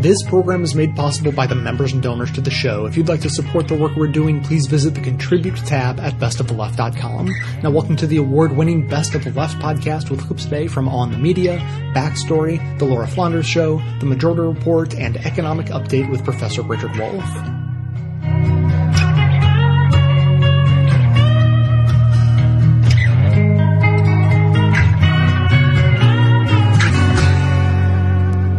This 0.00 0.22
program 0.22 0.62
is 0.62 0.74
made 0.74 0.94
possible 0.94 1.32
by 1.32 1.46
the 1.46 1.54
members 1.54 1.92
and 1.92 2.02
donors 2.02 2.30
to 2.32 2.40
the 2.40 2.50
show. 2.50 2.86
If 2.86 2.96
you'd 2.96 3.08
like 3.08 3.22
to 3.22 3.30
support 3.30 3.66
the 3.66 3.74
work 3.74 3.96
we're 3.96 4.06
doing, 4.06 4.42
please 4.42 4.66
visit 4.66 4.94
the 4.94 5.00
Contribute 5.00 5.56
tab 5.56 5.98
at 5.98 6.12
bestoftheleft.com. 6.14 7.32
Now, 7.62 7.70
welcome 7.70 7.96
to 7.96 8.06
the 8.06 8.18
award-winning 8.18 8.86
Best 8.88 9.14
of 9.14 9.24
the 9.24 9.32
Left 9.32 9.58
podcast 9.58 10.10
with 10.10 10.24
clips 10.24 10.44
today 10.44 10.68
from 10.68 10.88
On 10.88 11.10
the 11.10 11.18
Media, 11.18 11.58
Backstory, 11.94 12.78
The 12.78 12.84
Laura 12.84 13.08
Flanders 13.08 13.46
Show, 13.46 13.78
The 13.98 14.06
Majority 14.06 14.42
Report, 14.42 14.94
and 14.94 15.16
Economic 15.16 15.66
Update 15.66 16.10
with 16.10 16.22
Professor 16.24 16.62
Richard 16.62 16.94
Wolff. 16.96 17.65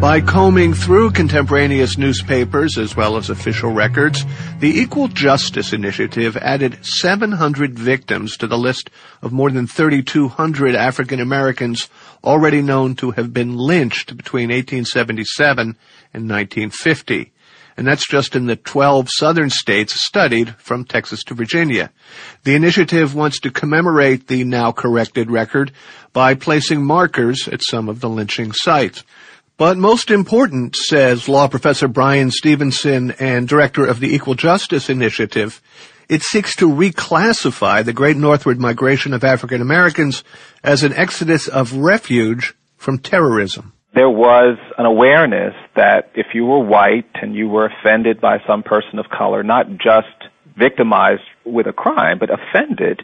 By 0.08 0.22
combing 0.22 0.74
through 0.74 1.12
contemporaneous 1.12 1.98
newspapers 1.98 2.78
as 2.78 2.96
well 2.96 3.18
as 3.18 3.30
official 3.30 3.74
records, 3.74 4.24
the 4.62 4.80
Equal 4.80 5.10
Justice 5.10 5.74
Initiative 5.74 6.38
added 6.38 6.86
700 6.86 7.78
victims 7.78 8.38
to 8.38 8.48
the 8.48 8.58
list 8.58 8.90
of 9.22 9.34
more 9.34 9.52
than 9.52 9.68
3,200 9.68 10.76
African 10.76 11.20
Americans 11.20 11.90
already 12.24 12.62
known 12.62 12.96
to 12.96 13.12
have 13.12 13.34
been 13.34 13.58
lynched 13.58 14.16
between 14.16 14.48
1877 14.48 15.76
and 16.14 16.30
1950. 16.30 17.34
And 17.76 17.86
that's 17.86 18.08
just 18.08 18.34
in 18.34 18.46
the 18.46 18.56
12 18.56 19.10
southern 19.12 19.50
states 19.50 20.04
studied 20.06 20.56
from 20.56 20.86
Texas 20.86 21.22
to 21.26 21.34
Virginia. 21.34 21.92
The 22.44 22.56
initiative 22.56 23.14
wants 23.14 23.42
to 23.42 23.52
commemorate 23.52 24.28
the 24.28 24.46
now 24.46 24.72
corrected 24.72 25.30
record 25.30 25.74
by 26.14 26.34
placing 26.34 26.84
markers 26.84 27.48
at 27.48 27.62
some 27.62 27.90
of 27.90 28.00
the 28.00 28.10
lynching 28.10 28.54
sites. 28.54 29.04
But 29.58 29.76
most 29.76 30.12
important, 30.12 30.76
says 30.76 31.28
law 31.28 31.48
professor 31.48 31.88
Bryan 31.88 32.30
Stevenson 32.30 33.16
and 33.20 33.48
director 33.48 33.88
of 33.88 34.00
the 34.00 34.14
Equal 34.14 34.36
Justice 34.36 34.88
Initiative, 34.88 35.64
it 36.08 36.22
seeks 36.22 36.56
to 36.58 36.70
reclassify 36.70 37.84
the 37.84 37.92
great 37.92 38.18
northward 38.18 38.60
migration 38.60 39.14
of 39.14 39.24
African 39.24 39.60
Americans 39.60 40.24
as 40.64 40.84
an 40.84 40.94
exodus 40.94 41.48
of 41.48 41.74
refuge 41.74 42.54
from 42.78 43.00
terrorism. 43.00 43.74
There 43.96 44.12
was 44.12 44.60
an 44.78 44.86
awareness 44.86 45.56
that 45.76 46.12
if 46.14 46.28
you 46.36 46.46
were 46.46 46.64
white 46.64 47.10
and 47.16 47.34
you 47.34 47.50
were 47.50 47.66
offended 47.66 48.22
by 48.22 48.38
some 48.46 48.62
person 48.62 49.00
of 49.00 49.10
color, 49.10 49.42
not 49.42 49.66
just 49.80 50.30
victimized 50.56 51.24
with 51.46 51.66
a 51.66 51.74
crime, 51.74 52.20
but 52.20 52.30
offended, 52.30 53.02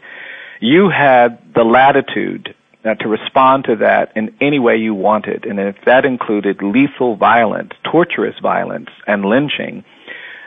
you 0.60 0.88
had 0.88 1.52
the 1.52 1.64
latitude 1.64 2.54
uh, 2.84 2.94
to 2.94 3.08
respond 3.08 3.64
to 3.64 3.76
that 3.76 4.12
in 4.16 4.34
any 4.40 4.58
way 4.58 4.76
you 4.76 4.94
wanted. 4.94 5.44
And 5.44 5.58
if 5.58 5.76
that 5.86 6.04
included 6.04 6.62
lethal 6.62 7.16
violence, 7.16 7.72
torturous 7.90 8.34
violence, 8.42 8.90
and 9.06 9.24
lynching, 9.24 9.84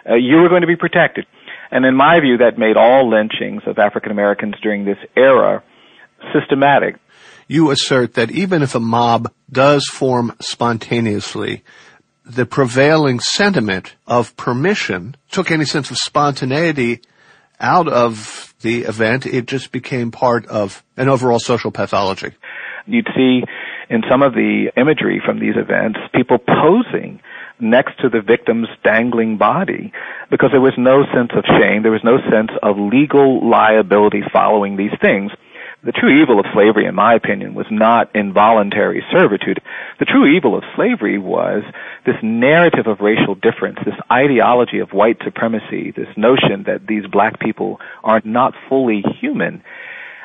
uh, 0.09 0.15
you 0.15 0.37
were 0.37 0.49
going 0.49 0.61
to 0.61 0.67
be 0.67 0.75
protected. 0.75 1.25
And 1.71 1.85
in 1.85 1.95
my 1.95 2.19
view, 2.19 2.37
that 2.37 2.57
made 2.57 2.77
all 2.77 3.09
lynchings 3.09 3.63
of 3.65 3.77
African 3.77 4.11
Americans 4.11 4.55
during 4.61 4.85
this 4.85 4.97
era 5.15 5.63
systematic. 6.33 6.95
You 7.47 7.71
assert 7.71 8.13
that 8.15 8.31
even 8.31 8.61
if 8.61 8.75
a 8.75 8.79
mob 8.79 9.31
does 9.51 9.85
form 9.87 10.35
spontaneously, 10.39 11.63
the 12.25 12.45
prevailing 12.45 13.19
sentiment 13.19 13.95
of 14.05 14.35
permission 14.35 15.15
took 15.31 15.49
any 15.49 15.65
sense 15.65 15.89
of 15.91 15.97
spontaneity 15.97 17.01
out 17.59 17.87
of 17.87 18.53
the 18.61 18.83
event. 18.83 19.25
It 19.25 19.47
just 19.47 19.71
became 19.71 20.11
part 20.11 20.45
of 20.47 20.83
an 20.95 21.09
overall 21.09 21.39
social 21.39 21.71
pathology. 21.71 22.33
You'd 22.85 23.07
see 23.15 23.43
in 23.89 24.03
some 24.09 24.21
of 24.21 24.33
the 24.33 24.71
imagery 24.77 25.21
from 25.25 25.39
these 25.39 25.55
events 25.55 25.99
people 26.13 26.37
posing 26.37 27.19
next 27.59 27.99
to 28.01 28.09
the 28.09 28.21
victim's 28.21 28.67
dangling 28.83 29.37
body 29.37 29.91
because 30.29 30.49
there 30.51 30.61
was 30.61 30.73
no 30.77 31.03
sense 31.13 31.31
of 31.35 31.43
shame, 31.59 31.81
there 31.83 31.91
was 31.91 32.03
no 32.03 32.17
sense 32.29 32.51
of 32.61 32.77
legal 32.77 33.47
liability 33.49 34.21
following 34.31 34.77
these 34.77 34.93
things. 35.01 35.31
The 35.87 35.93
true 35.93 36.21
evil 36.21 36.37
of 36.37 36.45
slavery, 36.51 36.85
in 36.85 36.95
my 36.95 37.13
opinion, 37.13 37.53
was 37.53 37.67
not 37.71 38.13
involuntary 38.13 39.05
servitude. 39.09 39.61
The 39.99 40.05
true 40.05 40.25
evil 40.25 40.57
of 40.57 40.65
slavery 40.75 41.17
was 41.17 41.63
this 42.05 42.17
narrative 42.21 42.87
of 42.87 42.99
racial 42.99 43.35
difference, 43.35 43.79
this 43.85 43.95
ideology 44.11 44.79
of 44.79 44.91
white 44.91 45.15
supremacy, 45.23 45.91
this 45.91 46.09
notion 46.17 46.63
that 46.63 46.85
these 46.85 47.07
black 47.07 47.39
people 47.39 47.79
are 48.03 48.21
not 48.25 48.53
fully 48.67 49.01
human. 49.21 49.63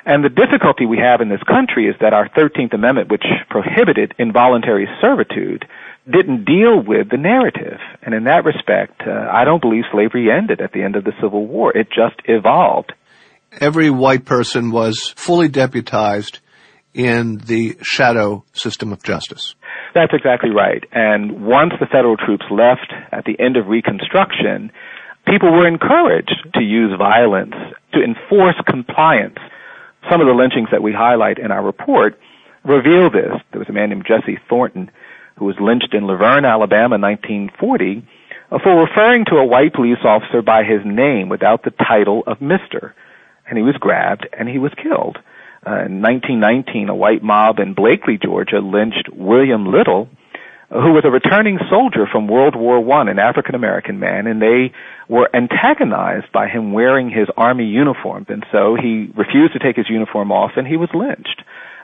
And 0.05 0.25
the 0.25 0.31
difficulty 0.31 0.85
we 0.85 0.99
have 0.99 1.21
in 1.21 1.29
this 1.29 1.45
country 1.45 1.87
is 1.87 1.95
that 2.01 2.13
our 2.13 2.29
13th 2.29 2.75
Amendment, 2.75 3.09
which 3.09 3.25
prohibited 3.49 4.17
involuntary 4.19 4.89
servitude, 5.01 5.65
didn't 6.11 6.45
deal 6.45 6.81
with 6.81 7.09
the 7.09 7.17
narrative. 7.17 7.79
And 8.03 8.17
in 8.17 8.25
that 8.25 8.45
respect, 8.45 9.03
uh, 9.07 9.29
I 9.31 9.45
don't 9.45 9.63
believe 9.63 9.85
slavery 9.93 10.29
ended 10.29 10.61
at 10.61 10.73
the 10.73 10.83
end 10.83 10.97
of 10.97 11.05
the 11.05 11.15
Civil 11.21 11.47
War. 11.47 11.71
It 11.71 11.87
just 11.89 12.17
evolved. 12.25 12.95
Every 13.61 13.91
white 13.91 14.25
person 14.25 14.71
was 14.71 15.13
fully 15.17 15.49
deputized 15.49 16.41
in 16.95 17.39
the 17.39 17.77
shadow 17.83 18.45
system 18.53 18.93
of 18.93 19.03
justice. 19.03 19.55
That's 19.95 20.13
exactly 20.13 20.51
right. 20.51 20.85
And 20.93 21.45
once 21.47 21.73
the 21.81 21.87
federal 21.87 22.17
troops 22.17 22.45
left 22.51 22.93
at 23.13 23.25
the 23.25 23.39
end 23.39 23.57
of 23.57 23.69
Reconstruction, 23.69 24.73
people 25.27 25.53
were 25.53 25.67
encouraged 25.67 26.49
to 26.55 26.63
use 26.63 26.93
violence 26.99 27.55
to 27.93 28.03
enforce 28.03 28.57
compliance. 28.67 29.39
Some 30.11 30.21
of 30.21 30.27
the 30.27 30.35
lynchings 30.35 30.69
that 30.73 30.83
we 30.83 30.93
highlight 30.93 31.39
in 31.39 31.51
our 31.51 31.63
report 31.63 32.19
reveal 32.65 33.11
this. 33.11 33.41
There 33.51 33.59
was 33.59 33.69
a 33.69 33.73
man 33.73 33.91
named 33.91 34.07
Jesse 34.07 34.39
Thornton 34.49 34.91
who 35.37 35.45
was 35.45 35.57
lynched 35.61 35.95
in 35.95 36.05
Luverne, 36.05 36.49
Alabama 36.49 36.97
in 36.97 37.01
1940 37.01 38.07
uh, 38.51 38.59
for 38.63 38.85
referring 38.85 39.25
to 39.27 39.37
a 39.37 39.45
white 39.45 39.73
police 39.73 40.05
officer 40.05 40.43
by 40.43 40.63
his 40.63 40.81
name 40.85 41.29
without 41.29 41.65
the 41.65 41.71
title 41.71 42.23
of 42.27 42.39
Mr. 42.39 42.93
And 43.53 43.59
he 43.59 43.65
was 43.65 43.77
grabbed 43.77 44.27
and 44.33 44.49
he 44.49 44.57
was 44.57 44.73
killed. 44.83 45.19
Uh, 45.67 45.85
in 45.85 46.01
1919, 46.01 46.89
a 46.89 46.95
white 46.95 47.23
mob 47.23 47.59
in 47.59 47.75
Blakely, 47.75 48.17
Georgia, 48.17 48.61
lynched 48.61 49.11
William 49.13 49.71
Little, 49.71 50.09
who 50.71 50.95
was 50.95 51.05
a 51.05 51.11
returning 51.11 51.59
soldier 51.69 52.07
from 52.11 52.29
World 52.29 52.57
War 52.57 52.81
One, 52.81 53.11
an 53.11 53.19
African 53.19 53.55
American 53.55 54.01
man, 54.01 54.27
and 54.27 54.41
they 54.41 54.73
were 55.07 55.29
antagonized 55.37 56.33
by 56.33 56.49
him 56.49 56.73
wearing 56.73 57.11
his 57.11 57.29
army 57.37 57.67
uniform, 57.67 58.25
and 58.31 58.43
so 58.51 58.75
he 58.75 59.13
refused 59.15 59.53
to 59.53 59.59
take 59.59 59.77
his 59.77 59.91
uniform 59.91 60.33
off, 60.33 60.53
and 60.57 60.67
he 60.67 60.79
was 60.79 60.89
lynched. 60.95 61.43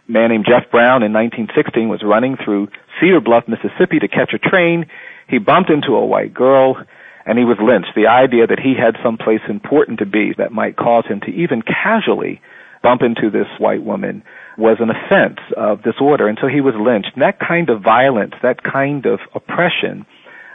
A 0.08 0.10
man 0.10 0.30
named 0.30 0.46
Jeff 0.48 0.70
Brown 0.70 1.02
in 1.02 1.12
1916 1.12 1.90
was 1.90 2.02
running 2.02 2.38
through 2.42 2.68
Cedar 2.98 3.20
Bluff, 3.20 3.44
Mississippi, 3.46 3.98
to 3.98 4.08
catch 4.08 4.32
a 4.32 4.38
train. 4.38 4.86
He 5.28 5.36
bumped 5.36 5.68
into 5.68 5.96
a 5.96 6.06
white 6.06 6.32
girl, 6.32 6.82
and 7.28 7.38
he 7.38 7.44
was 7.44 7.58
lynched. 7.60 7.92
The 7.94 8.08
idea 8.08 8.46
that 8.46 8.58
he 8.58 8.72
had 8.74 8.96
some 9.04 9.18
place 9.18 9.44
important 9.50 9.98
to 9.98 10.06
be 10.06 10.32
that 10.38 10.50
might 10.50 10.76
cause 10.76 11.04
him 11.06 11.20
to 11.20 11.30
even 11.30 11.60
casually 11.60 12.40
bump 12.82 13.02
into 13.02 13.30
this 13.30 13.46
white 13.58 13.84
woman 13.84 14.22
was 14.56 14.78
an 14.80 14.88
offense 14.88 15.38
of 15.54 15.82
disorder, 15.82 16.26
and 16.26 16.38
so 16.40 16.48
he 16.48 16.62
was 16.62 16.74
lynched. 16.74 17.10
And 17.12 17.22
that 17.22 17.38
kind 17.38 17.68
of 17.68 17.82
violence, 17.82 18.32
that 18.42 18.62
kind 18.62 19.04
of 19.04 19.20
oppression, 19.34 20.06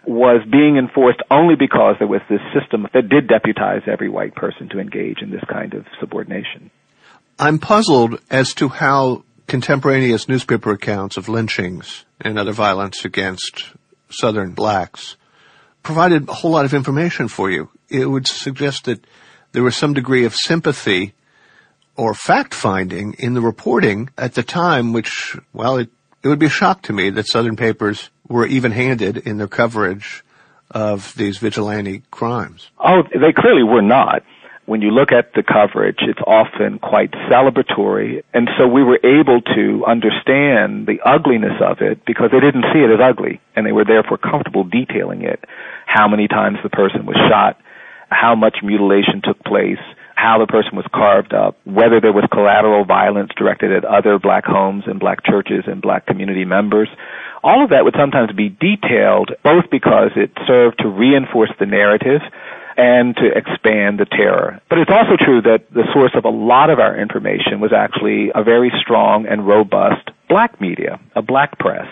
was 0.08 0.42
being 0.52 0.78
enforced 0.78 1.22
only 1.30 1.56
because 1.56 1.96
there 2.00 2.08
was 2.08 2.22
this 2.28 2.42
system 2.60 2.88
that 2.94 3.08
did 3.08 3.28
deputize 3.28 3.84
every 3.86 4.10
white 4.10 4.34
person 4.34 4.68
to 4.70 4.80
engage 4.80 5.22
in 5.22 5.30
this 5.30 5.44
kind 5.48 5.76
of 5.76 5.86
subordination. 6.00 6.72
I'm 7.38 7.60
puzzled 7.60 8.20
as 8.32 8.56
to 8.56 8.68
how 8.68 9.24
contemporaneous 9.46 10.28
newspaper 10.28 10.72
accounts 10.72 11.18
of 11.18 11.30
lynchings 11.30 12.04
and 12.20 12.40
other 12.40 12.52
violence 12.52 13.06
against 13.06 13.74
Southern 14.10 14.54
blacks 14.54 15.18
provided 15.84 16.28
a 16.28 16.34
whole 16.34 16.52
lot 16.52 16.66
of 16.66 16.74
information 16.74 17.28
for 17.28 17.52
you. 17.52 17.70
It 17.90 18.06
would 18.06 18.28
suggest 18.28 18.86
that 18.86 19.06
there 19.52 19.64
was 19.64 19.76
some 19.76 19.94
degree 19.94 20.26
of 20.26 20.34
sympathy 20.34 21.14
or 21.96 22.14
fact 22.14 22.54
finding 22.54 23.14
in 23.14 23.34
the 23.34 23.42
reporting 23.42 24.10
at 24.18 24.34
the 24.34 24.44
time, 24.44 24.94
which, 24.94 25.38
well, 25.54 25.78
it, 25.78 25.90
it 26.24 26.28
would 26.28 26.40
be 26.40 26.48
a 26.48 26.50
shock 26.50 26.82
to 26.84 26.94
me 26.94 27.10
that 27.12 27.28
Southern 27.28 27.56
papers 27.56 28.10
were 28.28 28.48
even 28.48 28.72
handed 28.72 29.18
in 29.18 29.38
their 29.38 29.48
coverage 29.48 30.24
of 30.72 31.14
these 31.16 31.38
vigilante 31.38 32.02
crimes. 32.10 32.72
Oh, 32.80 33.04
they 33.04 33.32
clearly 33.32 33.64
were 33.64 33.82
not. 33.82 34.24
When 34.66 34.82
you 34.82 34.92
look 34.92 35.12
at 35.12 35.34
the 35.34 35.44
coverage, 35.44 35.98
it's 36.00 36.22
often 36.26 36.80
quite 36.80 37.12
celebratory. 37.30 38.24
And 38.34 38.50
so 38.58 38.66
we 38.66 38.82
were 38.82 38.98
able 39.04 39.42
to 39.42 39.86
understand 39.86 40.88
the 40.88 41.02
ugliness 41.06 41.62
of 41.62 41.82
it 41.82 42.06
because 42.06 42.32
they 42.32 42.40
didn't 42.40 42.66
see 42.74 42.80
it 42.80 42.90
as 42.90 43.02
ugly 43.02 43.42
and 43.56 43.66
they 43.66 43.74
were 43.74 43.84
therefore 43.84 44.18
comfortable 44.18 44.64
detailing 44.64 45.24
it. 45.24 45.44
How 45.86 46.08
many 46.08 46.28
times 46.28 46.58
the 46.64 46.70
person 46.70 47.06
was 47.06 47.16
shot, 47.30 47.60
how 48.10 48.36
much 48.36 48.58
mutilation 48.64 49.22
took 49.24 49.44
place, 49.44 49.80
how 50.16 50.40
the 50.40 50.48
person 50.48 50.76
was 50.76 50.86
carved 50.94 51.34
up, 51.34 51.58
whether 51.66 52.00
there 52.00 52.14
was 52.14 52.26
collateral 52.32 52.86
violence 52.86 53.32
directed 53.36 53.72
at 53.72 53.86
other 53.86 54.20
black 54.20 54.46
homes 54.46 54.84
and 54.88 55.00
black 55.00 55.26
churches 55.26 55.64
and 55.68 55.82
black 55.82 56.06
community 56.06 56.46
members. 56.46 56.88
All 57.44 57.64
of 57.64 57.72
that 57.72 57.84
would 57.84 57.96
sometimes 57.98 58.32
be 58.32 58.50
detailed 58.50 59.32
both 59.44 59.70
because 59.70 60.12
it 60.16 60.32
served 60.48 60.80
to 60.80 60.88
reinforce 60.88 61.52
the 61.60 61.66
narrative 61.66 62.22
and 62.78 63.16
to 63.18 63.28
expand 63.36 64.00
the 64.00 64.06
terror. 64.06 64.62
But 64.70 64.80
it's 64.80 64.92
also 64.92 65.18
true 65.18 65.42
that 65.42 65.72
the 65.74 65.84
source 65.94 66.14
of 66.16 66.26
a 66.26 66.30
lot 66.30 66.70
of 66.70 66.80
our 66.80 66.98
information 66.98 67.60
was 67.60 67.72
actually 67.74 68.32
a 68.34 68.44
very 68.44 68.72
strong 68.82 69.28
and 69.28 69.46
robust 69.46 70.10
black 70.30 70.60
media, 70.60 71.00
a 71.16 71.22
black 71.22 71.60
press. 71.60 71.88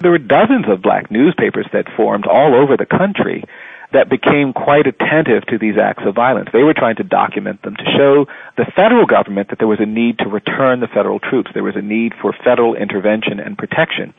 There 0.00 0.10
were 0.10 0.18
dozens 0.18 0.66
of 0.68 0.82
black 0.82 1.10
newspapers 1.10 1.66
that 1.72 1.86
formed 1.96 2.26
all 2.26 2.54
over 2.54 2.76
the 2.76 2.86
country 2.86 3.44
that 3.92 4.10
became 4.10 4.52
quite 4.52 4.86
attentive 4.86 5.46
to 5.48 5.58
these 5.58 5.78
acts 5.80 6.02
of 6.06 6.14
violence. 6.14 6.48
They 6.52 6.62
were 6.62 6.74
trying 6.74 6.96
to 6.96 7.04
document 7.04 7.62
them 7.62 7.76
to 7.76 7.84
show 7.96 8.26
the 8.56 8.66
federal 8.74 9.06
government 9.06 9.50
that 9.50 9.58
there 9.58 9.68
was 9.68 9.80
a 9.80 9.86
need 9.86 10.18
to 10.18 10.28
return 10.28 10.80
the 10.80 10.88
federal 10.88 11.20
troops. 11.20 11.50
There 11.54 11.62
was 11.62 11.76
a 11.76 11.82
need 11.82 12.12
for 12.20 12.34
federal 12.44 12.74
intervention 12.74 13.40
and 13.40 13.56
protection. 13.56 14.12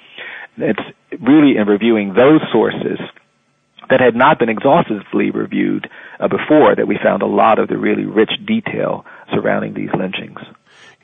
It's 0.57 0.79
really 1.19 1.57
in 1.57 1.67
reviewing 1.67 2.13
those 2.13 2.41
sources 2.51 2.97
that 3.89 4.01
had 4.01 4.15
not 4.15 4.39
been 4.39 4.49
exhaustively 4.49 5.31
reviewed 5.31 5.89
uh, 6.19 6.27
before 6.27 6.75
that 6.75 6.87
we 6.87 6.97
found 7.01 7.21
a 7.21 7.27
lot 7.27 7.59
of 7.59 7.67
the 7.67 7.77
really 7.77 8.05
rich 8.05 8.31
detail 8.45 9.05
surrounding 9.31 9.73
these 9.73 9.89
lynchings. 9.97 10.39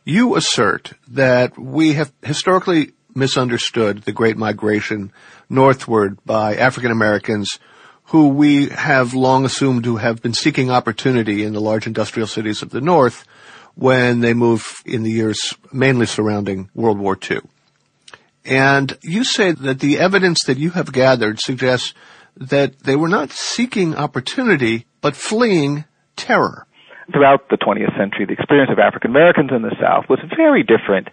You 0.06 0.36
assert 0.36 0.94
that 1.10 1.58
we 1.58 1.94
have 1.94 2.12
historically 2.24 2.92
misunderstood 3.16 4.04
the 4.04 4.12
Great 4.12 4.38
Migration 4.38 5.12
northward 5.50 6.18
by 6.26 6.56
African 6.56 6.92
Americans 6.92 7.60
who 8.06 8.28
we 8.30 8.70
have 8.70 9.14
long 9.14 9.46
assumed 9.46 9.84
to 9.86 9.98
have 9.98 10.22
been 10.22 10.34
seeking 10.34 10.70
opportunity 10.70 11.44
in 11.44 11.54
the 11.54 11.62
large 11.62 11.88
industrial 11.88 12.28
cities 12.28 12.62
of 12.62 12.70
the 12.70 12.82
North 12.82 13.26
when 13.76 14.20
they 14.20 14.34
moved 14.34 14.66
in 14.86 15.04
the 15.04 15.12
years 15.12 15.56
mainly 15.72 16.06
surrounding 16.06 16.70
World 16.76 17.00
War 17.00 17.18
II. 17.30 17.40
And 18.46 18.98
you 19.02 19.24
say 19.24 19.52
that 19.52 19.80
the 19.80 20.00
evidence 20.00 20.44
that 20.46 20.58
you 20.58 20.72
have 20.72 20.92
gathered 20.92 21.40
suggests 21.40 21.94
that 22.36 22.80
they 22.80 22.96
were 22.96 23.08
not 23.08 23.32
seeking 23.32 23.96
opportunity, 23.96 24.86
but 25.02 25.16
fleeing 25.16 25.86
terror. 26.16 26.68
Throughout 27.12 27.50
the 27.50 27.58
20th 27.58 27.98
century, 27.98 28.26
the 28.26 28.34
experience 28.34 28.72
of 28.72 28.80
African 28.80 29.12
Americans 29.12 29.52
in 29.56 29.62
the 29.62 29.76
South 29.80 30.06
was 30.10 30.20
very 30.36 30.64
different 30.64 31.08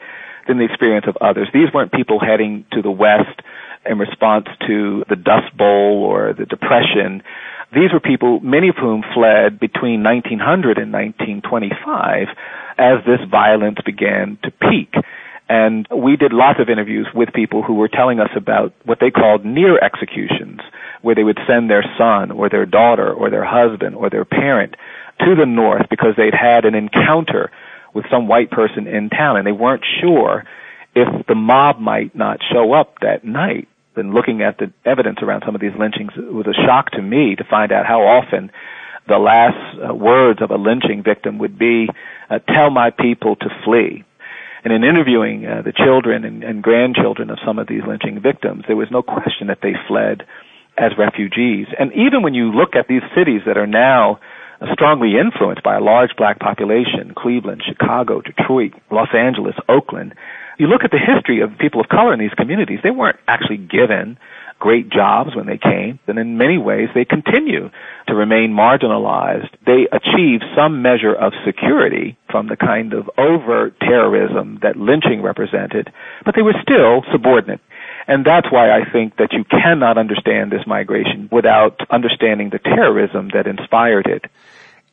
than 0.50 0.58
the 0.58 0.64
experience 0.64 1.06
of 1.06 1.17
others. 1.20 1.49
These 1.55 1.73
weren't 1.73 1.93
people 1.93 2.19
heading 2.19 2.67
to 2.73 2.82
the 2.82 2.91
West 2.91 3.41
in 3.87 3.99
response 3.99 4.47
to 4.67 5.05
the 5.08 5.14
Dust 5.14 5.56
Bowl 5.56 6.02
or 6.02 6.35
the 6.35 6.44
Depression. 6.44 7.23
These 7.73 7.93
were 7.93 8.00
people, 8.00 8.41
many 8.41 8.69
of 8.69 8.75
whom 8.75 9.05
fled 9.14 9.61
between 9.61 10.02
1900 10.02 10.79
and 10.79 10.93
1925 10.93 12.29
as 12.79 12.99
this 13.06 13.20
violence 13.31 13.79
began 13.87 14.38
to 14.43 14.50
peak. 14.50 14.93
And 15.49 15.87
we 15.94 16.17
did 16.17 16.32
lots 16.32 16.58
of 16.58 16.69
interviews 16.69 17.06
with 17.14 17.32
people 17.32 17.62
who 17.62 17.75
were 17.75 17.88
telling 17.88 18.19
us 18.19 18.31
about 18.35 18.73
what 18.85 18.99
they 19.00 19.12
called 19.12 19.44
near 19.44 19.79
executions, 19.79 20.61
where 21.03 21.14
they 21.14 21.25
would 21.25 21.38
send 21.46 21.70
their 21.70 21.85
son 21.96 22.32
or 22.32 22.49
their 22.49 22.67
daughter 22.67 23.12
or 23.12 23.31
their 23.31 23.44
husband 23.44 23.94
or 23.94 24.11
their 24.11 24.25
parent 24.25 24.75
to 25.20 25.37
the 25.37 25.46
north 25.46 25.87
because 25.91 26.14
they'd 26.17 26.35
had 26.35 26.64
an 26.64 26.75
encounter 26.75 27.53
with 27.95 28.05
some 28.11 28.29
white 28.29 28.51
person 28.51 28.87
in 28.87 29.11
town 29.11 29.37
and 29.37 29.47
they 29.47 29.53
weren't 29.53 29.85
sure 30.01 30.45
if 30.95 31.27
the 31.27 31.35
mob 31.35 31.79
might 31.79 32.15
not 32.15 32.41
show 32.53 32.73
up 32.73 33.01
that 33.01 33.25
night. 33.25 33.69
And 33.97 34.15
looking 34.15 34.41
at 34.43 34.59
the 34.59 34.73
evidence 34.85 35.19
around 35.21 35.43
some 35.45 35.55
of 35.55 35.61
these 35.61 35.75
lynchings, 35.79 36.13
it 36.17 36.33
was 36.33 36.47
a 36.47 36.55
shock 36.55 36.93
to 36.93 37.03
me 37.03 37.37
to 37.37 37.45
find 37.45 37.71
out 37.71 37.87
how 37.87 38.03
often 38.03 38.51
the 39.09 39.19
last 39.19 39.59
uh, 39.79 39.95
words 39.95 40.41
of 40.41 40.51
a 40.51 40.57
lynching 40.57 41.03
victim 41.03 41.39
would 41.39 41.59
be, 41.59 41.89
uh, 42.31 42.39
tell 42.39 42.71
my 42.71 42.91
people 42.91 43.37
to 43.37 43.49
flee. 43.65 44.05
And 44.63 44.73
in 44.73 44.85
interviewing 44.85 45.47
uh, 45.47 45.63
the 45.63 45.73
children 45.73 46.25
and, 46.25 46.45
and 46.45 46.63
grandchildren 46.63 47.31
of 47.31 47.39
some 47.45 47.59
of 47.59 47.67
these 47.67 47.83
lynching 47.87 48.21
victims, 48.21 48.65
there 48.67 48.77
was 48.77 48.91
no 48.91 49.03
question 49.03 49.49
that 49.49 49.61
they 49.63 49.75
fled 49.89 50.25
as 50.79 50.93
refugees. 50.97 51.67
And 51.79 51.93
even 51.93 52.23
when 52.23 52.35
you 52.35 52.53
look 52.53 52.77
at 52.77 52.87
these 52.89 53.03
cities 53.15 53.43
that 53.47 53.59
are 53.59 53.67
now 53.67 54.21
strongly 54.73 55.19
influenced 55.19 55.62
by 55.62 55.77
a 55.77 55.81
large 55.81 56.11
black 56.17 56.39
population, 56.39 57.15
Cleveland, 57.17 57.62
Chicago, 57.67 58.21
Detroit, 58.21 58.75
Los 58.91 59.09
Angeles, 59.15 59.55
Oakland, 59.69 60.15
you 60.61 60.67
look 60.67 60.85
at 60.85 60.91
the 60.91 60.99
history 60.99 61.41
of 61.41 61.57
people 61.59 61.81
of 61.81 61.89
color 61.89 62.12
in 62.12 62.21
these 62.21 62.35
communities, 62.37 62.81
they 62.83 62.91
weren't 62.91 63.19
actually 63.27 63.57
given 63.57 64.19
great 64.59 64.91
jobs 64.91 65.35
when 65.35 65.47
they 65.47 65.57
came, 65.57 65.99
and 66.07 66.19
in 66.19 66.37
many 66.37 66.59
ways 66.59 66.91
they 66.95 67.07
continue 67.07 67.71
to 68.07 68.15
remain 68.15 68.53
marginalized. 68.53 69.49
They 69.65 69.89
achieve 69.91 70.41
some 70.55 70.83
measure 70.83 71.15
of 71.15 71.33
security 71.47 72.19
from 72.31 72.49
the 72.49 72.56
kind 72.56 72.93
of 72.93 73.11
overt 73.17 73.81
terrorism 73.81 74.59
that 74.63 74.77
lynching 74.77 75.23
represented, 75.23 75.91
but 76.27 76.35
they 76.37 76.43
were 76.43 76.61
still 76.61 77.03
subordinate. 77.11 77.61
And 78.11 78.25
that's 78.25 78.51
why 78.51 78.73
I 78.73 78.91
think 78.91 79.19
that 79.19 79.33
you 79.33 79.45
cannot 79.45 79.97
understand 79.97 80.51
this 80.51 80.67
migration 80.67 81.29
without 81.31 81.79
understanding 81.91 82.51
the 82.51 82.59
terrorism 82.59 83.31
that 83.35 83.47
inspired 83.47 84.09
it. 84.09 84.25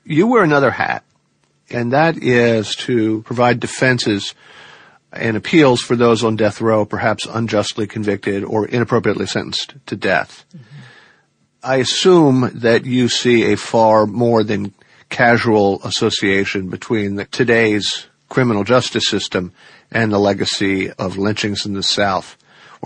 You 0.03 0.27
wear 0.27 0.43
another 0.43 0.69
hat, 0.69 1.03
and 1.71 1.93
that 1.93 2.21
is 2.21 2.75
to 2.75 3.23
provide 3.23 3.59
defenses 3.59 4.35
and 5.11 5.35
appeals 5.35 5.81
for 5.81 5.95
those 5.95 6.23
on 6.23 6.35
death 6.35 6.61
row, 6.61 6.85
perhaps 6.85 7.25
unjustly 7.25 7.87
convicted 7.87 8.43
or 8.43 8.67
inappropriately 8.67 9.25
sentenced 9.25 9.73
to 9.87 9.95
death. 9.95 10.45
Mm-hmm. 10.55 10.77
I 11.63 11.77
assume 11.77 12.51
that 12.53 12.85
you 12.85 13.09
see 13.09 13.51
a 13.51 13.57
far 13.57 14.05
more 14.05 14.43
than 14.43 14.75
casual 15.09 15.81
association 15.83 16.69
between 16.69 17.15
the, 17.15 17.25
today's 17.25 18.05
criminal 18.29 18.63
justice 18.63 19.07
system 19.07 19.53
and 19.89 20.13
the 20.13 20.19
legacy 20.19 20.91
of 20.91 21.17
lynchings 21.17 21.65
in 21.65 21.73
the 21.73 21.81
South. 21.81 22.37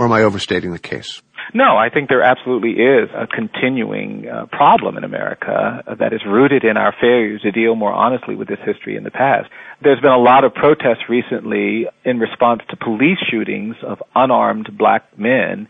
Or 0.01 0.06
am 0.06 0.13
I 0.13 0.24
overstating 0.24 0.71
the 0.71 0.80
case? 0.80 1.21
No, 1.53 1.77
I 1.77 1.89
think 1.94 2.09
there 2.09 2.24
absolutely 2.24 2.71
is 2.71 3.07
a 3.13 3.27
continuing 3.27 4.27
uh, 4.27 4.48
problem 4.48 4.98
in 4.98 5.03
America 5.03 5.83
that 6.00 6.12
is 6.12 6.21
rooted 6.25 6.63
in 6.63 6.75
our 6.75 6.92
failure 7.00 7.38
to 7.38 7.51
deal 7.51 7.75
more 7.75 7.94
honestly 7.94 8.33
with 8.33 8.48
this 8.48 8.57
history 8.65 8.95
in 8.95 9.03
the 9.03 9.12
past. 9.12 9.48
There's 9.80 10.00
been 10.00 10.12
a 10.12 10.18
lot 10.18 10.44
of 10.44 10.56
protests 10.56 11.07
recently 11.07 11.86
in 12.03 12.18
response 12.18 12.63
to 12.71 12.77
police 12.77 13.19
shootings 13.30 13.75
of 13.83 14.01
unarmed 14.15 14.75
black 14.75 15.03
men, 15.19 15.68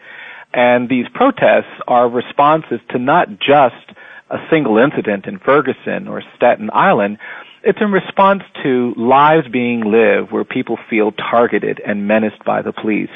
and 0.53 0.87
these 0.87 1.07
protests 1.13 1.75
are 1.85 2.07
responses 2.07 2.79
to 2.91 2.97
not 2.97 3.27
just 3.31 3.99
a 4.29 4.37
single 4.49 4.77
incident 4.77 5.25
in 5.25 5.39
Ferguson 5.39 6.07
or 6.07 6.23
Staten 6.37 6.69
Island, 6.71 7.17
it's 7.63 7.79
in 7.81 7.91
response 7.91 8.43
to 8.63 8.93
lives 8.95 9.47
being 9.51 9.81
lived 9.81 10.31
where 10.31 10.43
people 10.43 10.79
feel 10.89 11.11
targeted 11.11 11.81
and 11.85 12.07
menaced 12.07 12.43
by 12.45 12.61
the 12.61 12.71
police. 12.71 13.09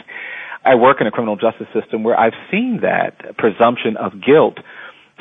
I 0.66 0.76
work 0.76 1.00
in 1.00 1.08
a 1.08 1.12
criminal 1.12 1.36
justice 1.36 1.68
system 1.74 2.04
where 2.04 2.20
I've 2.20 2.34
seen 2.50 2.80
that 2.82 3.38
presumption 3.38 3.98
of 3.98 4.20
guilt 4.20 4.58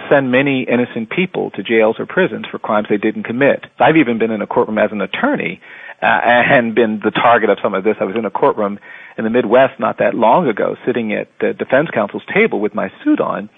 send 0.08 0.32
many 0.32 0.62
innocent 0.62 1.10
people 1.10 1.50
to 1.52 1.62
jails 1.62 1.96
or 1.98 2.06
prisons 2.06 2.46
for 2.50 2.58
crimes 2.58 2.88
they 2.88 2.96
didn't 2.96 3.24
commit. 3.24 3.66
I've 3.78 3.96
even 3.96 4.18
been 4.18 4.30
in 4.30 4.42
a 4.42 4.46
courtroom 4.46 4.78
as 4.78 4.90
an 4.90 5.00
attorney 5.00 5.60
uh, 6.02 6.06
and 6.06 6.74
been 6.74 7.00
the 7.04 7.10
target 7.10 7.50
of 7.50 7.58
some 7.62 7.74
of 7.74 7.84
this. 7.84 7.96
I 8.00 8.04
was 8.04 8.16
in 8.16 8.24
a 8.24 8.30
courtroom 8.30 8.78
in 9.16 9.24
the 9.24 9.30
Midwest 9.30 9.78
not 9.78 9.98
that 9.98 10.14
long 10.14 10.48
ago, 10.48 10.76
sitting 10.84 11.12
at 11.12 11.28
the 11.40 11.52
defense 11.52 11.90
counsel's 11.92 12.24
table 12.32 12.58
with 12.58 12.74
my 12.74 12.90
suit 13.04 13.20
on, 13.20 13.48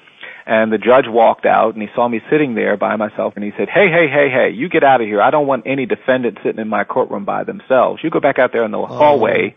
and 0.44 0.72
the 0.72 0.78
judge 0.78 1.06
walked 1.08 1.46
out 1.46 1.74
and 1.74 1.82
he 1.82 1.88
saw 1.94 2.06
me 2.06 2.20
sitting 2.30 2.54
there 2.54 2.76
by 2.76 2.96
myself 2.96 3.34
and 3.34 3.44
he 3.44 3.52
said, 3.56 3.68
Hey, 3.68 3.90
hey, 3.90 4.06
hey, 4.08 4.28
hey, 4.28 4.50
you 4.50 4.68
get 4.68 4.84
out 4.84 5.00
of 5.00 5.06
here. 5.06 5.20
I 5.20 5.30
don't 5.30 5.46
want 5.46 5.66
any 5.66 5.86
defendant 5.86 6.38
sitting 6.44 6.60
in 6.60 6.68
my 6.68 6.84
courtroom 6.84 7.24
by 7.24 7.44
themselves. 7.44 8.02
You 8.04 8.10
go 8.10 8.20
back 8.20 8.38
out 8.38 8.52
there 8.52 8.64
in 8.64 8.70
the 8.70 8.78
oh. 8.78 8.86
hallway 8.86 9.56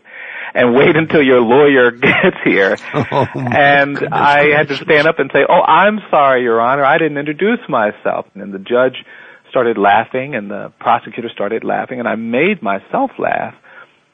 and 0.54 0.74
wait 0.74 0.96
until 0.96 1.22
your 1.22 1.40
lawyer 1.40 1.90
gets 1.90 2.36
here. 2.44 2.76
Oh, 2.94 3.26
and 3.34 3.94
goodness. 3.94 4.12
I 4.12 4.46
had 4.56 4.68
to 4.68 4.76
stand 4.76 5.06
up 5.06 5.18
and 5.18 5.30
say, 5.32 5.40
Oh, 5.48 5.60
I'm 5.60 6.00
sorry, 6.10 6.42
Your 6.42 6.60
Honor. 6.60 6.84
I 6.84 6.98
didn't 6.98 7.18
introduce 7.18 7.60
myself. 7.68 8.26
And 8.34 8.52
the 8.52 8.58
judge 8.58 9.04
started 9.50 9.76
laughing 9.76 10.34
and 10.34 10.50
the 10.50 10.72
prosecutor 10.78 11.28
started 11.28 11.64
laughing 11.64 11.98
and 11.98 12.08
I 12.08 12.14
made 12.14 12.62
myself 12.62 13.10
laugh 13.18 13.54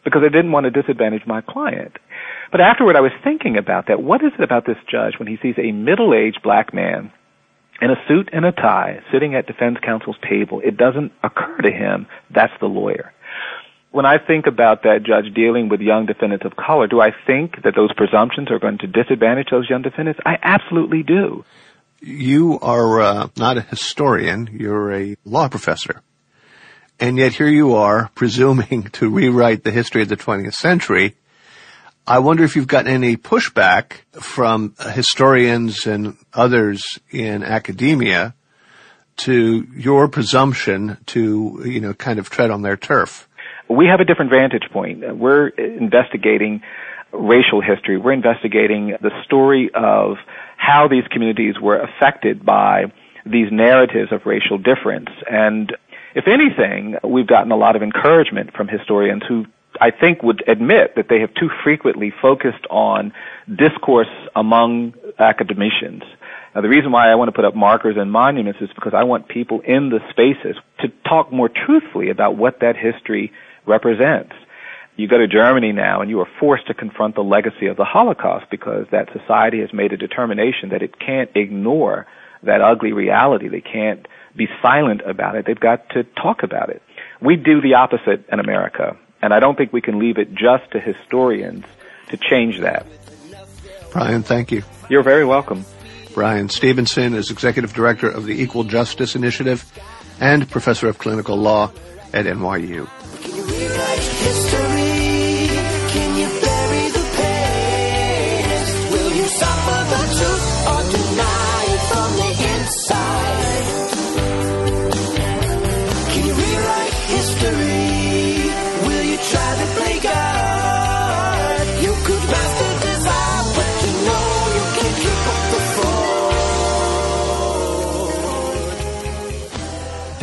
because 0.05 0.23
I 0.25 0.29
didn't 0.29 0.53
want 0.53 0.65
to 0.65 0.71
disadvantage 0.71 1.27
my 1.27 1.41
client. 1.41 1.99
But 2.51 2.61
afterward, 2.61 2.97
I 2.97 3.01
was 3.01 3.13
thinking 3.25 3.57
about 3.57 3.89
that. 3.89 4.03
What 4.03 4.23
is 4.23 4.33
it 4.39 4.43
about 4.43 4.65
this 4.65 4.79
judge 4.91 5.19
when 5.19 5.27
he 5.29 5.37
sees 5.43 5.57
a 5.59 5.73
middle-aged 5.73 6.43
black 6.43 6.73
man 6.73 7.13
in 7.83 7.91
a 7.91 7.97
suit 8.09 8.31
and 8.33 8.45
a 8.45 8.53
tie 8.53 9.01
sitting 9.13 9.35
at 9.35 9.47
defense 9.47 9.79
counsel's 9.83 10.17
table? 10.29 10.61
It 10.65 10.77
doesn't 10.77 11.13
occur 11.23 11.59
to 11.59 11.71
him 11.71 12.07
that's 12.31 12.53
the 12.61 12.67
lawyer. 12.67 13.13
When 13.97 14.05
I 14.05 14.19
think 14.19 14.47
about 14.47 14.83
that 14.83 15.05
judge 15.05 15.33
dealing 15.35 15.71
with 15.71 15.81
young 15.81 16.05
defendants 16.05 16.45
of 16.45 16.55
color, 16.55 16.87
do 16.87 17.01
I 17.01 17.13
think 17.27 17.63
that 17.63 17.75
those 17.75 17.91
presumptions 17.95 18.51
are 18.51 18.59
going 18.59 18.77
to 18.79 18.87
disadvantage 18.87 19.49
those 19.51 19.71
young 19.71 19.81
defendants? 19.81 20.21
I 20.27 20.37
absolutely 20.43 21.03
do. 21.03 21.47
You 22.03 22.59
are 22.61 23.01
uh, 23.01 23.29
not 23.39 23.57
a 23.57 23.63
historian, 23.63 24.51
you're 24.53 24.93
a 24.93 25.17
law 25.25 25.49
professor. 25.49 26.03
And 27.01 27.17
yet 27.17 27.33
here 27.33 27.49
you 27.49 27.77
are 27.77 28.11
presuming 28.15 28.83
to 28.99 29.09
rewrite 29.09 29.65
the 29.65 29.71
history 29.71 30.03
of 30.03 30.09
the 30.09 30.19
20th 30.19 30.53
century 30.53 31.17
I 32.09 32.21
wonder 32.21 32.45
if 32.45 32.55
you've 32.55 32.69
gotten 32.69 32.93
any 32.93 33.17
pushback 33.17 33.95
from 34.13 34.77
historians 34.79 35.87
and 35.87 36.17
others 36.33 37.01
in 37.11 37.43
academia 37.43 38.33
to 39.17 39.67
your 39.75 40.07
presumption 40.07 40.99
to, 41.07 41.63
you 41.65 41.81
know, 41.81 41.95
kind 41.95 42.21
of 42.21 42.31
tread 42.31 42.53
on 42.53 42.63
their 42.63 42.77
turf. 42.77 43.26
We 43.69 43.87
have 43.87 44.01
a 44.01 44.05
different 44.05 44.31
vantage 44.31 44.71
point. 44.73 45.17
We're 45.17 45.49
investigating 45.49 46.63
racial 47.13 47.61
history. 47.61 47.97
We're 47.99 48.13
investigating 48.13 48.97
the 49.01 49.11
story 49.25 49.71
of 49.75 50.17
how 50.57 50.89
these 50.89 51.05
communities 51.11 51.55
were 51.61 51.79
affected 51.79 52.45
by 52.45 52.93
these 53.25 53.51
narratives 53.51 54.13
of 54.13 54.25
racial 54.25 54.59
difference. 54.59 55.09
And 55.31 55.75
if 56.15 56.25
anything, 56.29 56.97
we've 57.03 57.27
gotten 57.27 57.53
a 57.53 57.57
lot 57.57 57.77
of 57.77 57.83
encouragement 57.83 58.53
from 58.55 58.69
historians 58.69 59.23
who 59.29 59.47
I 59.81 59.91
think 59.91 60.23
would 60.23 60.43
admit 60.49 60.95
that 60.97 61.09
they 61.09 61.21
have 61.21 61.35
too 61.35 61.51
frequently 61.63 62.13
focused 62.23 62.67
on 62.71 63.13
discourse 63.55 64.09
among 64.35 64.95
academicians. 65.19 66.03
Now, 66.55 66.63
the 66.63 66.69
reason 66.69 66.91
why 66.91 67.11
I 67.11 67.15
want 67.17 67.29
to 67.29 67.33
put 67.33 67.45
up 67.45 67.55
markers 67.55 67.97
and 67.99 68.11
monuments 68.11 68.61
is 68.63 68.71
because 68.75 68.95
I 68.95 69.05
want 69.05 69.29
people 69.29 69.61
in 69.61 69.91
the 69.91 70.01
spaces 70.11 70.57
to 70.81 70.89
talk 71.07 71.31
more 71.31 71.51
truthfully 71.51 72.09
about 72.09 72.37
what 72.37 72.61
that 72.61 72.77
history 72.77 73.33
represents. 73.67 74.33
You 74.97 75.09
go 75.09 75.19
to 75.19 75.29
Germany 75.29 75.73
now 75.73 76.01
and 76.01 76.09
you 76.09 76.21
are 76.21 76.29
forced 76.41 76.67
to 76.69 76.75
confront 76.75 77.17
the 77.17 77.23
legacy 77.23 77.67
of 77.67 77.77
the 77.77 77.85
Holocaust 77.85 78.47
because 78.51 78.87
that 78.93 79.11
society 79.13 79.61
has 79.61 79.73
made 79.73 79.93
a 79.93 79.97
determination 79.97 80.71
that 80.71 80.83
it 80.83 80.99
can't 80.99 81.31
ignore 81.35 82.07
that 82.43 82.63
ugly 82.63 82.93
reality. 82.93 83.49
They 83.49 83.61
can't 83.61 84.07
be 84.35 84.49
silent 84.63 85.03
about 85.05 85.35
it. 85.35 85.45
They've 85.47 85.59
got 85.59 85.91
to 85.91 86.05
talk 86.05 86.43
about 86.43 86.71
it. 86.71 86.83
We 87.21 87.37
do 87.37 87.61
the 87.61 87.75
opposite 87.75 88.27
in 88.31 88.41
America, 88.41 88.97
and 89.21 89.35
I 89.35 89.41
don't 89.41 89.57
think 89.57 89.73
we 89.73 89.81
can 89.83 89.99
leave 89.99 90.19
it 90.19 90.35
just 90.35 90.71
to 90.73 90.81
historians 90.81 91.65
to 92.09 92.17
change 92.17 92.61
that. 92.61 92.87
Bryan, 93.93 94.23
thank 94.23 94.51
you. 94.51 94.63
You're 94.89 95.03
very 95.03 95.25
welcome. 95.25 95.65
Bryan 96.15 96.49
Stevenson 96.49 97.15
is 97.15 97.31
Executive 97.31 97.75
Director 97.75 98.09
of 98.09 98.25
the 98.25 98.41
Equal 98.41 98.65
Justice 98.65 99.15
Initiative 99.15 99.71
and 100.21 100.49
Professor 100.51 100.89
of 100.89 100.99
Clinical 100.99 101.37
Law 101.37 101.71
at 102.13 102.25
NYU 102.25 102.89
guys. 103.77 104.46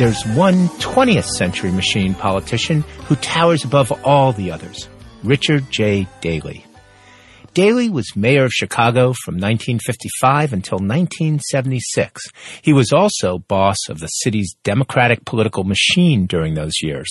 There's 0.04 0.36
one 0.36 0.68
20th 0.68 1.24
century 1.24 1.72
machine 1.72 2.14
politician 2.14 2.82
who 3.06 3.16
towers 3.16 3.64
above 3.64 3.90
all 4.04 4.34
the 4.34 4.50
others, 4.50 4.86
Richard 5.22 5.70
J. 5.70 6.06
Daley. 6.20 6.66
Daley 7.54 7.88
was 7.88 8.14
mayor 8.14 8.44
of 8.44 8.52
Chicago 8.52 9.14
from 9.24 9.36
1955 9.36 10.52
until 10.52 10.76
1976. 10.76 12.20
He 12.60 12.74
was 12.74 12.92
also 12.92 13.38
boss 13.38 13.78
of 13.88 14.00
the 14.00 14.08
city's 14.08 14.54
democratic 14.62 15.24
political 15.24 15.64
machine 15.64 16.26
during 16.26 16.52
those 16.52 16.74
years. 16.82 17.08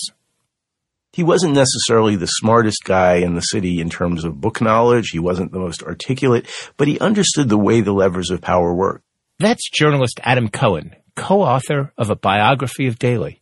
He 1.12 1.24
wasn't 1.24 1.54
necessarily 1.54 2.14
the 2.14 2.26
smartest 2.26 2.84
guy 2.84 3.16
in 3.16 3.34
the 3.34 3.40
city 3.40 3.80
in 3.80 3.90
terms 3.90 4.24
of 4.24 4.40
book 4.40 4.60
knowledge. 4.60 5.08
He 5.10 5.18
wasn't 5.18 5.50
the 5.50 5.58
most 5.58 5.82
articulate, 5.82 6.48
but 6.76 6.86
he 6.86 7.00
understood 7.00 7.48
the 7.48 7.58
way 7.58 7.80
the 7.80 7.92
levers 7.92 8.30
of 8.30 8.40
power 8.40 8.72
work. 8.72 9.02
That's 9.40 9.68
journalist 9.68 10.20
Adam 10.22 10.48
Cohen, 10.48 10.94
co-author 11.16 11.92
of 11.96 12.10
a 12.10 12.16
biography 12.16 12.86
of 12.86 12.98
Daley. 12.98 13.40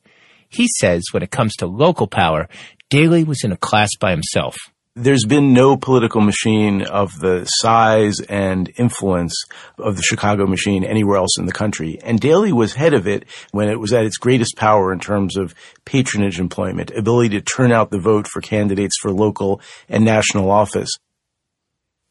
He 0.48 0.68
says 0.78 1.02
when 1.12 1.22
it 1.22 1.30
comes 1.30 1.54
to 1.56 1.66
local 1.66 2.06
power, 2.06 2.48
Daley 2.90 3.24
was 3.24 3.42
in 3.42 3.52
a 3.52 3.56
class 3.56 3.90
by 3.98 4.10
himself. 4.10 4.56
There's 4.94 5.24
been 5.24 5.54
no 5.54 5.78
political 5.78 6.20
machine 6.20 6.82
of 6.82 7.18
the 7.18 7.46
size 7.46 8.20
and 8.20 8.70
influence 8.76 9.34
of 9.78 9.96
the 9.96 10.02
Chicago 10.02 10.46
machine 10.46 10.84
anywhere 10.84 11.16
else 11.16 11.38
in 11.38 11.46
the 11.46 11.52
country. 11.52 11.98
And 12.04 12.20
Daley 12.20 12.52
was 12.52 12.74
head 12.74 12.92
of 12.92 13.06
it 13.06 13.24
when 13.52 13.70
it 13.70 13.80
was 13.80 13.94
at 13.94 14.04
its 14.04 14.18
greatest 14.18 14.54
power 14.56 14.92
in 14.92 15.00
terms 15.00 15.38
of 15.38 15.54
patronage 15.86 16.38
employment, 16.38 16.90
ability 16.90 17.30
to 17.30 17.40
turn 17.40 17.72
out 17.72 17.90
the 17.90 17.98
vote 17.98 18.28
for 18.28 18.42
candidates 18.42 18.98
for 19.00 19.10
local 19.10 19.62
and 19.88 20.04
national 20.04 20.50
office. 20.50 20.90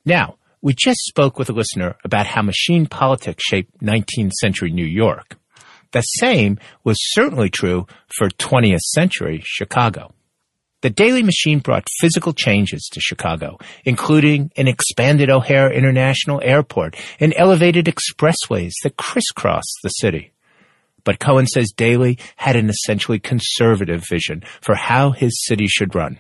Now, 0.04 0.38
we 0.64 0.74
just 0.74 1.02
spoke 1.02 1.38
with 1.38 1.52
a 1.52 1.54
listener 1.54 1.98
about 2.04 2.26
how 2.26 2.42
machine 2.42 2.88
politics 2.88 3.44
shaped 3.44 3.80
19th 3.80 4.32
century 4.32 4.72
New 4.72 4.86
York. 4.86 5.38
The 5.92 6.02
same 6.02 6.58
was 6.84 6.98
certainly 7.00 7.50
true 7.50 7.86
for 8.16 8.30
20th 8.30 8.80
century 8.80 9.42
Chicago. 9.44 10.14
The 10.82 10.90
Daley 10.90 11.22
Machine 11.22 11.60
brought 11.60 11.86
physical 12.00 12.34
changes 12.34 12.90
to 12.94 13.00
Chicago, 13.00 13.60
including 13.86 14.52
an 14.56 14.68
expanded 14.68 15.30
O'Hare 15.30 15.72
International 15.72 16.42
Airport 16.44 16.96
and 17.20 17.34
elevated 17.38 17.86
expressways 17.86 18.72
that 18.84 18.98
crisscrossed 18.98 19.80
the 19.84 19.90
city. 19.90 20.32
But 21.04 21.20
Cohen 21.20 21.46
says 21.46 21.72
Daley 21.76 22.18
had 22.36 22.56
an 22.56 22.70
essentially 22.70 23.20
conservative 23.20 24.04
vision 24.10 24.44
for 24.62 24.76
how 24.76 25.12
his 25.12 25.46
city 25.46 25.68
should 25.68 25.94
run. 25.94 26.20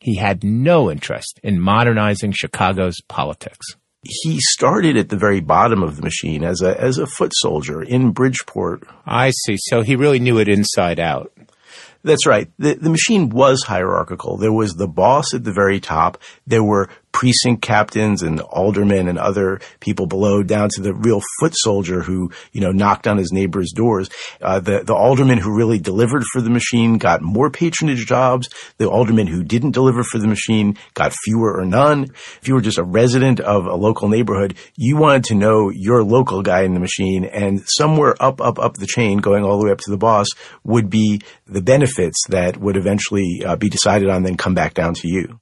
He 0.00 0.16
had 0.16 0.42
no 0.42 0.90
interest 0.90 1.38
in 1.44 1.60
modernizing 1.60 2.32
Chicago's 2.32 2.96
politics 3.08 3.76
he 4.02 4.40
started 4.40 4.96
at 4.96 5.08
the 5.08 5.16
very 5.16 5.40
bottom 5.40 5.82
of 5.82 5.96
the 5.96 6.02
machine 6.02 6.42
as 6.42 6.60
a 6.60 6.78
as 6.80 6.98
a 6.98 7.06
foot 7.06 7.32
soldier 7.34 7.82
in 7.82 8.10
Bridgeport. 8.10 8.82
I 9.06 9.30
see. 9.44 9.56
So 9.58 9.82
he 9.82 9.96
really 9.96 10.18
knew 10.18 10.38
it 10.38 10.48
inside 10.48 10.98
out. 10.98 11.32
That's 12.04 12.26
right. 12.26 12.50
The, 12.58 12.74
the 12.74 12.90
machine 12.90 13.28
was 13.28 13.62
hierarchical. 13.62 14.36
There 14.36 14.52
was 14.52 14.74
the 14.74 14.88
boss 14.88 15.34
at 15.34 15.44
the 15.44 15.52
very 15.52 15.78
top. 15.78 16.20
There 16.46 16.64
were 16.64 16.88
precinct 17.12 17.62
captains 17.62 18.22
and 18.22 18.40
aldermen 18.40 19.08
and 19.08 19.18
other 19.18 19.60
people 19.80 20.06
below 20.06 20.42
down 20.42 20.68
to 20.70 20.82
the 20.82 20.94
real 20.94 21.20
foot 21.38 21.54
soldier 21.54 22.02
who, 22.02 22.30
you 22.52 22.60
know, 22.60 22.72
knocked 22.72 23.06
on 23.06 23.18
his 23.18 23.32
neighbor's 23.32 23.70
doors. 23.72 24.08
Uh, 24.40 24.60
the, 24.60 24.82
the 24.82 24.94
aldermen 24.94 25.38
who 25.38 25.56
really 25.56 25.78
delivered 25.78 26.24
for 26.32 26.40
the 26.40 26.50
machine 26.50 26.98
got 26.98 27.22
more 27.22 27.50
patronage 27.50 28.06
jobs. 28.06 28.48
The 28.78 28.88
aldermen 28.88 29.26
who 29.26 29.44
didn't 29.44 29.72
deliver 29.72 30.02
for 30.02 30.18
the 30.18 30.26
machine 30.26 30.76
got 30.94 31.12
fewer 31.24 31.58
or 31.58 31.64
none. 31.64 32.04
If 32.40 32.48
you 32.48 32.54
were 32.54 32.60
just 32.60 32.78
a 32.78 32.84
resident 32.84 33.40
of 33.40 33.66
a 33.66 33.74
local 33.74 34.08
neighborhood, 34.08 34.56
you 34.76 34.96
wanted 34.96 35.24
to 35.24 35.34
know 35.34 35.70
your 35.70 36.02
local 36.02 36.42
guy 36.42 36.62
in 36.62 36.74
the 36.74 36.80
machine 36.80 37.24
and 37.24 37.62
somewhere 37.66 38.14
up, 38.20 38.40
up, 38.40 38.58
up 38.58 38.74
the 38.74 38.86
chain 38.86 39.18
going 39.18 39.44
all 39.44 39.58
the 39.58 39.66
way 39.66 39.72
up 39.72 39.78
to 39.80 39.90
the 39.90 39.98
boss 39.98 40.26
would 40.64 40.90
be 40.90 41.20
the 41.46 41.62
benefits 41.62 42.18
that 42.28 42.56
would 42.56 42.76
eventually 42.76 43.42
uh, 43.44 43.56
be 43.56 43.68
decided 43.68 44.08
on 44.08 44.22
then 44.22 44.36
come 44.36 44.54
back 44.54 44.74
down 44.74 44.94
to 44.94 45.08
you. 45.08 45.38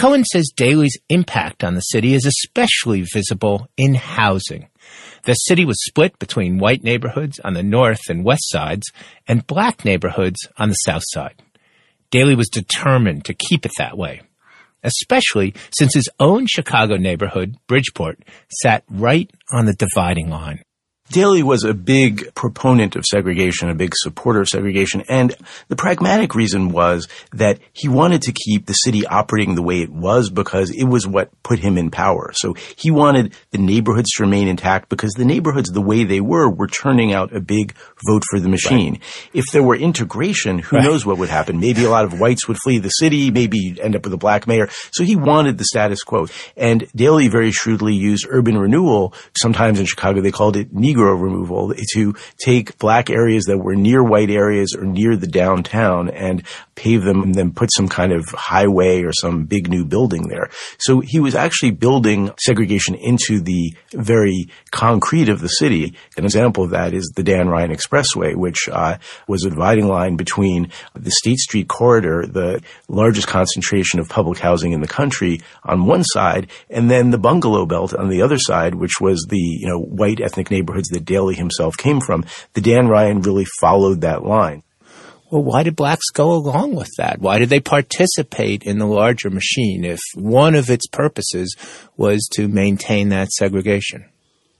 Cohen 0.00 0.24
says 0.24 0.50
Daley's 0.56 0.96
impact 1.10 1.62
on 1.62 1.74
the 1.74 1.82
city 1.82 2.14
is 2.14 2.24
especially 2.24 3.02
visible 3.02 3.68
in 3.76 3.94
housing. 3.94 4.68
The 5.24 5.34
city 5.34 5.66
was 5.66 5.84
split 5.84 6.18
between 6.18 6.56
white 6.56 6.82
neighborhoods 6.82 7.38
on 7.40 7.52
the 7.52 7.62
north 7.62 8.00
and 8.08 8.24
west 8.24 8.48
sides 8.48 8.90
and 9.28 9.46
black 9.46 9.84
neighborhoods 9.84 10.38
on 10.56 10.70
the 10.70 10.74
south 10.86 11.02
side. 11.04 11.42
Daley 12.10 12.34
was 12.34 12.48
determined 12.48 13.26
to 13.26 13.34
keep 13.34 13.66
it 13.66 13.72
that 13.76 13.98
way, 13.98 14.22
especially 14.82 15.52
since 15.76 15.92
his 15.92 16.08
own 16.18 16.46
Chicago 16.46 16.96
neighborhood, 16.96 17.58
Bridgeport, 17.66 18.20
sat 18.62 18.84
right 18.88 19.30
on 19.52 19.66
the 19.66 19.74
dividing 19.74 20.30
line. 20.30 20.62
Daley 21.10 21.42
was 21.42 21.64
a 21.64 21.74
big 21.74 22.34
proponent 22.34 22.94
of 22.94 23.04
segregation, 23.04 23.68
a 23.68 23.74
big 23.74 23.92
supporter 23.96 24.40
of 24.40 24.48
segregation, 24.48 25.02
and 25.08 25.34
the 25.66 25.74
pragmatic 25.74 26.36
reason 26.36 26.70
was 26.70 27.08
that 27.32 27.58
he 27.72 27.88
wanted 27.88 28.22
to 28.22 28.32
keep 28.32 28.66
the 28.66 28.74
city 28.74 29.04
operating 29.04 29.56
the 29.56 29.62
way 29.62 29.82
it 29.82 29.90
was 29.90 30.30
because 30.30 30.70
it 30.70 30.84
was 30.84 31.08
what 31.08 31.30
put 31.42 31.58
him 31.58 31.76
in 31.76 31.90
power. 31.90 32.30
So 32.34 32.54
he 32.76 32.92
wanted 32.92 33.34
the 33.50 33.58
neighborhoods 33.58 34.10
to 34.16 34.22
remain 34.22 34.46
intact 34.46 34.88
because 34.88 35.12
the 35.14 35.24
neighborhoods, 35.24 35.70
the 35.70 35.80
way 35.80 36.04
they 36.04 36.20
were, 36.20 36.48
were 36.48 36.68
turning 36.68 37.12
out 37.12 37.34
a 37.34 37.40
big 37.40 37.74
vote 38.06 38.22
for 38.30 38.38
the 38.38 38.48
machine. 38.48 38.92
Right. 38.92 39.30
If 39.34 39.46
there 39.52 39.64
were 39.64 39.76
integration, 39.76 40.60
who 40.60 40.76
right. 40.76 40.84
knows 40.84 41.04
what 41.04 41.18
would 41.18 41.28
happen? 41.28 41.58
Maybe 41.58 41.84
a 41.84 41.90
lot 41.90 42.04
of 42.04 42.20
whites 42.20 42.46
would 42.46 42.58
flee 42.62 42.78
the 42.78 42.88
city, 42.88 43.32
maybe 43.32 43.58
you'd 43.58 43.80
end 43.80 43.96
up 43.96 44.04
with 44.04 44.12
a 44.12 44.18
black 44.18 44.46
mayor. 44.46 44.68
So 44.92 45.02
he 45.02 45.16
wanted 45.16 45.58
the 45.58 45.64
status 45.64 46.04
quo. 46.04 46.28
And 46.56 46.86
Daley 46.94 47.26
very 47.26 47.50
shrewdly 47.50 47.94
used 47.94 48.26
urban 48.30 48.56
renewal. 48.56 49.12
Sometimes 49.36 49.80
in 49.80 49.86
Chicago 49.86 50.20
they 50.20 50.30
called 50.30 50.56
it 50.56 50.72
Negro 50.72 50.99
Negro 51.00 51.20
removal 51.20 51.74
to 51.92 52.14
take 52.38 52.78
black 52.78 53.10
areas 53.10 53.44
that 53.44 53.58
were 53.58 53.74
near 53.74 54.02
white 54.02 54.30
areas 54.30 54.74
or 54.76 54.84
near 54.84 55.16
the 55.16 55.26
downtown 55.26 56.10
and 56.10 56.42
pave 56.80 57.04
them 57.04 57.22
and 57.22 57.34
then 57.34 57.52
put 57.52 57.70
some 57.74 57.88
kind 57.88 58.10
of 58.10 58.24
highway 58.30 59.02
or 59.02 59.12
some 59.12 59.44
big 59.44 59.68
new 59.68 59.84
building 59.84 60.28
there. 60.28 60.48
So 60.78 61.00
he 61.00 61.20
was 61.20 61.34
actually 61.34 61.72
building 61.72 62.30
segregation 62.38 62.94
into 62.94 63.40
the 63.40 63.74
very 63.92 64.48
concrete 64.70 65.28
of 65.28 65.40
the 65.40 65.48
city. 65.48 65.94
An 66.16 66.24
example 66.24 66.64
of 66.64 66.70
that 66.70 66.94
is 66.94 67.12
the 67.14 67.22
Dan 67.22 67.48
Ryan 67.48 67.70
Expressway, 67.70 68.34
which 68.34 68.68
uh, 68.72 68.96
was 69.28 69.44
a 69.44 69.50
dividing 69.50 69.88
line 69.88 70.16
between 70.16 70.70
the 70.94 71.10
State 71.10 71.38
Street 71.38 71.68
corridor, 71.68 72.24
the 72.26 72.62
largest 72.88 73.28
concentration 73.28 74.00
of 74.00 74.08
public 74.08 74.38
housing 74.38 74.72
in 74.72 74.80
the 74.80 74.88
country 74.88 75.42
on 75.64 75.84
one 75.84 76.02
side, 76.02 76.50
and 76.70 76.90
then 76.90 77.10
the 77.10 77.18
bungalow 77.18 77.66
belt 77.66 77.92
on 77.92 78.08
the 78.08 78.22
other 78.22 78.38
side, 78.38 78.74
which 78.74 79.00
was 79.00 79.26
the 79.28 79.36
you 79.36 79.68
know 79.68 79.78
white 79.78 80.20
ethnic 80.20 80.50
neighborhoods 80.50 80.88
that 80.88 81.04
Daley 81.04 81.34
himself 81.34 81.76
came 81.76 82.00
from. 82.00 82.24
The 82.54 82.62
Dan 82.62 82.88
Ryan 82.88 83.20
really 83.20 83.46
followed 83.60 84.00
that 84.00 84.24
line. 84.24 84.62
Well, 85.30 85.44
why 85.44 85.62
did 85.62 85.76
blacks 85.76 86.10
go 86.12 86.32
along 86.32 86.74
with 86.74 86.90
that? 86.98 87.20
Why 87.20 87.38
did 87.38 87.50
they 87.50 87.60
participate 87.60 88.64
in 88.64 88.78
the 88.78 88.86
larger 88.86 89.30
machine 89.30 89.84
if 89.84 90.00
one 90.14 90.56
of 90.56 90.68
its 90.68 90.88
purposes 90.88 91.56
was 91.96 92.28
to 92.32 92.48
maintain 92.48 93.10
that 93.10 93.30
segregation? 93.30 94.09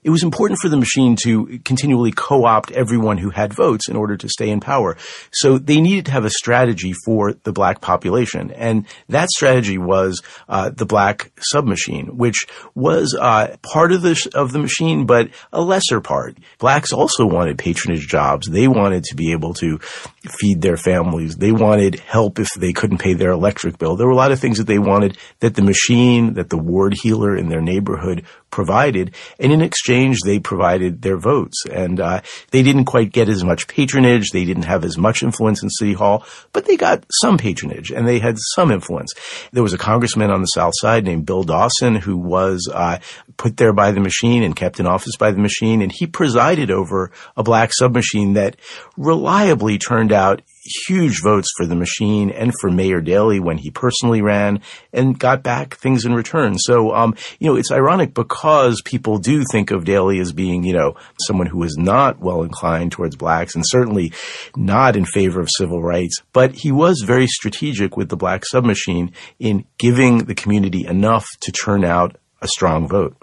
It 0.03 0.11
was 0.11 0.23
important 0.23 0.61
for 0.61 0.69
the 0.69 0.77
machine 0.77 1.17
to 1.25 1.59
continually 1.65 2.11
co-opt 2.11 2.71
everyone 2.73 3.19
who 3.19 3.31
had 3.31 3.53
votes 3.53 3.89
in 3.89 3.97
order 3.97 4.17
to 4.17 4.29
stay 4.29 4.49
in 4.49 4.61
power. 4.61 4.97
So 5.33 5.59
they 5.59 5.81
needed 5.81 6.07
to 6.07 6.13
have 6.13 6.25
a 6.25 6.31
strategy 6.31 6.95
for 7.05 7.35
the 7.35 7.53
black 7.53 7.81
population, 7.81 8.51
and 8.51 8.87
that 9.09 9.29
strategy 9.31 9.79
was 9.79 10.23
uh, 10.49 10.71
the 10.71 10.87
black 10.87 11.33
submachine, 11.41 12.17
which 12.17 12.47
was 12.75 13.17
uh, 13.19 13.57
part 13.63 13.93
of 13.93 14.03
the 14.03 14.31
of 14.35 14.53
the 14.53 14.59
machine, 14.59 15.07
but 15.07 15.29
a 15.53 15.61
lesser 15.61 16.01
part. 16.01 16.39
Blacks 16.59 16.93
also 16.93 17.27
wanted 17.27 17.59
patronage 17.59 18.09
jobs. 18.09 18.49
They 18.49 18.69
wanted 18.69 19.05
to 19.05 19.17
be 19.17 19.33
able 19.33 19.55
to 19.55 19.79
feed 19.79 20.63
their 20.63 20.77
families. 20.77 21.37
They 21.37 21.53
wanted 21.53 22.01
help 22.01 22.39
if 22.39 22.49
they 22.57 22.73
couldn't 22.73 22.99
pay 22.99 23.15
their 23.15 23.31
electric 23.31 23.79
bill. 23.79 23.97
There 23.97 24.07
were 24.07 24.13
a 24.13 24.17
lot 24.17 24.33
of 24.33 24.41
things 24.41 24.59
that 24.59 24.67
they 24.67 24.79
wanted 24.79 25.19
that 25.41 25.55
the 25.55 25.63
machine, 25.63 26.35
that 26.35 26.51
the 26.51 26.59
ward 26.59 26.95
heeler 26.95 27.37
in 27.37 27.49
their 27.49 27.61
neighborhood 27.61 28.25
provided, 28.51 29.15
and 29.39 29.53
in 29.53 29.63
exchange 29.63 30.19
they 30.25 30.39
provided 30.39 31.03
their 31.03 31.19
votes. 31.19 31.65
And 31.71 32.01
uh, 32.01 32.21
they 32.51 32.63
didn't 32.63 32.85
quite 32.87 33.13
get 33.13 33.29
as 33.29 33.45
much 33.45 33.67
patronage, 33.67 34.31
they 34.31 34.45
didn't 34.45 34.65
have 34.65 34.85
as 34.85 34.99
much 34.99 35.23
influence 35.23 35.63
in 35.63 35.71
City 35.71 35.93
Hall, 35.93 36.25
but 36.53 36.67
they 36.67 36.77
got 36.77 37.05
some 37.21 37.39
patronage 37.39 37.91
and 37.91 38.07
they 38.07 38.19
had 38.19 38.37
some 38.55 38.71
influence. 38.71 39.13
There 39.53 39.63
was 39.63 39.73
a 39.73 39.79
congressman 39.79 40.31
on 40.31 40.41
the 40.41 40.47
South 40.47 40.75
Side 40.77 41.05
named 41.05 41.27
Bill 41.27 41.43
Dawson 41.43 41.95
who 41.95 42.17
was 42.17 42.69
uh, 42.73 42.99
put 43.37 43.57
there 43.57 43.73
by 43.73 43.93
the 43.93 44.01
machine 44.01 44.43
and 44.43 44.55
kept 44.55 44.81
in 44.81 44.87
office 44.87 45.17
by 45.17 45.31
the 45.31 45.39
machine, 45.39 45.83
and 45.83 45.93
he 45.93 46.07
presided 46.07 46.71
over 46.71 47.11
a 47.37 47.43
black 47.43 47.73
submachine 47.73 48.35
that 48.35 48.57
reliably 48.97 49.79
turned 49.79 50.13
out 50.13 50.43
huge 50.63 51.21
votes 51.23 51.49
for 51.57 51.67
the 51.67 51.77
machine 51.77 52.31
and 52.31 52.53
for 52.61 52.71
Mayor 52.71 53.01
Daley 53.01 53.41
when 53.41 53.59
he 53.59 53.71
personally 53.71 54.23
ran 54.23 54.61
and 54.93 55.19
got 55.19 55.43
back 55.43 55.77
things 55.77 56.05
in 56.05 56.15
return. 56.15 56.59
So, 56.59 56.95
um, 56.95 57.15
you 57.39 57.49
know, 57.49 57.57
it's 57.57 57.73
ironic 57.73 58.15
because 58.15 58.81
people 58.85 59.19
do 59.19 59.45
think 59.51 59.71
of 59.71 59.85
Daley 59.85 60.19
as 60.21 60.33
being, 60.33 60.65
you 60.65 60.73
know, 60.73 60.97
someone 61.21 61.47
who 61.47 61.63
is 61.63 61.77
not 61.79 62.21
well 62.21 62.43
inclined 62.43 62.93
towards 62.93 63.17
blacks 63.17 63.55
and 63.55 63.65
certainly 63.67 64.13
not 64.57 64.97
in 64.97 65.05
favor 65.05 65.41
of 65.41 65.49
civil 65.51 65.83
rights, 65.83 66.23
but 66.33 66.53
he 66.53 66.73
was 66.73 67.03
very 67.07 67.27
strategic 67.27 67.97
with 67.97 68.09
the 68.09 68.17
black 68.17 68.45
submachine 68.45 69.13
in 69.39 69.65
giving 69.79 70.25
the 70.25 70.35
community 70.35 70.87
enough 70.87 71.27
to 71.41 71.53
turn 71.53 71.85
out 71.85 72.17
a 72.43 72.49
strong 72.49 72.89
vote. 72.89 73.17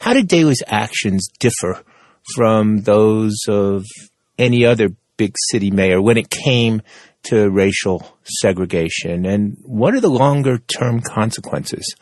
How 0.00 0.14
did 0.14 0.28
Daley's 0.28 0.62
actions 0.66 1.28
differ 1.38 1.82
from 2.34 2.82
those 2.82 3.36
of 3.48 3.84
any 4.38 4.64
other 4.64 4.90
big 5.22 5.36
city 5.50 5.70
mayor 5.70 6.02
when 6.02 6.16
it 6.16 6.30
came 6.30 6.82
to 7.22 7.48
racial 7.48 8.18
segregation? 8.24 9.24
And 9.24 9.56
what 9.62 9.94
are 9.94 10.00
the 10.00 10.08
longer 10.08 10.58
term 10.58 11.00
consequences 11.00 11.94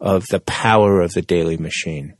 of 0.00 0.24
the 0.30 0.40
power 0.40 1.02
of 1.02 1.12
the 1.12 1.20
Daley 1.20 1.58
machine? 1.58 2.14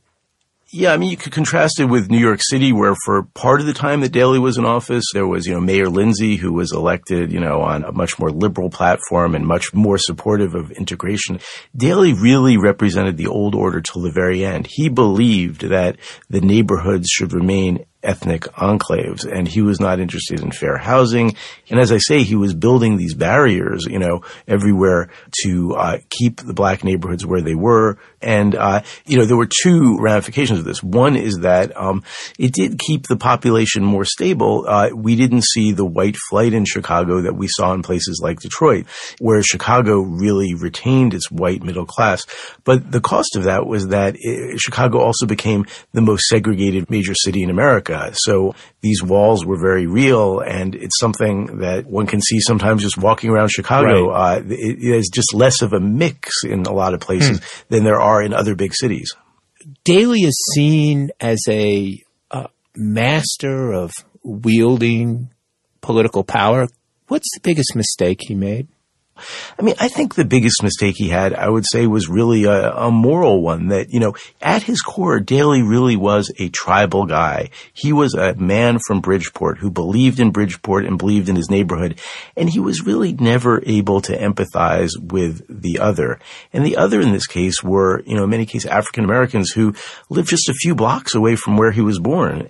Yeah, 0.75 0.91
I 0.91 0.97
mean, 0.97 1.11
you 1.11 1.17
could 1.17 1.33
contrast 1.33 1.79
it 1.79 1.85
with 1.85 2.09
New 2.09 2.19
York 2.19 2.39
City, 2.41 2.73
where 2.73 2.95
for 3.05 3.23
part 3.35 3.61
of 3.61 3.67
the 3.67 3.73
time 3.73 4.01
that 4.01 4.11
Daley 4.11 4.39
was 4.39 4.57
in 4.57 4.65
office, 4.65 5.03
there 5.13 5.27
was, 5.27 5.45
you 5.45 5.53
know, 5.53 5.61
Mayor 5.61 5.87
Lindsay, 5.87 6.35
who 6.35 6.51
was 6.51 6.71
elected, 6.71 7.31
you 7.31 7.39
know, 7.39 7.61
on 7.61 7.83
a 7.83 7.91
much 7.91 8.17
more 8.17 8.31
liberal 8.31 8.71
platform 8.71 9.35
and 9.35 9.45
much 9.45 9.71
more 9.73 9.99
supportive 9.99 10.55
of 10.55 10.71
integration. 10.71 11.39
Daley 11.75 12.13
really 12.13 12.57
represented 12.57 13.17
the 13.17 13.27
old 13.27 13.53
order 13.53 13.81
till 13.81 14.01
the 14.01 14.11
very 14.11 14.43
end. 14.43 14.67
He 14.67 14.89
believed 14.89 15.61
that 15.61 15.97
the 16.27 16.41
neighborhoods 16.41 17.07
should 17.07 17.33
remain 17.33 17.85
ethnic 18.03 18.43
enclaves 18.53 19.25
and 19.25 19.47
he 19.47 19.61
was 19.61 19.79
not 19.79 19.99
interested 19.99 20.41
in 20.41 20.51
fair 20.51 20.77
housing. 20.77 21.35
And 21.69 21.79
as 21.79 21.91
I 21.91 21.97
say, 21.97 22.23
he 22.23 22.35
was 22.35 22.53
building 22.53 22.97
these 22.97 23.13
barriers, 23.13 23.85
you 23.85 23.99
know, 23.99 24.21
everywhere 24.47 25.09
to 25.43 25.73
uh, 25.75 25.97
keep 26.09 26.41
the 26.41 26.53
black 26.53 26.83
neighborhoods 26.83 27.25
where 27.25 27.41
they 27.41 27.55
were. 27.55 27.97
And, 28.21 28.55
uh, 28.55 28.81
you 29.05 29.17
know, 29.17 29.25
there 29.25 29.37
were 29.37 29.49
two 29.63 29.97
ramifications 29.99 30.59
of 30.59 30.65
this. 30.65 30.83
One 30.83 31.15
is 31.15 31.39
that 31.39 31.75
um, 31.75 32.03
it 32.37 32.53
did 32.53 32.79
keep 32.79 33.07
the 33.07 33.17
population 33.17 33.83
more 33.83 34.05
stable. 34.05 34.65
Uh, 34.67 34.89
we 34.93 35.15
didn't 35.15 35.43
see 35.43 35.71
the 35.71 35.85
white 35.85 36.15
flight 36.29 36.53
in 36.53 36.65
Chicago 36.65 37.21
that 37.21 37.35
we 37.35 37.47
saw 37.47 37.73
in 37.73 37.81
places 37.81 38.19
like 38.21 38.39
Detroit, 38.39 38.85
where 39.19 39.41
Chicago 39.41 39.99
really 39.99 40.53
retained 40.53 41.13
its 41.13 41.31
white 41.31 41.63
middle 41.63 41.85
class. 41.85 42.25
But 42.63 42.91
the 42.91 43.01
cost 43.01 43.35
of 43.35 43.43
that 43.43 43.65
was 43.65 43.87
that 43.87 44.15
it, 44.19 44.59
Chicago 44.59 44.99
also 44.99 45.25
became 45.25 45.65
the 45.91 46.01
most 46.01 46.27
segregated 46.27 46.89
major 46.89 47.13
city 47.15 47.43
in 47.43 47.49
America. 47.49 47.92
America. 47.93 48.15
So 48.19 48.55
these 48.81 49.03
walls 49.03 49.45
were 49.45 49.57
very 49.59 49.87
real, 49.87 50.39
and 50.39 50.75
it's 50.75 50.99
something 50.99 51.59
that 51.59 51.85
one 51.85 52.07
can 52.07 52.21
see 52.21 52.39
sometimes 52.39 52.81
just 52.81 52.97
walking 52.97 53.29
around 53.29 53.49
Chicago. 53.49 54.09
Right. 54.09 54.37
Uh, 54.37 54.43
it, 54.47 54.79
there's 54.81 55.09
just 55.09 55.33
less 55.33 55.61
of 55.61 55.73
a 55.73 55.79
mix 55.79 56.43
in 56.43 56.65
a 56.65 56.73
lot 56.73 56.93
of 56.93 56.99
places 56.99 57.39
hmm. 57.39 57.45
than 57.69 57.83
there 57.83 58.01
are 58.01 58.21
in 58.21 58.33
other 58.33 58.55
big 58.55 58.73
cities. 58.73 59.13
Daley 59.83 60.21
is 60.21 60.37
seen 60.53 61.11
as 61.19 61.39
a 61.47 62.01
uh, 62.31 62.47
master 62.75 63.71
of 63.71 63.91
wielding 64.23 65.29
political 65.81 66.23
power. 66.23 66.67
What's 67.07 67.29
the 67.33 67.41
biggest 67.41 67.75
mistake 67.75 68.19
he 68.21 68.35
made? 68.35 68.67
I 69.59 69.61
mean, 69.61 69.75
I 69.79 69.89
think 69.89 70.15
the 70.15 70.25
biggest 70.25 70.63
mistake 70.63 70.95
he 70.97 71.09
had, 71.09 71.33
I 71.33 71.47
would 71.47 71.65
say, 71.65 71.85
was 71.85 72.09
really 72.09 72.45
a, 72.45 72.71
a, 72.73 72.91
moral 72.91 73.41
one 73.41 73.67
that, 73.67 73.91
you 73.91 73.99
know, 73.99 74.15
at 74.41 74.63
his 74.63 74.81
core, 74.81 75.19
Daley 75.19 75.61
really 75.61 75.95
was 75.95 76.31
a 76.39 76.49
tribal 76.49 77.05
guy. 77.05 77.49
He 77.73 77.93
was 77.93 78.15
a 78.15 78.33
man 78.35 78.79
from 78.85 79.01
Bridgeport 79.01 79.59
who 79.59 79.69
believed 79.69 80.19
in 80.19 80.31
Bridgeport 80.31 80.85
and 80.85 80.97
believed 80.97 81.29
in 81.29 81.35
his 81.35 81.49
neighborhood. 81.49 81.99
And 82.35 82.49
he 82.49 82.59
was 82.59 82.85
really 82.85 83.13
never 83.13 83.61
able 83.65 84.01
to 84.01 84.17
empathize 84.17 84.91
with 84.99 85.43
the 85.47 85.79
other. 85.79 86.19
And 86.51 86.65
the 86.65 86.77
other 86.77 86.99
in 86.99 87.11
this 87.11 87.27
case 87.27 87.63
were, 87.63 88.01
you 88.05 88.15
know, 88.15 88.23
in 88.23 88.29
many 88.31 88.47
cases, 88.47 88.69
African 88.69 89.03
Americans 89.03 89.51
who 89.51 89.75
lived 90.09 90.29
just 90.29 90.49
a 90.49 90.53
few 90.53 90.73
blocks 90.73 91.13
away 91.13 91.35
from 91.35 91.55
where 91.55 91.71
he 91.71 91.81
was 91.81 91.99
born. 91.99 92.49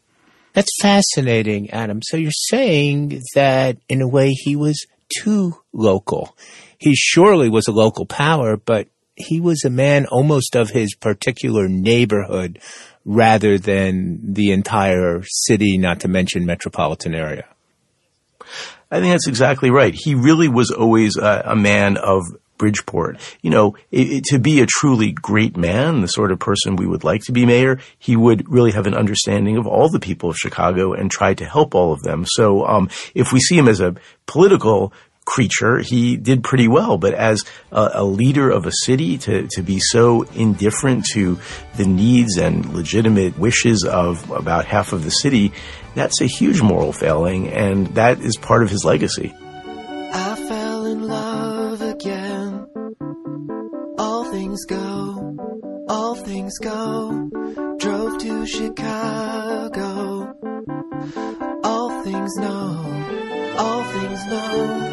That's 0.53 0.71
fascinating, 0.81 1.71
Adam. 1.71 1.99
So 2.03 2.15
you're 2.15 2.31
saying 2.31 3.21
that 3.33 3.77
in 3.89 4.01
a 4.01 4.07
way 4.07 4.29
he 4.29 4.55
was 4.55 4.85
too 5.17 5.55
local. 5.71 6.35
He 6.77 6.95
surely 6.95 7.49
was 7.49 7.67
a 7.67 7.71
local 7.71 8.05
power, 8.05 8.57
but 8.57 8.87
he 9.15 9.39
was 9.39 9.63
a 9.63 9.69
man 9.69 10.05
almost 10.07 10.55
of 10.55 10.69
his 10.69 10.95
particular 10.95 11.67
neighborhood 11.67 12.59
rather 13.05 13.57
than 13.57 14.33
the 14.33 14.51
entire 14.51 15.21
city, 15.23 15.77
not 15.77 15.99
to 16.01 16.07
mention 16.07 16.45
metropolitan 16.45 17.13
area. 17.13 17.45
I 18.89 18.99
think 18.99 19.13
that's 19.13 19.27
exactly 19.27 19.71
right. 19.71 19.93
He 19.95 20.15
really 20.15 20.47
was 20.47 20.71
always 20.71 21.17
a, 21.17 21.43
a 21.47 21.55
man 21.55 21.97
of 21.97 22.23
Bridgeport. 22.57 23.19
You 23.41 23.49
know, 23.49 23.75
it, 23.91 24.11
it, 24.11 24.23
to 24.25 24.39
be 24.39 24.61
a 24.61 24.65
truly 24.65 25.11
great 25.11 25.57
man, 25.57 26.01
the 26.01 26.07
sort 26.07 26.31
of 26.31 26.39
person 26.39 26.75
we 26.75 26.87
would 26.87 27.03
like 27.03 27.21
to 27.23 27.31
be 27.31 27.45
mayor, 27.45 27.79
he 27.99 28.15
would 28.15 28.49
really 28.49 28.71
have 28.71 28.87
an 28.87 28.93
understanding 28.93 29.57
of 29.57 29.67
all 29.67 29.89
the 29.89 29.99
people 29.99 30.29
of 30.29 30.37
Chicago 30.37 30.93
and 30.93 31.09
try 31.09 31.33
to 31.33 31.45
help 31.45 31.75
all 31.75 31.93
of 31.93 32.01
them. 32.03 32.25
So, 32.25 32.65
um, 32.65 32.89
if 33.13 33.31
we 33.33 33.39
see 33.39 33.57
him 33.57 33.67
as 33.67 33.79
a 33.79 33.95
political 34.25 34.93
creature, 35.25 35.79
he 35.79 36.17
did 36.17 36.43
pretty 36.43 36.67
well. 36.67 36.97
But 36.97 37.13
as 37.13 37.43
a, 37.71 37.91
a, 37.95 38.03
leader 38.03 38.49
of 38.49 38.65
a 38.65 38.71
city, 38.71 39.17
to, 39.19 39.47
to 39.51 39.61
be 39.61 39.79
so 39.79 40.23
indifferent 40.23 41.05
to 41.13 41.39
the 41.75 41.85
needs 41.85 42.37
and 42.37 42.73
legitimate 42.73 43.37
wishes 43.37 43.85
of 43.85 44.29
about 44.31 44.65
half 44.65 44.93
of 44.93 45.03
the 45.03 45.11
city, 45.11 45.53
that's 45.95 46.21
a 46.21 46.25
huge 46.25 46.61
moral 46.61 46.91
failing, 46.91 47.49
and 47.49 47.87
that 47.95 48.19
is 48.19 48.37
part 48.37 48.63
of 48.63 48.69
his 48.69 48.83
legacy. 48.83 49.33
I 50.13 50.35
fell 50.47 50.85
in 50.85 51.07
love 51.07 51.81
again. 51.81 52.32
Things 54.53 54.65
go, 54.65 55.35
all 55.89 56.13
things 56.13 56.59
go. 56.59 57.27
Drove 57.79 58.19
to 58.19 58.45
Chicago. 58.45 60.31
All 61.63 62.03
things 62.03 62.35
know, 62.35 63.55
all 63.57 63.83
things 63.83 64.25
know. 64.27 64.92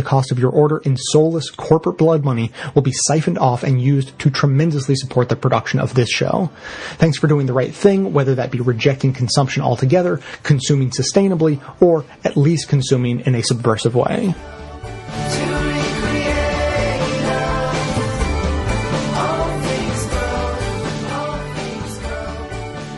the 0.00 0.08
cost 0.08 0.32
of 0.32 0.38
your 0.38 0.50
order 0.50 0.78
in 0.78 0.96
soulless 0.96 1.50
corporate 1.50 1.98
blood 1.98 2.24
money 2.24 2.50
will 2.74 2.80
be 2.80 2.92
siphoned 2.92 3.38
off 3.38 3.62
and 3.62 3.82
used 3.82 4.18
to 4.18 4.30
tremendously 4.30 4.94
support 4.96 5.28
the 5.28 5.36
production 5.36 5.78
of 5.78 5.92
this 5.92 6.08
show. 6.08 6.50
Thanks 6.92 7.18
for 7.18 7.26
doing 7.26 7.44
the 7.44 7.52
right 7.52 7.74
thing, 7.74 8.14
whether 8.14 8.34
that 8.36 8.50
be 8.50 8.60
rejecting 8.60 9.12
consumption 9.12 9.62
altogether, 9.62 10.22
consuming 10.42 10.88
sustainably, 10.88 11.60
or 11.82 12.06
at 12.24 12.38
least 12.38 12.68
consuming 12.68 13.20
in 13.20 13.34
a 13.34 13.42
subversive 13.42 13.94
way. 13.94 14.34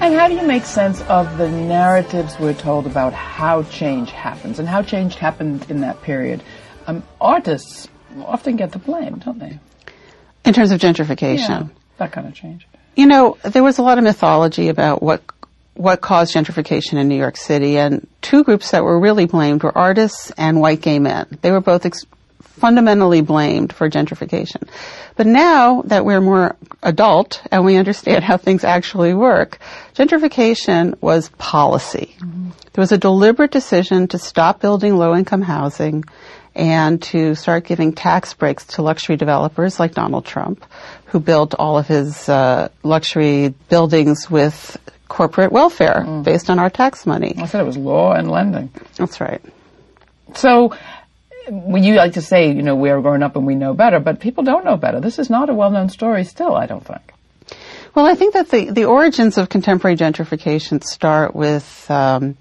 And 0.03 0.15
how 0.15 0.29
do 0.29 0.35
you 0.35 0.47
make 0.47 0.65
sense 0.65 1.01
of 1.03 1.37
the 1.37 1.49
narratives 1.49 2.39
we're 2.39 2.55
told 2.55 2.87
about 2.87 3.13
how 3.13 3.65
change 3.65 4.13
happens 4.13 4.61
and 4.61 4.69
how 4.69 4.83
change 4.83 5.17
happened 5.17 5.67
in 5.69 5.81
that 5.81 6.01
period? 6.03 6.45
Um, 6.97 7.03
artists 7.21 7.89
often 8.25 8.57
get 8.57 8.73
the 8.73 8.79
blame, 8.79 9.19
don't 9.19 9.39
they? 9.39 9.59
In 10.45 10.53
terms 10.53 10.71
of 10.73 10.81
gentrification. 10.81 11.49
Yeah, 11.49 11.67
that 11.99 12.13
kind 12.13 12.27
of 12.27 12.35
change. 12.35 12.67
You 12.97 13.07
know, 13.07 13.39
there 13.43 13.63
was 13.63 13.79
a 13.79 13.83
lot 13.83 13.99
of 13.99 14.05
mythology 14.05 14.69
about 14.69 15.03
what 15.03 15.23
what 15.75 16.03
caused 16.03 16.35
gentrification 16.35 16.95
in 16.95 17.09
New 17.09 17.17
York 17.17 17.37
City, 17.37 17.79
and 17.79 18.07
two 18.21 18.45
groups 18.45 18.73
that 18.73 18.85
were 18.85 19.01
really 19.01 19.25
blamed 19.25 19.63
were 19.63 19.77
artists 19.77 20.31
and 20.37 20.61
white 20.61 20.83
gay 20.83 20.99
men. 20.99 21.27
They 21.41 21.51
were 21.51 21.63
both 21.63 21.87
ex- 21.87 22.05
fundamentally 22.43 23.23
blamed 23.23 23.73
for 23.73 23.89
gentrification. 23.89 24.69
But 25.17 25.27
now 25.27 25.83
that 25.87 26.05
we're 26.05 26.21
more 26.21 26.57
adult 26.83 27.43
and 27.51 27.65
we 27.65 27.77
understand 27.77 28.23
how 28.29 28.37
things 28.37 28.65
actually 28.65 29.15
work, 29.15 29.59
gentrification 29.95 31.01
was 31.01 31.31
policy. 31.39 32.15
Mm-hmm. 32.19 32.51
There 32.73 32.83
was 32.83 32.93
a 32.93 32.99
deliberate 32.99 33.51
decision 33.51 34.09
to 34.09 34.19
stop 34.19 34.61
building 34.61 34.97
low 34.97 35.15
income 35.15 35.43
housing 35.43 36.05
and 36.55 37.03
to 37.03 37.35
start 37.35 37.65
giving 37.65 37.93
tax 37.93 38.35
breaks 38.35 38.67
to 38.67 38.83
luxury 38.83 39.17
developers 39.17 39.81
like 39.81 39.95
Donald 39.95 40.25
Trump, 40.25 40.65
who 41.07 41.21
built 41.21 41.55
all 41.55 41.79
of 41.79 41.87
his 41.87 42.29
uh, 42.29 42.69
luxury 42.83 43.55
buildings 43.69 44.31
with 44.31 44.77
corporate 45.09 45.53
welfare 45.53 46.05
mm. 46.07 46.25
based 46.25 46.51
on 46.51 46.59
our 46.59 46.71
tax 46.71 47.07
money. 47.07 47.35
I 47.37 47.47
said 47.47 47.61
it 47.61 47.67
was 47.67 47.77
law 47.77 48.13
and 48.13 48.31
lending. 48.31 48.71
That's 48.97 49.21
right. 49.21 49.43
So 50.35 50.75
well, 51.49 51.83
you 51.83 51.95
like 51.95 52.15
to 52.15 52.23
say, 52.23 52.53
you 52.53 52.63
know, 52.63 52.77
we're 52.77 53.01
growing 53.01 53.23
up 53.23 53.37
and 53.37 53.47
we 53.47 53.55
know 53.55 53.75
better, 53.75 54.01
but 54.01 54.21
people 54.21 54.45
don't 54.45 54.65
know 54.65 54.77
better. 54.77 55.01
This 55.01 55.19
is 55.19 55.29
not 55.29 55.51
a 55.51 55.55
well-known 55.55 55.89
story 55.89 56.25
still, 56.25 56.55
I 56.55 56.67
don't 56.67 56.85
think. 56.85 57.13
Well, 57.95 58.07
I 58.07 58.15
think 58.15 58.35
that 58.35 58.49
the, 58.49 58.71
the 58.71 58.85
origins 58.85 59.37
of 59.37 59.49
contemporary 59.49 59.97
gentrification 59.97 60.83
start 60.83 61.35
with, 61.35 61.91
um, 61.91 62.37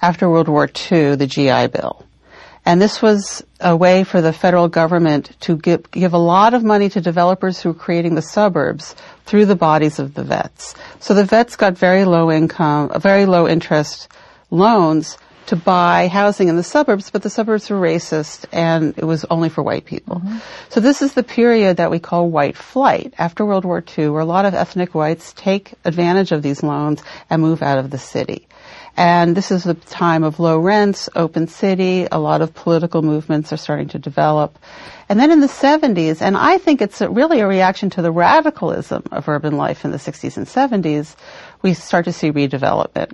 after 0.00 0.28
World 0.28 0.48
War 0.48 0.66
II, 0.66 1.14
the 1.16 1.26
GI 1.26 1.68
Bill. 1.68 2.04
And 2.64 2.80
this 2.80 3.02
was 3.02 3.44
a 3.60 3.76
way 3.76 4.04
for 4.04 4.20
the 4.20 4.32
federal 4.32 4.68
government 4.68 5.36
to 5.40 5.56
give, 5.56 5.90
give 5.90 6.12
a 6.12 6.18
lot 6.18 6.54
of 6.54 6.62
money 6.62 6.88
to 6.90 7.00
developers 7.00 7.60
who 7.60 7.70
were 7.70 7.74
creating 7.74 8.14
the 8.14 8.22
suburbs 8.22 8.94
through 9.24 9.46
the 9.46 9.56
bodies 9.56 9.98
of 9.98 10.14
the 10.14 10.22
vets. 10.22 10.74
So 11.00 11.14
the 11.14 11.24
vets 11.24 11.56
got 11.56 11.76
very 11.76 12.04
low 12.04 12.30
income, 12.30 12.92
very 13.00 13.26
low 13.26 13.48
interest 13.48 14.08
loans 14.50 15.18
to 15.46 15.56
buy 15.56 16.06
housing 16.06 16.48
in 16.48 16.56
the 16.56 16.62
suburbs, 16.62 17.10
but 17.10 17.22
the 17.22 17.30
suburbs 17.30 17.68
were 17.68 17.80
racist 17.80 18.44
and 18.52 18.96
it 18.96 19.04
was 19.04 19.24
only 19.24 19.48
for 19.48 19.62
white 19.62 19.84
people. 19.84 20.16
Mm-hmm. 20.16 20.38
So 20.68 20.80
this 20.80 21.02
is 21.02 21.14
the 21.14 21.22
period 21.24 21.78
that 21.78 21.90
we 21.90 21.98
call 21.98 22.30
white 22.30 22.56
flight 22.56 23.12
after 23.18 23.44
World 23.44 23.64
War 23.64 23.82
II, 23.98 24.10
where 24.10 24.20
a 24.20 24.24
lot 24.26 24.44
of 24.44 24.54
ethnic 24.54 24.94
whites 24.94 25.32
take 25.32 25.74
advantage 25.84 26.30
of 26.30 26.42
these 26.42 26.62
loans 26.62 27.02
and 27.28 27.42
move 27.42 27.60
out 27.60 27.78
of 27.78 27.90
the 27.90 27.98
city. 27.98 28.46
And 28.96 29.34
this 29.34 29.50
is 29.50 29.64
the 29.64 29.74
time 29.74 30.22
of 30.22 30.38
low 30.38 30.58
rents, 30.58 31.08
open 31.16 31.46
city, 31.48 32.06
a 32.12 32.18
lot 32.18 32.42
of 32.42 32.54
political 32.54 33.02
movements 33.02 33.52
are 33.52 33.56
starting 33.56 33.88
to 33.88 33.98
develop. 33.98 34.58
And 35.08 35.18
then 35.18 35.30
in 35.30 35.40
the 35.40 35.46
70s, 35.46 36.20
and 36.20 36.36
I 36.36 36.58
think 36.58 36.82
it's 36.82 37.00
a, 37.00 37.08
really 37.08 37.40
a 37.40 37.46
reaction 37.46 37.90
to 37.90 38.02
the 38.02 38.12
radicalism 38.12 39.04
of 39.10 39.28
urban 39.28 39.56
life 39.56 39.84
in 39.84 39.92
the 39.92 39.96
60s 39.96 40.36
and 40.36 40.46
70s, 40.46 41.16
we 41.62 41.74
start 41.74 42.04
to 42.04 42.12
see 42.12 42.32
redevelopment. 42.32 43.12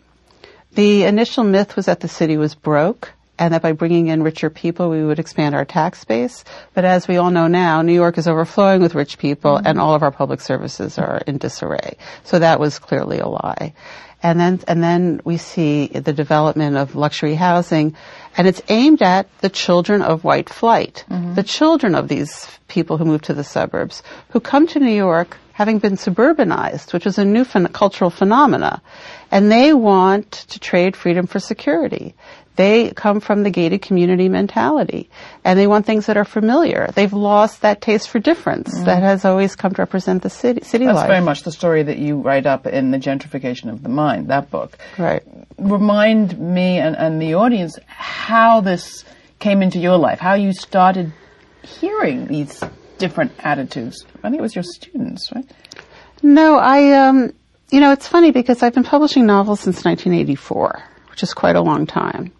The 0.72 1.04
initial 1.04 1.44
myth 1.44 1.76
was 1.76 1.86
that 1.86 2.00
the 2.00 2.08
city 2.08 2.36
was 2.36 2.54
broke 2.54 3.12
and 3.38 3.54
that 3.54 3.62
by 3.62 3.72
bringing 3.72 4.08
in 4.08 4.22
richer 4.22 4.50
people, 4.50 4.90
we 4.90 5.04
would 5.04 5.18
expand 5.18 5.54
our 5.54 5.64
tax 5.64 6.04
base. 6.04 6.44
But 6.74 6.84
as 6.84 7.06
we 7.06 7.16
all 7.16 7.30
know 7.30 7.46
now, 7.46 7.82
New 7.82 7.94
York 7.94 8.18
is 8.18 8.26
overflowing 8.26 8.82
with 8.82 8.94
rich 8.94 9.18
people 9.18 9.56
mm-hmm. 9.56 9.66
and 9.66 9.80
all 9.80 9.94
of 9.94 10.02
our 10.02 10.10
public 10.10 10.40
services 10.40 10.98
are 10.98 11.20
in 11.26 11.38
disarray. 11.38 11.96
So 12.24 12.38
that 12.38 12.60
was 12.60 12.78
clearly 12.78 13.18
a 13.18 13.28
lie. 13.28 13.74
And 14.20 14.40
then, 14.40 14.60
and 14.66 14.82
then 14.82 15.20
we 15.24 15.36
see 15.36 15.86
the 15.86 16.12
development 16.12 16.76
of 16.76 16.96
luxury 16.96 17.36
housing 17.36 17.94
and 18.36 18.48
it's 18.48 18.62
aimed 18.68 19.00
at 19.00 19.28
the 19.38 19.48
children 19.48 20.02
of 20.02 20.24
white 20.24 20.48
flight, 20.48 21.04
mm-hmm. 21.08 21.34
the 21.34 21.44
children 21.44 21.94
of 21.94 22.08
these 22.08 22.48
people 22.66 22.98
who 22.98 23.04
move 23.04 23.22
to 23.22 23.34
the 23.34 23.44
suburbs, 23.44 24.02
who 24.30 24.40
come 24.40 24.66
to 24.66 24.80
New 24.80 24.92
York 24.92 25.36
having 25.58 25.80
been 25.80 25.96
suburbanized, 25.96 26.92
which 26.92 27.04
is 27.04 27.18
a 27.18 27.24
new 27.24 27.44
phen- 27.44 27.72
cultural 27.72 28.10
phenomena. 28.10 28.80
And 29.28 29.50
they 29.50 29.72
want 29.72 30.30
to 30.30 30.60
trade 30.60 30.94
freedom 30.94 31.26
for 31.26 31.40
security. 31.40 32.14
They 32.58 32.90
come 32.90 33.20
from 33.20 33.44
the 33.44 33.50
gated 33.50 33.82
community 33.82 34.28
mentality 34.28 35.08
and 35.44 35.56
they 35.56 35.68
want 35.68 35.86
things 35.86 36.06
that 36.06 36.16
are 36.16 36.24
familiar. 36.24 36.90
They've 36.92 37.12
lost 37.12 37.60
that 37.60 37.80
taste 37.80 38.08
for 38.08 38.18
difference 38.18 38.76
mm. 38.76 38.84
that 38.84 39.00
has 39.00 39.24
always 39.24 39.54
come 39.54 39.74
to 39.74 39.82
represent 39.82 40.24
the 40.24 40.28
city, 40.28 40.62
city 40.64 40.84
That's 40.84 40.96
life. 40.96 41.06
very 41.06 41.20
much 41.20 41.44
the 41.44 41.52
story 41.52 41.84
that 41.84 41.98
you 41.98 42.16
write 42.16 42.46
up 42.46 42.66
in 42.66 42.90
The 42.90 42.98
Gentrification 42.98 43.70
of 43.70 43.84
the 43.84 43.88
Mind, 43.88 44.26
that 44.30 44.50
book. 44.50 44.76
Right. 44.98 45.22
Remind 45.56 46.36
me 46.36 46.78
and, 46.78 46.96
and 46.96 47.22
the 47.22 47.34
audience 47.34 47.78
how 47.86 48.60
this 48.60 49.04
came 49.38 49.62
into 49.62 49.78
your 49.78 49.96
life, 49.96 50.18
how 50.18 50.34
you 50.34 50.52
started 50.52 51.12
hearing 51.62 52.26
these 52.26 52.60
different 52.98 53.30
attitudes. 53.38 54.04
I 54.24 54.30
think 54.30 54.40
it 54.40 54.42
was 54.42 54.56
your 54.56 54.64
students, 54.64 55.30
right? 55.32 55.48
No, 56.24 56.58
I, 56.58 57.06
um, 57.06 57.32
you 57.70 57.78
know, 57.78 57.92
it's 57.92 58.08
funny 58.08 58.32
because 58.32 58.64
I've 58.64 58.74
been 58.74 58.82
publishing 58.82 59.26
novels 59.26 59.60
since 59.60 59.84
1984, 59.84 60.82
which 61.10 61.22
is 61.22 61.32
quite 61.34 61.54
a 61.54 61.60
long 61.60 61.86
time. 61.86 62.32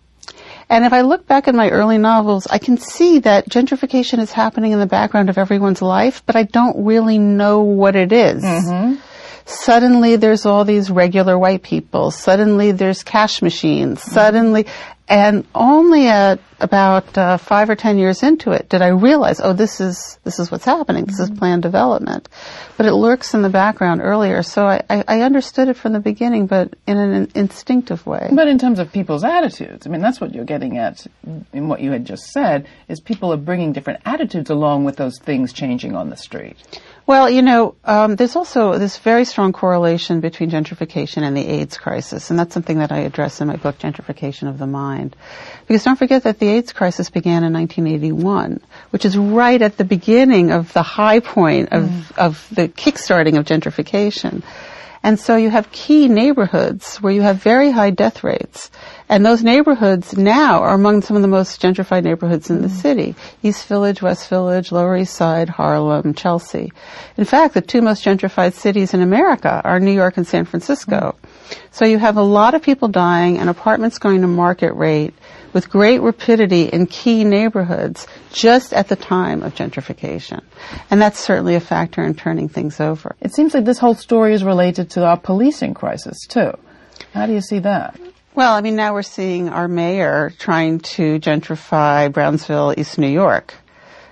And 0.71 0.85
if 0.85 0.93
I 0.93 1.01
look 1.01 1.27
back 1.27 1.49
at 1.49 1.55
my 1.55 1.71
early 1.71 1.99
novels, 1.99 2.47
I 2.49 2.59
can 2.59 2.77
see 2.77 3.21
that 3.21 3.49
gentrification 3.49 4.19
is 4.19 4.33
happening 4.33 4.73
in 4.73 4.79
the 4.79 4.87
background 4.87 5.31
of 5.31 5.39
everyone's 5.39 5.81
life, 5.81 6.23
but 6.27 6.37
I 6.37 6.43
don't 6.43 6.85
really 6.85 7.19
know 7.19 7.63
what 7.63 7.97
it 7.97 8.13
is. 8.13 8.45
Mm-hmm. 8.45 9.01
Suddenly 9.49 10.17
there's 10.17 10.45
all 10.45 10.65
these 10.65 10.91
regular 10.91 11.39
white 11.39 11.63
people. 11.63 12.11
Suddenly 12.11 12.73
there's 12.73 13.03
cash 13.03 13.41
machines. 13.41 14.01
Mm-hmm. 14.01 14.11
Suddenly, 14.11 14.67
and 15.09 15.47
only 15.55 16.07
at 16.07 16.39
about 16.61 17.17
uh, 17.17 17.39
five 17.39 17.71
or 17.71 17.75
ten 17.75 17.97
years 17.97 18.23
into 18.23 18.51
it 18.51 18.69
did 18.69 18.83
I 18.83 18.89
realize, 18.89 19.41
oh, 19.41 19.55
this 19.55 19.81
is 19.81 20.19
this 20.25 20.39
is 20.39 20.51
what's 20.51 20.67
happening. 20.67 21.07
This 21.07 21.19
mm-hmm. 21.19 21.33
is 21.33 21.39
planned 21.39 21.63
development, 21.63 22.29
but 22.77 22.85
it 22.85 22.93
lurks 22.93 23.33
in 23.33 23.41
the 23.41 23.49
background 23.49 24.03
earlier. 24.03 24.43
So 24.43 24.67
I, 24.67 24.83
I, 24.91 25.05
I 25.09 25.21
understood 25.23 25.69
it 25.69 25.79
from 25.79 25.95
the 25.95 26.01
beginning, 26.01 26.47
but 26.47 26.75
in 26.87 26.99
an 26.99 27.31
instinctive 27.35 28.07
way. 28.07 28.29
But 28.31 28.49
in 28.49 28.59
terms 28.59 28.79
of 28.79 28.93
people's 28.93 29.25
attitudes, 29.25 29.87
I 29.87 29.91
mean, 29.91 30.03
that's 30.03 30.21
what 30.21 30.35
you're 30.35 30.45
getting 30.45 30.77
at 30.77 31.07
in 31.55 31.69
what 31.69 31.81
you 31.81 31.93
had 31.93 32.05
just 32.05 32.25
said. 32.25 32.69
Is 32.89 33.01
people 33.01 33.33
are 33.33 33.39
bringing 33.39 33.73
different 33.73 34.01
attitudes 34.05 34.51
along 34.51 34.85
with 34.85 34.97
those 34.97 35.19
things 35.19 35.55
changing 35.55 35.95
on 35.97 36.11
the 36.11 36.17
street. 36.17 36.57
Well, 37.09 37.31
you 37.31 37.41
know, 37.41 37.75
um, 37.87 38.17
there's 38.17 38.37
also 38.37 38.77
this 38.77 38.99
very 38.99 39.25
strong 39.25 39.55
correlation 39.55 40.21
between 40.21 40.51
gentrification 40.51 41.23
and 41.23 41.35
the 41.35 41.41
AIDS 41.41 41.79
crisis, 41.79 42.29
and 42.29 42.39
that's 42.39 42.53
something 42.53 42.81
that 42.81 42.93
I 42.93 42.99
address 42.99 43.41
in 43.41 43.49
my 43.49 43.57
book, 43.57 43.79
Gentrification 43.79 44.47
of 44.47 44.59
the 44.59 44.67
Mind. 44.67 45.17
Because 45.67 45.85
don't 45.85 45.97
forget 45.97 46.25
that 46.25 46.39
the 46.39 46.49
AIDS 46.49 46.75
crisis 46.75 47.09
began 47.09 47.45
in 47.45 47.55
1981, 47.55 48.61
which 48.91 49.07
is 49.07 49.17
right 49.17 49.63
at 49.63 49.79
the 49.79 49.87
beginning 49.87 50.51
of 50.51 50.71
the 50.75 50.83
high 50.83 51.21
point 51.21 51.71
of, 51.73 51.85
mm. 51.85 52.19
of 52.19 52.47
the 52.53 52.69
kickstarting 52.69 53.39
of 53.39 53.47
gentrification. 53.47 54.43
And 55.03 55.19
so 55.19 55.37
you 55.37 55.49
have 55.49 55.73
key 55.73 56.09
neighborhoods 56.09 56.99
where 56.99 57.13
you 57.13 57.23
have 57.23 57.43
very 57.43 57.71
high 57.71 57.91
death 57.91 58.23
rates. 58.23 58.71
And 59.09 59.25
those 59.25 59.43
neighborhoods 59.43 60.17
now 60.17 60.63
are 60.63 60.75
among 60.75 61.03
some 61.03 61.17
of 61.17 61.23
the 61.23 61.29
most 61.29 61.63
gentrified 61.63 62.05
neighborhoods 62.05 62.51
in 62.51 62.61
the 62.61 62.69
mm. 62.69 62.83
city. 62.83 63.15
East 63.43 63.67
Village, 63.67 64.03
West 64.03 64.29
Village, 64.29 64.71
Lower 64.71 64.97
East 64.97 65.15
Side, 65.15 65.49
Harlem, 65.49 66.15
Chelsea. 66.15 66.73
In 67.17 67.25
fact, 67.25 67.55
the 67.55 67.63
two 67.63 67.81
most 67.81 68.05
gentrified 68.05 68.53
cities 68.53 68.93
in 68.93 69.01
America 69.01 69.63
are 69.65 69.81
New 69.81 69.93
York 69.93 70.17
and 70.19 70.27
San 70.27 70.45
Francisco. 70.45 71.17
Mm. 71.23 71.29
So 71.71 71.87
you 71.87 71.99
have 71.99 72.17
a 72.17 72.23
lot 72.23 72.55
of 72.55 72.63
people 72.63 72.89
dying 72.89 73.39
and 73.39 73.49
apartments 73.49 73.99
going 73.99 74.21
to 74.23 74.27
market 74.27 74.75
rate 74.75 75.15
with 75.53 75.71
great 75.71 76.01
rapidity 76.01 76.65
in 76.65 76.87
key 76.87 77.25
neighborhoods 77.25 78.07
just 78.33 78.75
at 78.75 78.89
the 78.89 78.97
time 78.97 79.43
of 79.43 79.55
gentrification. 79.55 80.43
And 80.91 81.01
that's 81.01 81.19
certainly 81.19 81.55
a 81.55 81.61
factor 81.61 82.03
in 82.03 82.15
turning 82.15 82.49
things 82.49 82.81
over. 82.81 83.17
It 83.21 83.33
seems 83.33 83.55
like 83.55 83.65
this 83.65 83.79
whole 83.79 83.95
story 83.95 84.35
is 84.35 84.45
related 84.45 84.91
to 84.91 85.07
our 85.07 85.19
policing 85.19 85.75
crisis 85.75 86.27
too. 86.27 86.53
How 87.15 87.27
do 87.27 87.33
you 87.33 87.41
see 87.41 87.61
that? 87.61 87.99
Well, 88.39 88.55
I 88.55 88.61
mean, 88.61 88.77
now 88.77 88.95
we're 88.95 89.03
seeing 89.03 89.49
our 89.49 89.67
mayor 89.67 90.33
trying 90.39 90.79
to 90.95 91.19
gentrify 91.19 92.13
Brownsville, 92.13 92.73
East 92.79 92.97
New 92.97 93.09
York. 93.09 93.53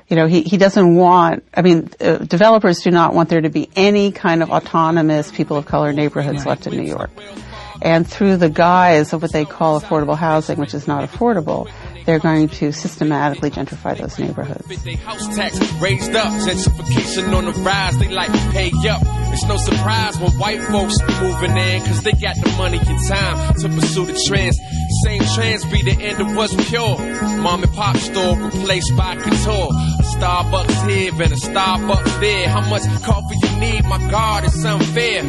You 0.08 0.16
know, 0.16 0.26
he, 0.26 0.42
he 0.42 0.56
doesn't 0.56 0.96
want, 0.96 1.44
I 1.54 1.62
mean, 1.62 1.90
uh, 2.00 2.16
developers 2.16 2.80
do 2.80 2.90
not 2.90 3.14
want 3.14 3.28
there 3.28 3.40
to 3.40 3.50
be 3.50 3.70
any 3.76 4.10
kind 4.10 4.42
of 4.42 4.50
autonomous 4.50 5.30
people 5.30 5.56
of 5.56 5.66
color 5.66 5.92
neighborhoods 5.92 6.44
left 6.44 6.66
in 6.66 6.76
New 6.76 6.82
York 6.82 7.10
and 7.80 8.04
through 8.04 8.38
the 8.38 8.50
guise 8.50 9.12
of 9.12 9.22
what 9.22 9.32
they 9.32 9.44
call 9.44 9.80
affordable 9.80 10.16
housing, 10.16 10.58
which 10.58 10.74
is 10.74 10.88
not 10.88 11.08
affordable, 11.08 11.70
they're 12.06 12.20
going 12.20 12.48
to 12.48 12.72
systematically 12.72 13.50
gentrify 13.50 13.98
those 13.98 14.18
neighborhoods. 14.18 14.64
House 15.00 15.36
tax 15.36 15.58
raised 15.74 16.14
up, 16.14 16.28
gentrification 16.46 17.34
on 17.36 17.44
the 17.44 17.52
rise. 17.62 17.98
They 17.98 18.08
like 18.08 18.30
pay 18.52 18.70
up. 18.88 19.02
It's 19.32 19.44
no 19.44 19.56
surprise 19.56 20.18
when 20.18 20.30
white 20.38 20.62
folks 20.62 20.94
moving 21.20 21.56
in, 21.56 21.82
cause 21.82 22.02
they 22.02 22.12
got 22.12 22.36
the 22.36 22.54
money 22.56 22.78
and 22.78 23.08
time 23.08 23.54
to 23.56 23.68
pursue 23.68 24.06
the 24.06 24.24
trends. 24.26 24.58
Same 25.04 25.22
trends 25.34 25.64
be 25.66 25.82
the 25.82 26.00
end 26.00 26.20
of 26.20 26.34
what's 26.36 26.54
pure. 26.70 26.96
Mom 27.42 27.62
and 27.64 27.72
pop 27.72 27.96
store 27.96 28.36
replaced 28.38 28.96
by 28.96 29.16
couture. 29.16 29.68
A 29.98 30.02
Starbucks 30.16 30.88
here 30.88 31.12
and 31.12 31.32
a 31.32 31.36
Starbucks 31.36 32.20
there. 32.20 32.48
How 32.48 32.60
much 32.70 32.82
coffee 33.02 33.36
you 33.42 33.60
need? 33.60 33.84
My 33.84 33.98
God, 34.10 34.44
it's 34.44 34.64
unfair. 34.64 35.22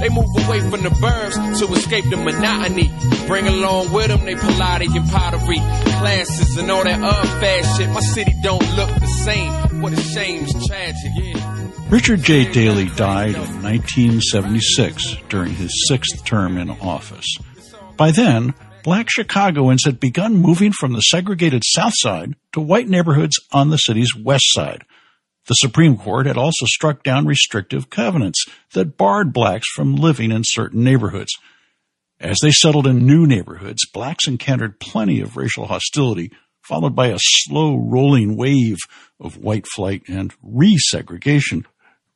They 0.00 0.08
move 0.10 0.26
away 0.46 0.60
from 0.60 0.82
the 0.82 0.90
burbs 0.90 1.58
to 1.58 1.72
escape 1.72 2.04
the 2.10 2.16
monotony. 2.16 2.90
Bring 3.26 3.46
along 3.46 3.92
with 3.92 4.08
them 4.08 4.24
they 4.24 4.34
Pilates 4.34 4.94
and 4.94 5.08
pottery 5.08 5.56
classes 5.56 6.56
and 6.56 6.70
all 6.70 6.84
that 6.84 7.00
unfast 7.00 7.78
shit. 7.78 7.90
My 7.90 8.00
city 8.00 8.34
don't 8.42 8.76
look 8.76 8.90
the 9.00 9.06
same. 9.06 9.80
What 9.80 9.92
a 9.92 9.96
shame, 9.96 10.44
it's 10.44 10.66
tragic. 10.66 11.12
Yeah. 11.16 11.70
Richard 11.88 12.22
J. 12.22 12.50
Daley 12.50 12.86
died 12.86 13.36
in 13.36 13.62
1976 13.62 15.16
during 15.28 15.54
his 15.54 15.86
sixth 15.88 16.24
term 16.24 16.58
in 16.58 16.70
office. 16.70 17.26
By 17.96 18.10
then, 18.10 18.54
black 18.82 19.06
Chicagoans 19.08 19.84
had 19.84 20.00
begun 20.00 20.34
moving 20.36 20.72
from 20.72 20.92
the 20.92 21.00
segregated 21.00 21.62
South 21.64 21.94
Side 21.96 22.34
to 22.52 22.60
white 22.60 22.88
neighborhoods 22.88 23.38
on 23.52 23.70
the 23.70 23.76
city's 23.76 24.14
West 24.14 24.46
Side. 24.48 24.84
The 25.46 25.54
Supreme 25.54 25.96
Court 25.96 26.26
had 26.26 26.36
also 26.36 26.66
struck 26.66 27.04
down 27.04 27.26
restrictive 27.26 27.88
covenants 27.88 28.44
that 28.72 28.96
barred 28.96 29.32
blacks 29.32 29.68
from 29.74 29.94
living 29.94 30.32
in 30.32 30.42
certain 30.44 30.82
neighborhoods. 30.82 31.32
As 32.18 32.38
they 32.42 32.50
settled 32.50 32.86
in 32.86 33.06
new 33.06 33.26
neighborhoods, 33.26 33.86
blacks 33.92 34.26
encountered 34.26 34.80
plenty 34.80 35.20
of 35.20 35.36
racial 35.36 35.66
hostility, 35.66 36.32
followed 36.62 36.96
by 36.96 37.08
a 37.08 37.18
slow 37.18 37.76
rolling 37.76 38.36
wave 38.36 38.78
of 39.20 39.36
white 39.36 39.66
flight 39.68 40.02
and 40.08 40.34
resegregation. 40.42 41.64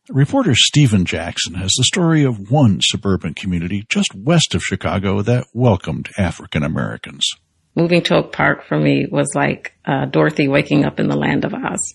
Reporter 0.09 0.55
Stephen 0.57 1.05
Jackson 1.05 1.55
has 1.55 1.71
the 1.77 1.85
story 1.85 2.25
of 2.25 2.51
one 2.51 2.81
suburban 2.83 3.35
community 3.35 3.85
just 3.89 4.13
west 4.13 4.57
of 4.57 4.63
Chicago 4.63 5.23
that 5.23 5.47
welcomed 5.53 6.11
African 6.19 6.65
Americans. 6.65 7.29
Moving 7.77 8.03
to 8.03 8.17
Oak 8.17 8.33
Park 8.33 8.65
for 8.67 8.77
me 8.77 9.07
was 9.09 9.31
like 9.37 9.75
uh, 9.85 10.07
Dorothy 10.07 10.49
waking 10.49 10.85
up 10.85 10.99
in 10.99 11.07
the 11.07 11.17
land 11.17 11.45
of 11.45 11.55
Oz. 11.55 11.95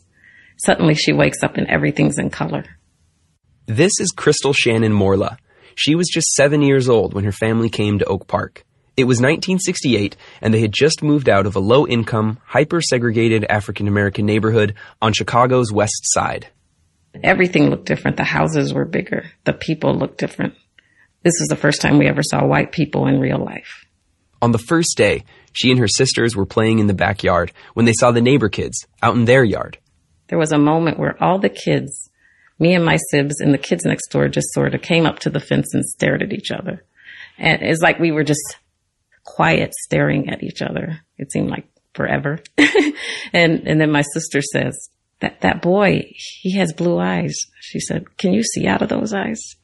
Suddenly 0.57 0.95
she 0.95 1.13
wakes 1.13 1.43
up 1.43 1.57
and 1.57 1.67
everything's 1.67 2.17
in 2.17 2.29
color. 2.29 2.63
This 3.67 3.91
is 3.99 4.11
Crystal 4.15 4.53
Shannon 4.53 4.93
Morla. 4.93 5.37
She 5.75 5.95
was 5.95 6.07
just 6.07 6.33
seven 6.33 6.61
years 6.61 6.87
old 6.87 7.13
when 7.13 7.25
her 7.25 7.31
family 7.31 7.69
came 7.69 7.99
to 7.99 8.05
Oak 8.05 8.27
Park. 8.27 8.63
It 8.97 9.03
was 9.03 9.17
1968, 9.17 10.15
and 10.41 10.53
they 10.53 10.61
had 10.61 10.71
just 10.71 11.03
moved 11.03 11.27
out 11.27 11.45
of 11.45 11.57
a 11.57 11.59
low 11.59 11.85
income, 11.85 12.39
hyper 12.45 12.79
segregated 12.79 13.45
African 13.49 13.89
American 13.89 14.25
neighborhood 14.25 14.75
on 15.01 15.11
Chicago's 15.11 15.73
west 15.73 16.01
side. 16.03 16.47
Everything 17.21 17.69
looked 17.69 17.87
different. 17.87 18.15
The 18.15 18.23
houses 18.23 18.73
were 18.73 18.85
bigger. 18.85 19.25
The 19.43 19.53
people 19.53 19.97
looked 19.97 20.17
different. 20.17 20.53
This 21.23 21.39
was 21.39 21.47
the 21.49 21.57
first 21.57 21.81
time 21.81 21.97
we 21.97 22.07
ever 22.07 22.23
saw 22.23 22.45
white 22.45 22.71
people 22.71 23.07
in 23.07 23.19
real 23.19 23.43
life. 23.43 23.85
On 24.41 24.51
the 24.51 24.59
first 24.59 24.95
day, 24.95 25.25
she 25.53 25.71
and 25.71 25.79
her 25.79 25.87
sisters 25.87 26.35
were 26.35 26.45
playing 26.45 26.79
in 26.79 26.87
the 26.87 26.93
backyard 26.93 27.51
when 27.73 27.85
they 27.85 27.93
saw 27.93 28.11
the 28.11 28.21
neighbor 28.21 28.47
kids 28.47 28.85
out 29.01 29.15
in 29.15 29.25
their 29.25 29.43
yard. 29.43 29.77
There 30.27 30.37
was 30.37 30.51
a 30.51 30.57
moment 30.57 30.99
where 30.99 31.21
all 31.23 31.39
the 31.39 31.49
kids, 31.49 32.09
me 32.59 32.73
and 32.73 32.85
my 32.85 32.97
sibs 33.11 33.39
and 33.39 33.53
the 33.53 33.59
kids 33.59 33.85
next 33.85 34.09
door 34.09 34.27
just 34.27 34.53
sort 34.53 34.73
of 34.73 34.81
came 34.81 35.05
up 35.05 35.19
to 35.19 35.29
the 35.29 35.39
fence 35.39 35.73
and 35.73 35.85
stared 35.85 36.21
at 36.21 36.33
each 36.33 36.51
other. 36.51 36.83
And 37.37 37.61
it's 37.61 37.81
like 37.81 37.99
we 37.99 38.11
were 38.11 38.23
just 38.23 38.57
quiet 39.23 39.73
staring 39.73 40.29
at 40.29 40.43
each 40.43 40.61
other. 40.61 41.01
It 41.17 41.31
seemed 41.31 41.49
like 41.49 41.67
forever. 41.93 42.39
and, 43.33 43.67
and 43.67 43.79
then 43.79 43.91
my 43.91 44.03
sister 44.13 44.41
says, 44.41 44.89
that, 45.19 45.41
that 45.41 45.61
boy, 45.61 46.11
he 46.15 46.57
has 46.57 46.73
blue 46.73 46.99
eyes. 46.99 47.35
She 47.61 47.79
said, 47.79 48.17
can 48.17 48.33
you 48.33 48.43
see 48.43 48.67
out 48.67 48.81
of 48.81 48.89
those 48.89 49.13
eyes? 49.13 49.55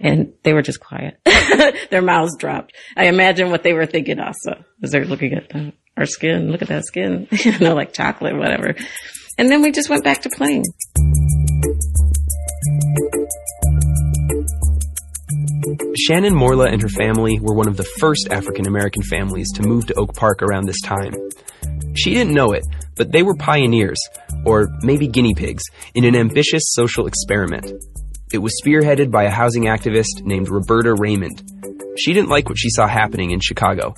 And 0.00 0.32
they 0.42 0.52
were 0.52 0.62
just 0.62 0.80
quiet. 0.80 1.20
Their 1.90 2.02
mouths 2.02 2.36
dropped. 2.36 2.72
I 2.96 3.06
imagine 3.06 3.50
what 3.50 3.62
they 3.62 3.72
were 3.72 3.86
thinking 3.86 4.18
also 4.18 4.64
as 4.82 4.90
they're 4.90 5.04
looking 5.04 5.34
at 5.34 5.52
our 5.96 6.06
skin. 6.06 6.50
Look 6.50 6.62
at 6.62 6.68
that 6.68 6.84
skin. 6.84 7.28
you 7.44 7.58
know, 7.60 7.74
like 7.74 7.92
chocolate, 7.92 8.36
whatever. 8.36 8.74
And 9.42 9.50
then 9.50 9.60
we 9.60 9.72
just 9.72 9.90
went 9.90 10.04
back 10.04 10.22
to 10.22 10.30
playing. 10.30 10.62
Shannon 15.98 16.32
Morla 16.32 16.72
and 16.72 16.80
her 16.80 16.88
family 16.88 17.40
were 17.40 17.56
one 17.56 17.66
of 17.66 17.76
the 17.76 17.82
first 17.98 18.28
African 18.30 18.68
American 18.68 19.02
families 19.02 19.50
to 19.54 19.62
move 19.62 19.86
to 19.86 19.94
Oak 19.94 20.14
Park 20.14 20.42
around 20.42 20.68
this 20.68 20.80
time. 20.82 21.14
She 21.96 22.14
didn't 22.14 22.34
know 22.34 22.52
it, 22.52 22.64
but 22.94 23.10
they 23.10 23.24
were 23.24 23.34
pioneers, 23.34 23.98
or 24.46 24.68
maybe 24.82 25.08
guinea 25.08 25.34
pigs, 25.34 25.64
in 25.96 26.04
an 26.04 26.14
ambitious 26.14 26.62
social 26.66 27.08
experiment. 27.08 27.66
It 28.32 28.38
was 28.38 28.56
spearheaded 28.64 29.10
by 29.10 29.24
a 29.24 29.30
housing 29.30 29.64
activist 29.64 30.22
named 30.22 30.50
Roberta 30.50 30.94
Raymond. 30.94 31.42
She 31.98 32.12
didn't 32.12 32.30
like 32.30 32.48
what 32.48 32.58
she 32.58 32.70
saw 32.70 32.86
happening 32.86 33.32
in 33.32 33.40
Chicago 33.40 33.92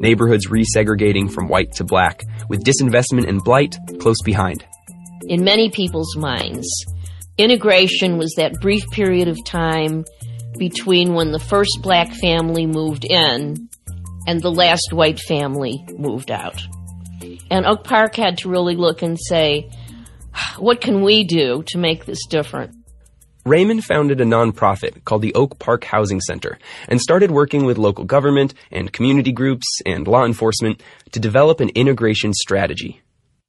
neighborhoods 0.00 0.48
resegregating 0.48 1.30
from 1.30 1.46
white 1.46 1.72
to 1.72 1.84
black, 1.84 2.22
with 2.48 2.64
disinvestment 2.64 3.28
and 3.28 3.44
blight 3.44 3.76
close 4.00 4.20
behind. 4.24 4.64
In 5.28 5.44
many 5.44 5.70
people's 5.70 6.16
minds, 6.16 6.68
integration 7.38 8.18
was 8.18 8.34
that 8.36 8.60
brief 8.60 8.88
period 8.90 9.28
of 9.28 9.38
time 9.44 10.04
between 10.58 11.14
when 11.14 11.30
the 11.30 11.38
first 11.38 11.78
black 11.82 12.12
family 12.12 12.66
moved 12.66 13.04
in 13.04 13.68
and 14.26 14.40
the 14.40 14.50
last 14.50 14.92
white 14.92 15.18
family 15.20 15.84
moved 15.96 16.30
out. 16.30 16.62
And 17.50 17.66
Oak 17.66 17.84
Park 17.84 18.16
had 18.16 18.38
to 18.38 18.48
really 18.48 18.76
look 18.76 19.02
and 19.02 19.18
say, 19.18 19.70
what 20.58 20.80
can 20.80 21.02
we 21.02 21.24
do 21.24 21.62
to 21.68 21.78
make 21.78 22.04
this 22.04 22.26
different? 22.26 22.74
Raymond 23.46 23.84
founded 23.84 24.20
a 24.20 24.24
nonprofit 24.24 25.02
called 25.04 25.22
the 25.22 25.34
Oak 25.34 25.58
Park 25.58 25.84
Housing 25.84 26.20
Center 26.20 26.58
and 26.88 27.00
started 27.00 27.30
working 27.30 27.64
with 27.64 27.78
local 27.78 28.04
government 28.04 28.52
and 28.70 28.92
community 28.92 29.32
groups 29.32 29.66
and 29.86 30.06
law 30.06 30.24
enforcement 30.26 30.82
to 31.12 31.20
develop 31.20 31.60
an 31.60 31.70
integration 31.70 32.34
strategy. 32.34 33.00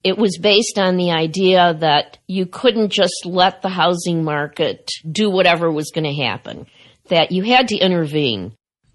It 0.04 0.18
was 0.18 0.40
based 0.40 0.80
on 0.80 0.98
the 0.98 1.12
idea 1.12 1.76
that 1.80 2.18
you 2.28 2.48
couldn't 2.48 2.90
just 2.90 3.26
let 3.26 3.62
the 3.62 3.70
housing 3.70 4.24
market 4.24 4.90
do 5.10 5.30
whatever 5.30 5.72
was 5.72 5.92
going 5.94 6.06
to 6.06 6.24
happen, 6.24 6.66
that 7.10 7.32
you 7.32 7.44
had 7.44 7.68
to 7.68 7.78
intervene. 7.78 8.54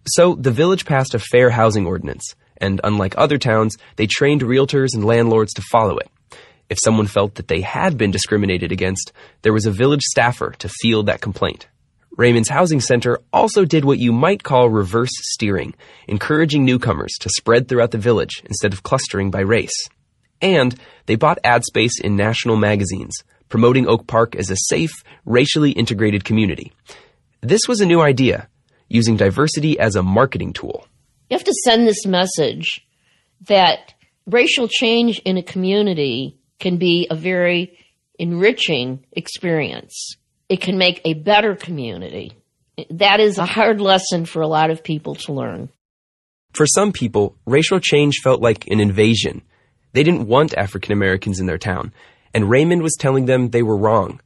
So 0.09 0.35
the 0.35 0.51
village 0.51 0.85
passed 0.85 1.15
a 1.15 1.21
fair 1.21 1.51
housing 1.51 1.87
ordinance, 1.87 2.35
and 2.57 2.81
unlike 2.83 3.15
other 3.17 3.39
towns, 3.39 3.77
they 3.97 4.07
trained 4.07 4.43
realtors 4.43 4.95
and 4.95 5.05
landlords 5.05 5.53
to 5.55 5.63
follow 5.71 5.99
it. 5.99 6.11
If 6.69 6.79
someone 6.83 7.07
felt 7.07 7.37
that 7.37 7.47
they 7.47 7.61
had 7.61 7.97
been 7.97 8.11
discriminated 8.11 8.73
against, 8.73 9.13
there 9.43 9.53
was 9.53 9.67
a 9.67 9.71
village 9.71 10.03
staffer 10.03 10.51
to 10.59 10.69
field 10.69 11.07
that 11.07 11.21
complaint. 11.21 11.69
Raymond's 12.17 12.49
Housing 12.49 12.81
Center 12.81 13.21
also 13.33 13.65
did 13.65 13.85
what 13.85 13.99
you 13.99 14.11
might 14.11 14.43
call 14.43 14.71
reverse 14.71 15.13
steering, 15.13 15.75
encouraging 16.09 16.65
newcomers 16.65 17.13
to 17.21 17.29
spread 17.29 17.69
throughout 17.69 17.91
the 17.91 17.99
village 17.99 18.43
instead 18.47 18.73
of 18.73 18.83
clustering 18.83 19.31
by 19.31 19.41
race. 19.41 19.89
And 20.41 20.75
they 21.07 21.17
bought 21.17 21.39
ad 21.45 21.65
space 21.65 22.01
in 22.01 22.17
national 22.17 22.57
magazines, 22.57 23.23
promoting 23.49 23.89
Oak 23.89 24.07
Park 24.07 24.37
as 24.37 24.51
a 24.51 24.57
safe, 24.57 24.93
racially 25.25 25.73
integrated 25.73 26.25
community. 26.25 26.73
This 27.41 27.69
was 27.69 27.81
a 27.81 27.87
new 27.87 28.01
idea, 28.01 28.49
using 28.89 29.17
diversity 29.17 29.79
as 29.79 29.97
a 29.97 30.03
marketing 30.03 30.53
tool. 30.53 30.87
You 31.31 31.37
have 31.37 31.45
to 31.45 31.55
send 31.65 31.87
this 31.87 32.07
message 32.07 32.87
that 33.47 33.95
racial 34.27 34.69
change 34.69 35.21
in 35.21 35.37
a 35.37 35.43
community 35.43 36.39
can 36.59 36.77
be 36.77 37.07
a 37.11 37.15
very 37.15 37.79
enriching 38.19 39.05
experience. 39.13 40.17
It 40.49 40.61
can 40.61 40.79
make 40.79 41.01
a 41.05 41.15
better 41.15 41.55
community. 41.55 42.33
That 42.91 43.21
is 43.21 43.39
a 43.39 43.47
hard 43.47 43.81
lesson 43.81 44.27
for 44.27 44.43
a 44.43 44.47
lot 44.47 44.71
of 44.71 44.85
people 44.85 45.15
to 45.17 45.33
learn. 45.33 45.71
For 46.53 46.67
some 46.67 46.93
people, 46.93 47.37
racial 47.47 47.81
change 47.81 48.21
felt 48.23 48.41
like 48.41 48.67
an 48.69 48.81
invasion. 48.81 49.43
They 49.97 50.03
didn't 50.03 50.29
want 50.29 50.53
African 50.53 50.93
Americans 50.93 51.41
in 51.41 51.47
their 51.47 51.57
town, 51.57 51.95
and 52.35 52.51
Raymond 52.51 52.83
was 52.83 52.97
telling 52.99 53.25
them 53.25 53.49
they 53.49 53.63
were 53.63 53.79
wrong. 53.79 54.21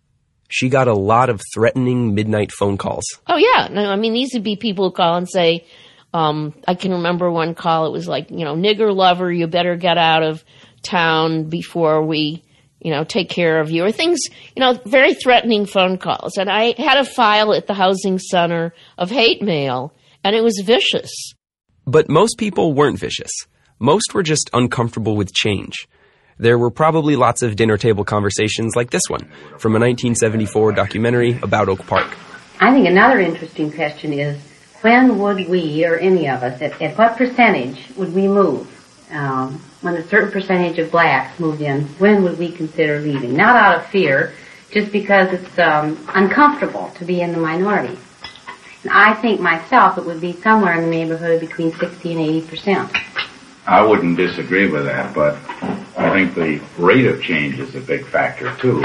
She 0.48 0.68
got 0.68 0.88
a 0.88 0.94
lot 0.94 1.30
of 1.30 1.40
threatening 1.54 2.12
midnight 2.12 2.50
phone 2.50 2.76
calls. 2.76 3.04
Oh 3.28 3.36
yeah, 3.36 3.68
no, 3.70 3.88
I 3.88 3.94
mean 3.94 4.12
these 4.12 4.30
would 4.34 4.42
be 4.42 4.56
people 4.56 4.86
who 4.86 4.90
call 4.90 5.14
and 5.14 5.30
say, 5.30 5.64
um, 6.12 6.54
I 6.66 6.74
can 6.74 6.90
remember 6.90 7.30
one 7.30 7.54
call. 7.54 7.86
It 7.86 7.92
was 7.92 8.08
like, 8.08 8.32
you 8.32 8.44
know, 8.44 8.56
nigger 8.56 8.92
lover, 8.92 9.30
you 9.30 9.46
better 9.46 9.76
get 9.76 9.96
out 9.96 10.24
of 10.24 10.44
town 10.82 11.44
before 11.44 12.04
we, 12.04 12.42
you 12.80 12.90
know, 12.90 13.04
take 13.04 13.28
care 13.28 13.60
of 13.60 13.70
you, 13.70 13.84
or 13.84 13.92
things, 13.92 14.18
you 14.56 14.60
know, 14.60 14.72
very 14.86 15.14
threatening 15.14 15.66
phone 15.66 15.98
calls. 15.98 16.36
And 16.36 16.50
I 16.50 16.74
had 16.82 16.98
a 16.98 17.04
file 17.04 17.54
at 17.54 17.68
the 17.68 17.74
housing 17.74 18.18
center 18.18 18.74
of 18.98 19.08
hate 19.08 19.40
mail, 19.40 19.94
and 20.24 20.34
it 20.34 20.42
was 20.42 20.60
vicious. 20.64 21.12
But 21.86 22.08
most 22.08 22.38
people 22.38 22.72
weren't 22.72 22.98
vicious. 22.98 23.30
Most 23.82 24.12
were 24.12 24.22
just 24.22 24.50
uncomfortable 24.52 25.16
with 25.16 25.32
change. 25.32 25.88
There 26.38 26.58
were 26.58 26.70
probably 26.70 27.16
lots 27.16 27.40
of 27.40 27.56
dinner 27.56 27.78
table 27.78 28.04
conversations 28.04 28.76
like 28.76 28.90
this 28.90 29.04
one 29.08 29.22
from 29.58 29.72
a 29.72 29.80
1974 29.80 30.72
documentary 30.72 31.40
about 31.42 31.70
Oak 31.70 31.86
Park. 31.86 32.14
I 32.60 32.74
think 32.74 32.86
another 32.86 33.18
interesting 33.20 33.72
question 33.72 34.12
is 34.12 34.38
when 34.82 35.18
would 35.18 35.48
we, 35.48 35.86
or 35.86 35.96
any 35.96 36.28
of 36.28 36.42
us, 36.42 36.60
at, 36.60 36.82
at 36.82 36.98
what 36.98 37.16
percentage 37.16 37.82
would 37.96 38.14
we 38.14 38.28
move? 38.28 38.68
Um, 39.12 39.62
when 39.80 39.94
a 39.94 40.06
certain 40.08 40.30
percentage 40.30 40.78
of 40.78 40.90
blacks 40.90 41.40
moved 41.40 41.62
in, 41.62 41.84
when 41.98 42.22
would 42.24 42.38
we 42.38 42.52
consider 42.52 43.00
leaving? 43.00 43.34
Not 43.34 43.56
out 43.56 43.78
of 43.78 43.86
fear, 43.86 44.34
just 44.70 44.92
because 44.92 45.32
it's 45.32 45.58
um, 45.58 46.06
uncomfortable 46.14 46.90
to 46.98 47.06
be 47.06 47.22
in 47.22 47.32
the 47.32 47.38
minority. 47.38 47.98
And 48.82 48.92
I 48.92 49.14
think 49.14 49.40
myself 49.40 49.96
it 49.96 50.04
would 50.04 50.20
be 50.20 50.34
somewhere 50.34 50.74
in 50.74 50.82
the 50.82 50.90
neighborhood 50.90 51.40
between 51.40 51.72
60 51.72 52.12
and 52.12 52.20
80 52.20 52.46
percent. 52.46 52.96
I 53.66 53.84
wouldn't 53.84 54.16
disagree 54.16 54.68
with 54.68 54.84
that, 54.84 55.14
but 55.14 55.36
I 55.96 56.10
think 56.10 56.34
the 56.34 56.60
rate 56.78 57.06
of 57.06 57.22
change 57.22 57.58
is 57.58 57.74
a 57.74 57.80
big 57.80 58.06
factor 58.06 58.54
too. 58.56 58.84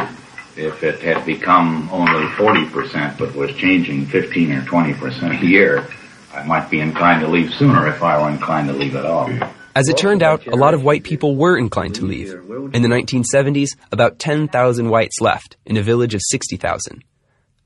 If 0.57 0.83
it 0.83 1.01
had 1.01 1.25
become 1.25 1.89
only 1.91 2.27
40% 2.27 3.17
but 3.17 3.35
was 3.35 3.53
changing 3.55 4.05
15 4.05 4.51
or 4.51 4.61
20% 4.61 5.41
a 5.41 5.45
year, 5.45 5.87
I 6.33 6.43
might 6.43 6.69
be 6.69 6.79
inclined 6.79 7.21
to 7.21 7.27
leave 7.27 7.53
sooner 7.53 7.87
if 7.87 8.03
I 8.03 8.21
were 8.21 8.29
inclined 8.29 8.67
to 8.67 8.73
leave 8.73 8.95
at 8.95 9.05
all. 9.05 9.29
As 9.75 9.89
it 9.89 9.97
turned 9.97 10.23
out, 10.23 10.47
a 10.47 10.55
lot 10.55 10.73
of 10.73 10.83
white 10.83 11.03
people 11.03 11.35
were 11.35 11.57
inclined 11.57 11.95
to 11.95 12.05
leave. 12.05 12.31
In 12.31 12.81
the 12.81 12.87
1970s, 12.87 13.69
about 13.91 14.19
10,000 14.19 14.89
whites 14.89 15.19
left 15.19 15.57
in 15.65 15.75
a 15.75 15.81
village 15.81 16.13
of 16.13 16.21
60,000. 16.29 17.03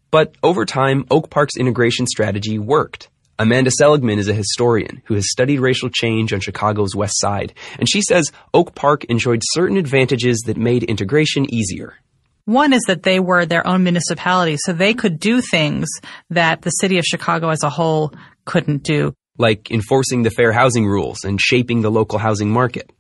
But 0.10 0.34
over 0.42 0.66
time, 0.66 1.06
Oak 1.12 1.30
Park's 1.30 1.58
integration 1.58 2.08
strategy 2.08 2.58
worked. 2.58 3.10
Amanda 3.42 3.72
Seligman 3.72 4.20
is 4.20 4.28
a 4.28 4.34
historian 4.34 5.02
who 5.06 5.14
has 5.14 5.32
studied 5.32 5.62
racial 5.62 5.90
change 5.90 6.34
on 6.34 6.42
Chicago's 6.42 6.94
west 6.94 7.18
side, 7.22 7.54
and 7.80 7.90
she 7.90 8.02
says 8.02 8.34
Oak 8.54 8.76
Park 8.76 9.06
enjoyed 9.06 9.40
certain 9.54 9.78
advantages 9.78 10.44
that 10.46 10.58
made 10.58 10.84
integration 10.84 11.52
easier. 11.52 11.96
One 12.44 12.74
is 12.74 12.82
that 12.88 13.04
they 13.04 13.22
were 13.22 13.46
their 13.46 13.66
own 13.66 13.84
municipality, 13.84 14.58
so 14.58 14.74
they 14.74 14.94
could 14.94 15.22
do 15.22 15.40
things 15.40 15.88
that 16.30 16.64
the 16.64 16.70
city 16.70 16.98
of 16.98 17.06
Chicago 17.06 17.48
as 17.48 17.64
a 17.64 17.70
whole 17.70 18.14
couldn't 18.44 18.84
do. 18.84 19.14
Like 19.38 19.72
enforcing 19.72 20.24
the 20.24 20.32
fair 20.32 20.52
housing 20.52 20.86
rules 20.86 21.24
and 21.24 21.40
shaping 21.40 21.82
the 21.82 21.92
local 21.92 22.20
housing 22.20 22.50
market. 22.50 22.92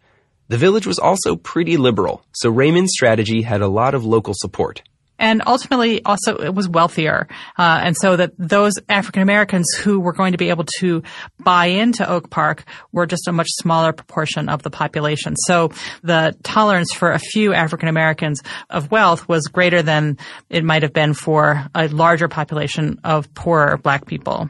The 0.48 0.58
village 0.58 0.88
was 0.88 1.00
also 1.00 1.36
pretty 1.36 1.76
liberal, 1.76 2.24
so 2.32 2.50
Raymond's 2.50 2.94
strategy 2.94 3.42
had 3.42 3.60
a 3.60 3.68
lot 3.68 3.94
of 3.94 4.06
local 4.06 4.34
support 4.38 4.84
and 5.20 5.44
ultimately 5.46 6.04
also 6.06 6.38
it 6.38 6.56
was 6.56 6.68
wealthier. 6.68 7.28
Uh, 7.58 7.82
and 7.84 7.96
so 7.96 8.16
that 8.16 8.32
those 8.38 8.74
African 8.88 9.22
Americans 9.22 9.68
who 9.74 10.00
were 10.00 10.14
going 10.14 10.32
to 10.32 10.38
be 10.38 10.50
able 10.50 10.66
to 10.80 11.04
buy 11.40 11.68
into 11.68 12.10
Oak 12.10 12.30
Park 12.30 12.64
were 12.92 13.06
just 13.06 13.28
a 13.28 13.32
much 13.32 13.50
smaller 13.60 13.94
proportion 13.94 14.50
of 14.50 14.64
the 14.64 14.72
population. 14.72 15.36
So 15.36 15.72
the 16.02 16.36
tolerance 16.44 16.94
for 16.94 17.12
a 17.12 17.20
few 17.20 17.54
African 17.54 17.90
Americans 17.90 18.42
of 18.70 18.90
wealth 18.90 19.28
was 19.28 19.44
greater 19.48 19.82
than 19.82 20.18
it 20.50 20.64
might 20.64 20.84
have 20.84 20.94
been 20.94 21.14
for 21.14 21.66
a 21.76 21.88
larger 21.90 22.28
population 22.28 23.00
of 23.04 23.32
poorer 23.34 23.78
black 23.78 24.06
people. 24.06 24.50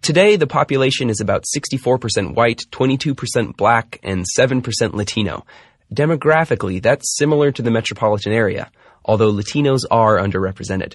Today, 0.00 0.36
the 0.36 0.46
population 0.46 1.10
is 1.10 1.20
about 1.20 1.44
64% 1.54 2.34
white, 2.34 2.62
22% 2.70 3.56
black, 3.56 3.98
and 4.02 4.24
7% 4.38 4.94
Latino. 4.94 5.44
Demographically, 5.92 6.80
that's 6.80 7.16
similar 7.16 7.50
to 7.50 7.62
the 7.62 7.70
metropolitan 7.70 8.32
area 8.32 8.70
although 9.08 9.32
Latinos 9.32 9.80
are 9.90 10.18
underrepresented. 10.18 10.94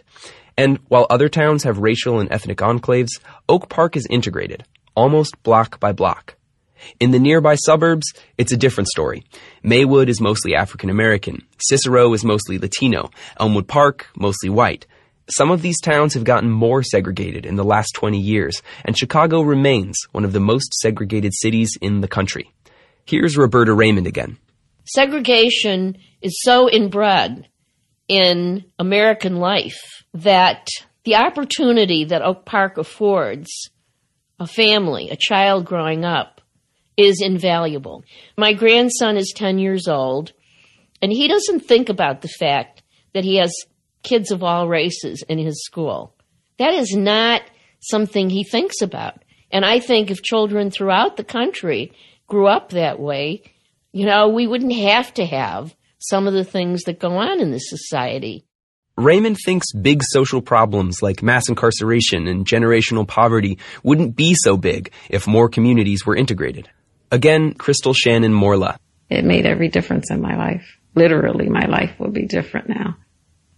And 0.55 0.77
while 0.87 1.07
other 1.09 1.27
towns 1.27 1.63
have 1.63 1.79
racial 1.79 2.19
and 2.19 2.31
ethnic 2.31 2.59
enclaves, 2.59 3.19
Oak 3.49 3.69
Park 3.69 3.97
is 3.97 4.07
integrated, 4.09 4.63
almost 4.95 5.41
block 5.43 5.79
by 5.79 5.91
block. 5.91 6.35
In 6.99 7.11
the 7.11 7.19
nearby 7.19 7.55
suburbs, 7.55 8.05
it's 8.37 8.51
a 8.51 8.57
different 8.57 8.89
story. 8.89 9.23
Maywood 9.63 10.09
is 10.09 10.21
mostly 10.21 10.53
African 10.53 10.89
American. 10.89 11.43
Cicero 11.57 12.13
is 12.13 12.23
mostly 12.23 12.59
Latino. 12.59 13.09
Elmwood 13.39 13.67
Park, 13.67 14.07
mostly 14.15 14.49
white. 14.49 14.85
Some 15.29 15.49
of 15.49 15.61
these 15.61 15.79
towns 15.79 16.13
have 16.13 16.25
gotten 16.25 16.51
more 16.51 16.83
segregated 16.83 17.45
in 17.45 17.55
the 17.55 17.63
last 17.63 17.93
20 17.95 18.19
years, 18.19 18.61
and 18.83 18.97
Chicago 18.97 19.41
remains 19.41 19.95
one 20.11 20.25
of 20.25 20.33
the 20.33 20.41
most 20.41 20.73
segregated 20.81 21.33
cities 21.33 21.77
in 21.81 22.01
the 22.01 22.09
country. 22.09 22.51
Here's 23.05 23.37
Roberta 23.37 23.73
Raymond 23.73 24.05
again. 24.05 24.37
Segregation 24.83 25.97
is 26.21 26.41
so 26.41 26.69
inbred 26.69 27.47
in 28.07 28.65
American 28.79 29.37
life 29.37 30.03
that 30.13 30.67
the 31.05 31.15
opportunity 31.15 32.05
that 32.05 32.21
Oak 32.21 32.45
Park 32.45 32.77
affords 32.77 33.49
a 34.39 34.47
family, 34.47 35.09
a 35.09 35.17
child 35.17 35.65
growing 35.65 36.05
up, 36.05 36.41
is 36.97 37.21
invaluable. 37.21 38.03
My 38.37 38.53
grandson 38.53 39.17
is 39.17 39.33
10 39.35 39.57
years 39.57 39.87
old, 39.87 40.31
and 41.01 41.11
he 41.11 41.27
doesn't 41.27 41.61
think 41.61 41.89
about 41.89 42.21
the 42.21 42.27
fact 42.27 42.83
that 43.13 43.23
he 43.23 43.37
has 43.37 43.53
kids 44.03 44.31
of 44.31 44.43
all 44.43 44.67
races 44.67 45.23
in 45.27 45.37
his 45.37 45.63
school. 45.65 46.15
That 46.59 46.73
is 46.73 46.93
not 46.95 47.41
something 47.79 48.29
he 48.29 48.43
thinks 48.43 48.81
about. 48.81 49.23
And 49.51 49.65
I 49.65 49.79
think 49.79 50.11
if 50.11 50.21
children 50.21 50.71
throughout 50.71 51.17
the 51.17 51.23
country 51.23 51.91
grew 52.27 52.47
up 52.47 52.69
that 52.69 52.99
way, 52.99 53.43
you 53.91 54.05
know, 54.05 54.29
we 54.29 54.47
wouldn't 54.47 54.73
have 54.73 55.13
to 55.15 55.25
have 55.25 55.75
some 56.03 56.27
of 56.27 56.33
the 56.33 56.43
things 56.43 56.83
that 56.83 56.99
go 56.99 57.17
on 57.17 57.39
in 57.39 57.51
this 57.51 57.69
society. 57.69 58.45
Raymond 58.97 59.37
thinks 59.43 59.71
big 59.71 60.03
social 60.03 60.41
problems 60.41 61.01
like 61.01 61.23
mass 61.23 61.49
incarceration 61.49 62.27
and 62.27 62.45
generational 62.45 63.07
poverty 63.07 63.57
wouldn't 63.83 64.15
be 64.15 64.35
so 64.35 64.57
big 64.57 64.91
if 65.09 65.25
more 65.25 65.49
communities 65.49 66.05
were 66.05 66.15
integrated. 66.15 66.69
Again, 67.09 67.53
Crystal 67.53 67.93
Shannon 67.93 68.33
Morla. 68.33 68.77
It 69.09 69.23
made 69.23 69.45
every 69.45 69.69
difference 69.69 70.11
in 70.11 70.21
my 70.21 70.35
life. 70.35 70.77
Literally, 70.93 71.49
my 71.49 71.65
life 71.65 71.91
would 71.99 72.13
be 72.13 72.27
different 72.27 72.69
now. 72.69 72.97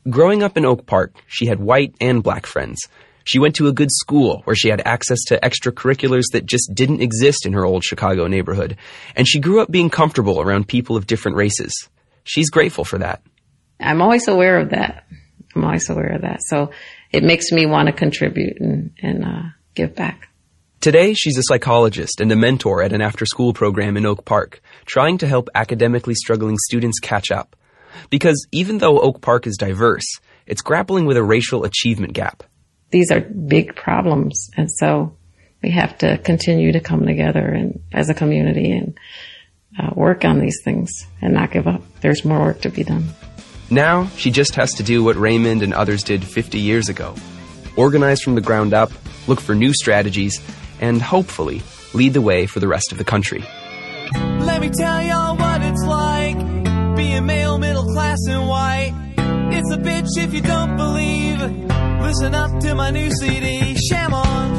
Growing 0.09 0.43
up 0.43 0.55
in 0.55 0.65
Oak 0.65 0.85
Park, 0.85 1.15
she 1.27 1.47
had 1.47 1.59
white 1.59 1.95
and 1.99 2.23
black 2.23 2.45
friends. 2.45 2.79
She 3.25 3.39
went 3.39 3.55
to 3.55 3.67
a 3.67 3.73
good 3.73 3.91
school 3.91 4.41
where 4.43 4.55
she 4.55 4.69
had 4.69 4.83
access 4.85 5.21
to 5.25 5.39
extracurriculars 5.39 6.25
that 6.31 6.45
just 6.45 6.75
didn't 6.75 7.01
exist 7.01 7.45
in 7.45 7.53
her 7.53 7.65
old 7.65 7.83
Chicago 7.83 8.27
neighborhood. 8.27 8.77
And 9.15 9.27
she 9.27 9.39
grew 9.39 9.61
up 9.61 9.71
being 9.71 9.89
comfortable 9.89 10.39
around 10.39 10.67
people 10.67 10.95
of 10.95 11.07
different 11.07 11.35
races 11.35 11.73
she's 12.25 12.49
grateful 12.49 12.83
for 12.83 12.97
that. 12.97 13.21
I'm 13.79 14.01
always 14.01 14.27
aware 14.27 14.59
of 14.59 14.71
that. 14.71 15.05
I'm 15.55 15.63
always 15.63 15.89
aware 15.89 16.13
of 16.13 16.23
that. 16.23 16.41
So 16.43 16.71
it 17.11 17.23
makes 17.23 17.51
me 17.51 17.65
want 17.65 17.87
to 17.87 17.93
contribute 17.93 18.59
and, 18.59 18.91
and 19.01 19.23
uh, 19.23 19.43
give 19.73 19.95
back. 19.95 20.27
Today, 20.81 21.13
she's 21.13 21.37
a 21.37 21.43
psychologist 21.43 22.19
and 22.19 22.31
a 22.31 22.35
mentor 22.35 22.83
at 22.83 22.93
an 22.93 23.01
after 23.01 23.25
school 23.25 23.53
program 23.53 23.97
in 23.97 24.05
Oak 24.05 24.25
Park, 24.25 24.61
trying 24.85 25.17
to 25.19 25.27
help 25.27 25.49
academically 25.55 26.13
struggling 26.13 26.57
students 26.59 26.99
catch 26.99 27.31
up. 27.31 27.55
Because 28.09 28.45
even 28.51 28.77
though 28.77 28.99
Oak 28.99 29.21
Park 29.21 29.47
is 29.47 29.57
diverse, 29.57 30.05
it's 30.45 30.61
grappling 30.61 31.05
with 31.05 31.17
a 31.17 31.23
racial 31.23 31.63
achievement 31.63 32.13
gap. 32.13 32.43
These 32.91 33.09
are 33.11 33.21
big 33.21 33.75
problems, 33.75 34.49
and 34.57 34.69
so 34.69 35.17
we 35.63 35.71
have 35.71 35.97
to 35.99 36.19
continue 36.19 36.73
to 36.73 36.79
come 36.79 37.07
together 37.07 37.47
and 37.47 37.81
as 37.91 38.09
a 38.09 38.13
community 38.13 38.71
and 38.71 38.97
uh, 39.79 39.91
work 39.95 40.25
on 40.25 40.39
these 40.39 40.59
things 40.63 40.91
and 41.21 41.33
not 41.33 41.51
give 41.51 41.67
up. 41.67 41.81
There's 42.01 42.23
more 42.25 42.39
work 42.39 42.61
to 42.61 42.69
be 42.69 42.83
done. 42.83 43.05
Now, 43.69 44.07
she 44.17 44.31
just 44.31 44.55
has 44.55 44.73
to 44.75 44.83
do 44.83 45.03
what 45.03 45.15
Raymond 45.15 45.63
and 45.63 45.73
others 45.73 46.03
did 46.03 46.23
50 46.23 46.59
years 46.59 46.89
ago 46.89 47.15
organize 47.75 48.21
from 48.21 48.35
the 48.35 48.41
ground 48.41 48.73
up, 48.73 48.91
look 49.27 49.39
for 49.39 49.55
new 49.55 49.73
strategies, 49.73 50.41
and 50.79 51.01
hopefully 51.01 51.61
lead 51.93 52.13
the 52.13 52.21
way 52.21 52.45
for 52.45 52.59
the 52.59 52.67
rest 52.67 52.91
of 52.91 52.97
the 52.97 53.03
country. 53.03 53.43
Let 54.13 54.61
me 54.61 54.69
tell 54.69 55.01
y'all 55.01 55.35
what 55.35 55.61
it's 55.61 55.83
like 55.83 56.37
being 56.95 57.25
male, 57.25 57.57
middle 57.57 57.85
class, 57.85 58.19
and 58.29 58.47
white. 58.47 58.93
It's 59.51 59.71
a 59.71 59.77
bitch 59.77 60.07
if 60.17 60.33
you 60.33 60.41
don't 60.41 60.75
believe. 60.77 61.41
Listen 62.01 62.35
up 62.35 62.59
to 62.61 62.75
my 62.75 62.91
new 62.91 63.09
CD, 63.11 63.75
Sham 63.89 64.13
On. 64.13 64.54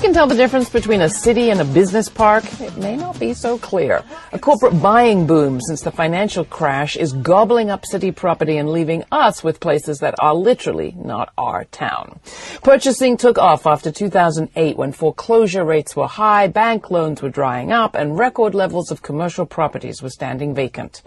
Can 0.00 0.14
tell 0.14 0.26
the 0.26 0.34
difference 0.34 0.70
between 0.70 1.02
a 1.02 1.10
city 1.10 1.50
and 1.50 1.60
a 1.60 1.64
business 1.64 2.08
park? 2.08 2.44
It 2.58 2.74
may 2.78 2.96
not 2.96 3.20
be 3.20 3.34
so 3.34 3.58
clear. 3.58 4.02
A 4.32 4.38
corporate 4.38 4.80
buying 4.80 5.26
boom 5.26 5.60
since 5.60 5.82
the 5.82 5.90
financial 5.90 6.42
crash 6.42 6.96
is 6.96 7.12
gobbling 7.12 7.68
up 7.68 7.84
city 7.84 8.10
property 8.10 8.56
and 8.56 8.70
leaving 8.70 9.04
us 9.12 9.44
with 9.44 9.60
places 9.60 9.98
that 9.98 10.14
are 10.18 10.34
literally 10.34 10.94
not 10.96 11.34
our 11.36 11.64
town. 11.64 12.18
Purchasing 12.62 13.18
took 13.18 13.36
off 13.36 13.66
after 13.66 13.92
2008 13.92 14.78
when 14.78 14.92
foreclosure 14.92 15.64
rates 15.64 15.94
were 15.94 16.06
high, 16.06 16.46
bank 16.46 16.90
loans 16.90 17.20
were 17.20 17.28
drying 17.28 17.70
up, 17.70 17.94
and 17.94 18.18
record 18.18 18.54
levels 18.54 18.90
of 18.90 19.02
commercial 19.02 19.44
properties 19.44 20.02
were 20.02 20.08
standing 20.08 20.54
vacant. 20.54 21.02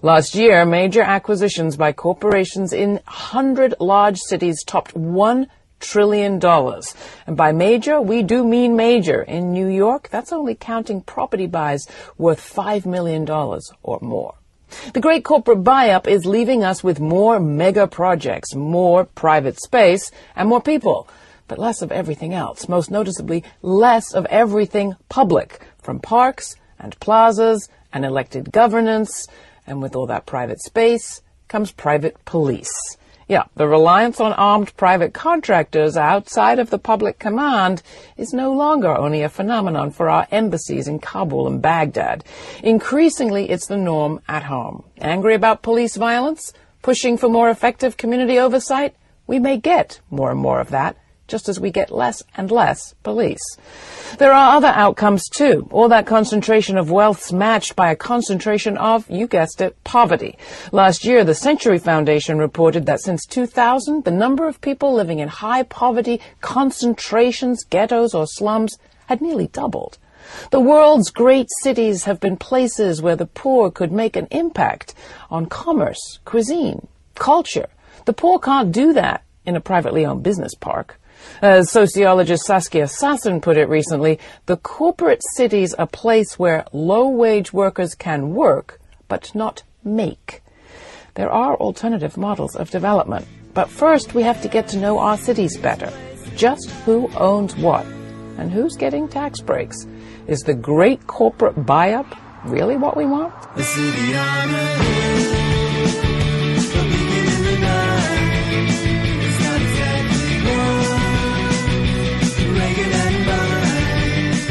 Last 0.00 0.34
year, 0.34 0.64
major 0.64 1.02
acquisitions 1.02 1.76
by 1.76 1.92
corporations 1.92 2.72
in 2.72 2.92
100 2.92 3.74
large 3.78 4.18
cities 4.18 4.64
topped 4.64 4.96
1 4.96 5.48
trillion 5.80 6.38
dollars. 6.38 6.94
And 7.26 7.36
by 7.36 7.52
major, 7.52 8.00
we 8.00 8.22
do 8.22 8.44
mean 8.44 8.76
major. 8.76 9.22
In 9.22 9.52
New 9.52 9.68
York, 9.68 10.08
that's 10.10 10.32
only 10.32 10.54
counting 10.54 11.00
property 11.00 11.46
buys 11.46 11.86
worth 12.16 12.40
$5 12.40 12.86
million 12.86 13.28
or 13.82 13.98
more. 14.00 14.34
The 14.92 15.00
great 15.00 15.24
corporate 15.24 15.64
buy-up 15.64 16.06
is 16.06 16.26
leaving 16.26 16.62
us 16.62 16.84
with 16.84 17.00
more 17.00 17.40
mega 17.40 17.86
projects, 17.86 18.54
more 18.54 19.04
private 19.04 19.60
space, 19.60 20.10
and 20.36 20.48
more 20.48 20.60
people, 20.60 21.08
but 21.46 21.58
less 21.58 21.80
of 21.80 21.90
everything 21.90 22.34
else, 22.34 22.68
most 22.68 22.90
noticeably 22.90 23.44
less 23.62 24.12
of 24.12 24.26
everything 24.26 24.96
public, 25.08 25.60
from 25.80 26.00
parks 26.00 26.56
and 26.78 26.98
plazas 27.00 27.68
and 27.92 28.04
elected 28.04 28.52
governance, 28.52 29.26
and 29.66 29.80
with 29.80 29.96
all 29.96 30.06
that 30.06 30.26
private 30.26 30.60
space 30.60 31.22
comes 31.48 31.72
private 31.72 32.22
police. 32.26 32.97
Yeah, 33.28 33.44
the 33.56 33.68
reliance 33.68 34.20
on 34.20 34.32
armed 34.32 34.74
private 34.78 35.12
contractors 35.12 35.98
outside 35.98 36.58
of 36.58 36.70
the 36.70 36.78
public 36.78 37.18
command 37.18 37.82
is 38.16 38.32
no 38.32 38.54
longer 38.54 38.88
only 38.88 39.22
a 39.22 39.28
phenomenon 39.28 39.90
for 39.90 40.08
our 40.08 40.26
embassies 40.30 40.88
in 40.88 40.98
Kabul 40.98 41.46
and 41.46 41.60
Baghdad. 41.60 42.24
Increasingly, 42.62 43.50
it's 43.50 43.66
the 43.66 43.76
norm 43.76 44.22
at 44.28 44.44
home. 44.44 44.82
Angry 44.98 45.34
about 45.34 45.62
police 45.62 45.96
violence? 45.96 46.54
Pushing 46.80 47.18
for 47.18 47.28
more 47.28 47.50
effective 47.50 47.98
community 47.98 48.38
oversight? 48.38 48.96
We 49.26 49.38
may 49.38 49.58
get 49.58 50.00
more 50.10 50.30
and 50.30 50.40
more 50.40 50.58
of 50.58 50.70
that 50.70 50.96
just 51.28 51.48
as 51.48 51.60
we 51.60 51.70
get 51.70 51.92
less 51.92 52.22
and 52.36 52.50
less 52.50 52.94
police. 53.04 53.56
There 54.18 54.32
are 54.32 54.56
other 54.56 54.68
outcomes 54.68 55.28
too. 55.28 55.68
All 55.70 55.88
that 55.90 56.06
concentration 56.06 56.76
of 56.76 56.90
wealth's 56.90 57.32
matched 57.32 57.76
by 57.76 57.92
a 57.92 57.96
concentration 57.96 58.76
of, 58.78 59.08
you 59.08 59.28
guessed 59.28 59.60
it, 59.60 59.76
poverty. 59.84 60.36
Last 60.72 61.04
year, 61.04 61.22
the 61.22 61.34
Century 61.34 61.78
Foundation 61.78 62.38
reported 62.38 62.86
that 62.86 63.00
since 63.00 63.24
2000, 63.26 64.04
the 64.04 64.10
number 64.10 64.48
of 64.48 64.60
people 64.60 64.92
living 64.92 65.20
in 65.20 65.28
high 65.28 65.62
poverty 65.62 66.20
concentrations, 66.40 67.62
ghettos, 67.64 68.14
or 68.14 68.26
slums 68.26 68.78
had 69.06 69.20
nearly 69.20 69.46
doubled. 69.46 69.98
The 70.50 70.60
world's 70.60 71.10
great 71.10 71.48
cities 71.62 72.04
have 72.04 72.20
been 72.20 72.36
places 72.36 73.00
where 73.00 73.16
the 73.16 73.26
poor 73.26 73.70
could 73.70 73.92
make 73.92 74.16
an 74.16 74.28
impact 74.30 74.94
on 75.30 75.46
commerce, 75.46 76.18
cuisine, 76.24 76.86
culture. 77.14 77.68
The 78.04 78.12
poor 78.12 78.38
can't 78.38 78.72
do 78.72 78.92
that 78.92 79.24
in 79.44 79.56
a 79.56 79.60
privately 79.60 80.04
owned 80.04 80.22
business 80.22 80.54
park. 80.54 80.97
As 81.40 81.70
sociologist 81.70 82.44
Saskia 82.44 82.84
Sassen 82.84 83.40
put 83.40 83.56
it 83.56 83.68
recently, 83.68 84.18
the 84.46 84.56
corporate 84.56 85.22
city's 85.36 85.74
a 85.78 85.86
place 85.86 86.38
where 86.38 86.64
low-wage 86.72 87.52
workers 87.52 87.94
can 87.94 88.34
work, 88.34 88.80
but 89.08 89.34
not 89.34 89.62
make. 89.84 90.42
There 91.14 91.30
are 91.30 91.56
alternative 91.56 92.16
models 92.16 92.56
of 92.56 92.70
development, 92.70 93.26
but 93.54 93.68
first 93.68 94.14
we 94.14 94.22
have 94.22 94.42
to 94.42 94.48
get 94.48 94.68
to 94.68 94.78
know 94.78 94.98
our 94.98 95.16
cities 95.16 95.56
better. 95.56 95.92
Just 96.36 96.70
who 96.84 97.08
owns 97.16 97.56
what, 97.56 97.84
and 98.36 98.52
who's 98.52 98.76
getting 98.76 99.08
tax 99.08 99.40
breaks. 99.40 99.86
Is 100.26 100.40
the 100.40 100.54
great 100.54 101.06
corporate 101.06 101.66
buy-up 101.66 102.06
really 102.44 102.76
what 102.76 102.96
we 102.96 103.06
want? 103.06 103.34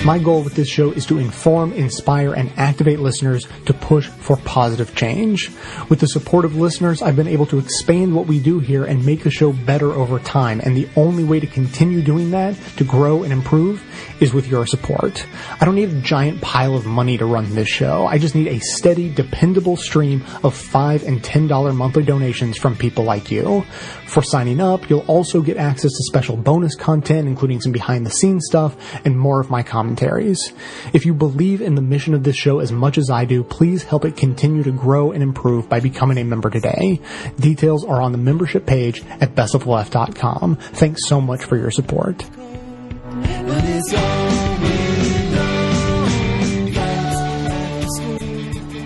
My 0.07 0.19
goal 0.19 0.41
with 0.41 0.55
this 0.55 0.69
show 0.69 0.93
is 0.93 1.05
to 1.07 1.17
inform, 1.17 1.73
inspire, 1.73 2.33
and 2.33 2.49
activate 2.55 3.01
listeners 3.01 3.45
to 3.65 3.73
push 3.73 4.07
for 4.07 4.37
positive 4.37 4.95
change. 4.95 5.51
With 5.89 5.99
the 5.99 6.07
support 6.07 6.45
of 6.45 6.55
listeners, 6.55 7.01
I've 7.01 7.17
been 7.17 7.27
able 7.27 7.45
to 7.47 7.59
expand 7.59 8.15
what 8.15 8.25
we 8.25 8.39
do 8.39 8.59
here 8.59 8.85
and 8.85 9.05
make 9.05 9.23
the 9.23 9.29
show 9.29 9.51
better 9.51 9.91
over 9.91 10.19
time. 10.19 10.61
And 10.63 10.77
the 10.77 10.87
only 10.95 11.25
way 11.25 11.41
to 11.41 11.45
continue 11.45 12.01
doing 12.01 12.31
that, 12.31 12.55
to 12.77 12.85
grow 12.85 13.23
and 13.23 13.33
improve, 13.33 13.83
is 14.21 14.33
with 14.33 14.47
your 14.47 14.65
support. 14.65 15.25
I 15.59 15.65
don't 15.65 15.75
need 15.75 15.89
a 15.89 15.99
giant 15.99 16.39
pile 16.39 16.75
of 16.75 16.85
money 16.85 17.17
to 17.17 17.25
run 17.25 17.53
this 17.53 17.67
show. 17.67 18.07
I 18.07 18.17
just 18.17 18.33
need 18.33 18.47
a 18.47 18.59
steady, 18.59 19.13
dependable 19.13 19.75
stream 19.75 20.23
of 20.41 20.55
5 20.55 21.03
and 21.03 21.21
$10 21.21 21.75
monthly 21.75 22.03
donations 22.03 22.57
from 22.57 22.77
people 22.77 23.03
like 23.03 23.29
you. 23.29 23.65
For 24.05 24.23
signing 24.23 24.61
up, 24.61 24.89
you'll 24.89 25.01
also 25.01 25.41
get 25.41 25.57
access 25.57 25.91
to 25.91 26.03
special 26.05 26.37
bonus 26.37 26.75
content, 26.75 27.27
including 27.27 27.59
some 27.59 27.73
behind 27.73 28.05
the 28.05 28.09
scenes 28.09 28.45
stuff 28.45 28.77
and 29.05 29.19
more 29.19 29.41
of 29.41 29.49
my 29.49 29.63
commentaries. 29.97 30.53
If 30.93 31.05
you 31.05 31.13
believe 31.13 31.61
in 31.61 31.75
the 31.75 31.81
mission 31.81 32.13
of 32.13 32.23
this 32.23 32.35
show 32.35 32.59
as 32.59 32.71
much 32.71 32.97
as 32.97 33.09
I 33.09 33.25
do, 33.25 33.43
please 33.43 33.83
help 33.83 34.05
it 34.05 34.15
continue 34.15 34.63
to 34.63 34.71
grow 34.71 35.11
and 35.11 35.23
improve 35.23 35.67
by 35.69 35.79
becoming 35.79 36.17
a 36.17 36.23
member 36.23 36.49
today. 36.49 37.01
Details 37.39 37.83
are 37.83 38.01
on 38.01 38.11
the 38.11 38.17
membership 38.17 38.65
page 38.65 39.03
at 39.19 39.35
bestofleft.com. 39.35 40.55
Thanks 40.55 41.07
so 41.07 41.19
much 41.19 41.43
for 41.43 41.57
your 41.57 41.71
support. 41.71 42.19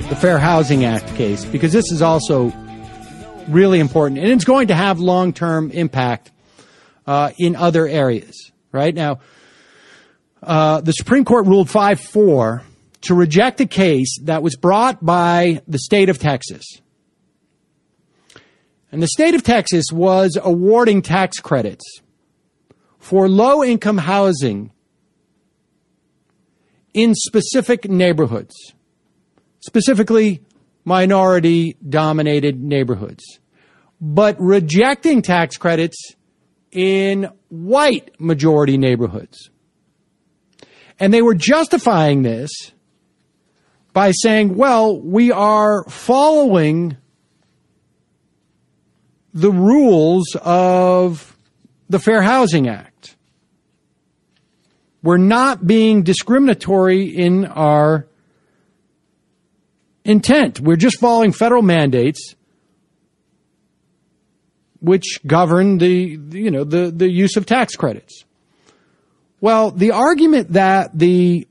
The 0.09 0.17
Fair 0.19 0.39
Housing 0.39 0.85
Act 0.85 1.07
case 1.15 1.45
because 1.45 1.73
this 1.73 1.91
is 1.91 2.01
also 2.01 2.53
really 3.47 3.79
important 3.79 4.19
and 4.19 4.29
it's 4.29 4.45
going 4.45 4.67
to 4.67 4.75
have 4.75 4.99
long 4.99 5.33
term 5.33 5.71
impact 5.71 6.31
uh, 7.07 7.31
in 7.37 7.55
other 7.55 7.87
areas. 7.87 8.51
Right 8.73 8.95
now, 8.95 9.19
uh, 10.43 10.81
the 10.81 10.91
Supreme 10.91 11.25
Court 11.25 11.45
ruled 11.45 11.69
5 11.69 11.99
4 11.99 12.63
to 13.01 13.15
reject 13.15 13.59
a 13.61 13.65
case 13.65 14.17
that 14.23 14.43
was 14.43 14.55
brought 14.55 15.03
by 15.03 15.61
the 15.67 15.79
state 15.79 16.09
of 16.09 16.19
Texas. 16.19 16.63
And 18.91 19.01
the 19.01 19.07
state 19.07 19.35
of 19.35 19.43
Texas 19.43 19.85
was 19.91 20.37
awarding 20.41 21.01
tax 21.01 21.39
credits 21.39 22.01
for 22.99 23.29
low 23.29 23.63
income 23.63 23.97
housing 23.97 24.71
in 26.93 27.15
specific 27.15 27.89
neighborhoods, 27.89 28.53
specifically 29.61 30.41
minority 30.83 31.77
dominated 31.87 32.61
neighborhoods, 32.61 33.39
but 34.01 34.35
rejecting 34.39 35.21
tax 35.21 35.57
credits 35.57 36.15
in 36.71 37.29
white 37.49 38.19
majority 38.19 38.77
neighborhoods. 38.77 39.50
And 41.01 41.11
they 41.11 41.23
were 41.23 41.33
justifying 41.33 42.21
this 42.21 42.51
by 43.91 44.11
saying, 44.11 44.55
well, 44.55 45.01
we 45.01 45.31
are 45.31 45.83
following 45.89 46.95
the 49.33 49.51
rules 49.51 50.37
of 50.43 51.35
the 51.89 51.97
Fair 51.97 52.21
Housing 52.21 52.69
Act. 52.69 53.15
We're 55.01 55.17
not 55.17 55.65
being 55.65 56.03
discriminatory 56.03 57.05
in 57.05 57.45
our 57.45 58.05
intent. 60.05 60.59
We're 60.59 60.75
just 60.75 60.99
following 60.99 61.31
federal 61.31 61.63
mandates 61.63 62.35
which 64.81 65.19
govern 65.25 65.79
the, 65.79 66.19
you 66.29 66.51
know, 66.51 66.63
the, 66.63 66.91
the 66.91 67.09
use 67.09 67.37
of 67.37 67.47
tax 67.47 67.75
credits. 67.75 68.23
Well, 69.41 69.71
the 69.71 69.91
argument 69.91 70.53
that 70.53 70.97
the 70.97 71.47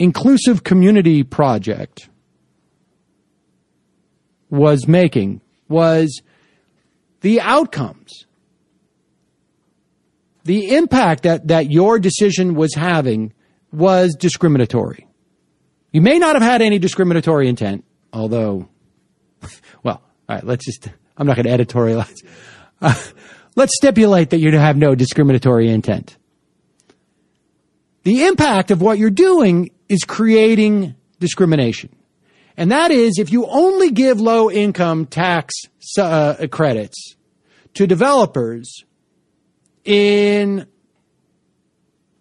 Inclusive 0.00 0.64
Community 0.64 1.22
Project 1.22 2.08
was 4.50 4.88
making 4.88 5.40
was 5.68 6.22
the 7.20 7.40
outcomes. 7.40 8.26
The 10.44 10.74
impact 10.74 11.22
that, 11.22 11.48
that 11.48 11.70
your 11.70 11.98
decision 11.98 12.54
was 12.54 12.74
having 12.74 13.32
was 13.72 14.16
discriminatory. 14.18 15.06
You 15.92 16.00
may 16.00 16.18
not 16.18 16.34
have 16.34 16.42
had 16.42 16.62
any 16.62 16.78
discriminatory 16.78 17.48
intent, 17.48 17.84
although, 18.12 18.68
well, 19.84 20.02
all 20.28 20.36
right, 20.36 20.44
let's 20.44 20.64
just, 20.64 20.88
I'm 21.16 21.26
not 21.26 21.36
going 21.36 21.46
to 21.46 21.64
editorialize. 21.64 22.16
Let's 23.56 23.72
stipulate 23.76 24.30
that 24.30 24.38
you 24.38 24.56
have 24.56 24.76
no 24.76 24.94
discriminatory 24.94 25.68
intent. 25.68 26.16
The 28.02 28.24
impact 28.24 28.70
of 28.70 28.80
what 28.80 28.98
you're 28.98 29.10
doing 29.10 29.70
is 29.88 30.04
creating 30.04 30.94
discrimination. 31.18 31.94
And 32.56 32.72
that 32.72 32.90
is 32.90 33.18
if 33.18 33.32
you 33.32 33.46
only 33.46 33.90
give 33.90 34.20
low 34.20 34.50
income 34.50 35.06
tax 35.06 35.54
uh, 35.98 36.46
credits 36.50 37.16
to 37.74 37.86
developers 37.86 38.84
in 39.84 40.66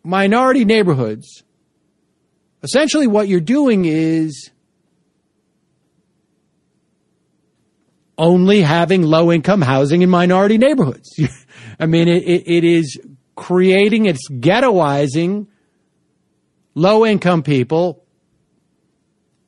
minority 0.04 0.66
neighborhoods, 0.66 1.44
essentially 2.64 3.08
what 3.08 3.28
you're 3.28 3.40
doing 3.40 3.86
is 3.86 4.52
only 8.20 8.62
having 8.62 9.02
low 9.02 9.32
income 9.32 9.62
housing 9.62 10.04
in 10.04 10.10
minority 10.10 10.58
neighborhoods. 10.58 11.10
I 11.80 11.88
mean, 11.88 12.08
it, 12.08 12.24
it, 12.46 12.64
is 12.64 13.00
creating, 13.36 14.06
it's 14.06 14.30
ghettoizing 14.30 15.48
low 16.76 17.06
income 17.06 17.42
people 17.42 18.04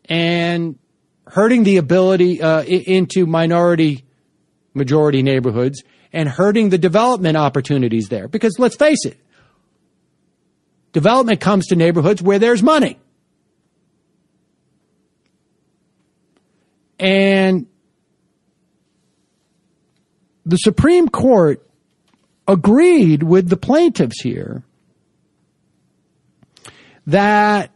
and 0.06 0.80
hurting 1.28 1.64
the 1.64 1.78
ability 1.78 2.42
uh, 2.42 2.64
into 2.64 3.28
minority 3.28 4.06
majority 4.74 5.22
neighborhoods 5.22 5.84
and 6.12 6.28
hurting 6.28 6.70
the 6.70 6.78
development 6.78 7.38
opportunities 7.38 8.10
there. 8.10 8.28
Because 8.28 8.58
let's 8.58 8.76
face 8.76 9.06
it, 9.06 9.18
development 10.94 11.40
comes 11.40 11.68
to 11.68 11.76
neighborhoods 11.76 12.22
where 12.22 12.40
there's 12.40 12.64
money. 12.64 12.98
and 17.02 17.66
the 20.52 20.58
Supreme 20.58 21.08
Court 21.08 21.66
agreed 22.46 23.24
with 23.24 23.48
the 23.48 23.56
plaintiffs 23.56 24.22
here 24.22 24.64
that 27.08 27.72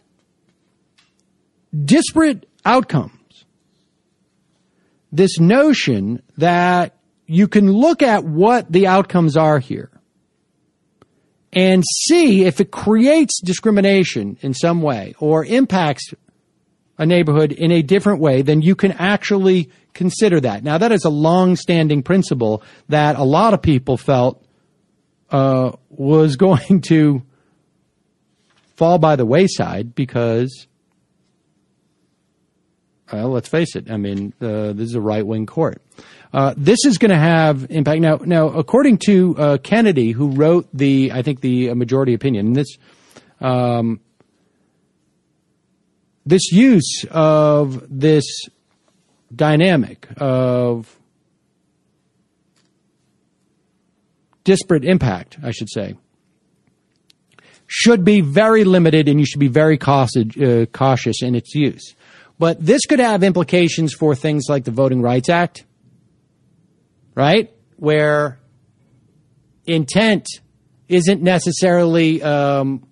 disparate 1.74 2.46
outcomes, 2.66 3.46
this 5.10 5.40
notion 5.40 6.22
that 6.38 6.98
you 7.26 7.48
can 7.48 7.72
look 7.72 8.04
at 8.04 8.26
what 8.26 8.70
the 8.70 8.88
outcomes 8.88 9.38
are 9.38 9.60
here 9.60 9.90
and 11.54 11.82
see 12.04 12.44
if 12.44 12.60
it 12.60 12.72
creates 12.72 13.40
discrimination 13.42 14.38
in 14.42 14.54
some 14.54 14.82
way 14.82 15.16
or 15.18 15.46
impacts 15.46 16.14
a 16.98 17.06
neighborhood 17.06 17.54
in 17.54 17.72
a 17.72 17.82
different 17.82 18.20
way, 18.20 18.42
then 18.42 18.62
you 18.62 18.76
can 18.76 18.92
actually 18.92 19.70
consider 19.96 20.40
that. 20.42 20.64
Now, 20.64 20.78
that 20.78 20.92
is 20.92 21.06
a 21.06 21.10
long-standing 21.10 22.04
principle 22.04 22.62
that 22.90 23.16
a 23.16 23.24
lot 23.24 23.56
of 23.56 23.64
people 23.64 23.98
felt 23.98 24.46
uh, 25.32 25.72
was 25.90 26.36
going 26.48 26.82
to 26.82 27.24
fall 28.76 29.00
by 29.00 29.16
the 29.16 29.26
wayside 29.26 29.96
because, 29.96 30.68
well, 33.12 33.30
let's 33.30 33.50
face 33.50 33.76
it. 33.76 33.90
I 33.90 33.98
mean, 33.98 34.34
uh, 34.40 34.74
this 34.74 34.90
is 34.90 34.96
a 34.96 35.02
right-wing 35.02 35.48
court. 35.48 35.82
Uh, 36.34 36.54
this 36.58 36.80
is 36.86 36.98
going 36.98 37.12
to 37.12 37.18
have 37.18 37.68
impact. 37.70 38.02
Now, 38.02 38.18
now, 38.18 38.50
according 38.50 38.98
to 39.06 39.36
uh, 39.38 39.58
Kennedy, 39.58 40.12
who 40.12 40.32
wrote 40.32 40.68
the, 40.74 41.12
I 41.14 41.22
think 41.22 41.40
the 41.40 41.74
majority 41.74 42.14
opinion, 42.14 42.52
this, 42.52 42.68
um, 43.40 44.02
this 46.26 46.52
use 46.52 47.06
of 47.10 47.86
this 47.90 48.26
dynamic 49.36 50.08
of 50.18 50.98
disparate 54.44 54.86
impact, 54.86 55.38
I 55.44 55.52
should 55.52 55.70
say, 55.70 55.96
should 57.68 58.04
be 58.04 58.22
very 58.22 58.64
limited 58.64 59.08
and 59.08 59.20
you 59.20 59.26
should 59.26 59.40
be 59.40 59.48
very 59.48 59.78
cautious, 59.78 60.36
uh, 60.38 61.26
in 61.26 61.36
its 61.36 61.56
use. 61.56 61.96
But 62.38 62.64
this 62.64 62.86
could 62.86 63.00
have 63.00 63.24
implications 63.24 63.94
for 63.94 64.14
things 64.14 64.46
like 64.50 64.66
the 64.66 64.72
Voting 64.72 65.02
Rights 65.02 65.30
Act 65.30 65.66
right? 67.16 67.52
Where 67.78 68.38
intent 69.66 70.28
isn't 70.88 71.24
necessarily 71.24 72.22
um, 72.22 72.86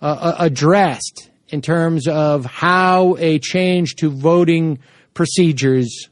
uh, 0.00 0.36
addressed 0.38 1.30
in 1.48 1.62
terms 1.62 2.06
of 2.06 2.44
how 2.44 3.16
a 3.18 3.38
change 3.38 3.96
to 3.96 4.10
voting 4.10 4.78
procedures 5.14 6.08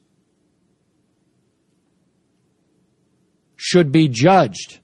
should 3.56 3.92
be 3.92 4.08
judged 4.08 4.80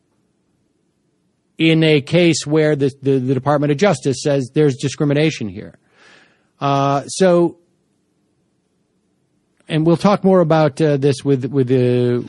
in 1.58 1.82
a 1.82 2.00
case 2.00 2.46
where 2.46 2.76
the, 2.76 2.92
the, 3.02 3.18
the 3.18 3.34
Department 3.34 3.72
of 3.72 3.78
Justice 3.78 4.18
says 4.22 4.50
there's 4.52 4.76
discrimination 4.76 5.48
here. 5.48 5.74
Uh, 6.60 7.04
so, 7.06 7.58
and 9.68 9.86
we'll 9.86 9.96
talk 9.96 10.24
more 10.24 10.40
about 10.40 10.80
uh, 10.80 10.96
this 10.96 11.24
with 11.24 11.44
with 11.46 11.68
the 11.68 12.28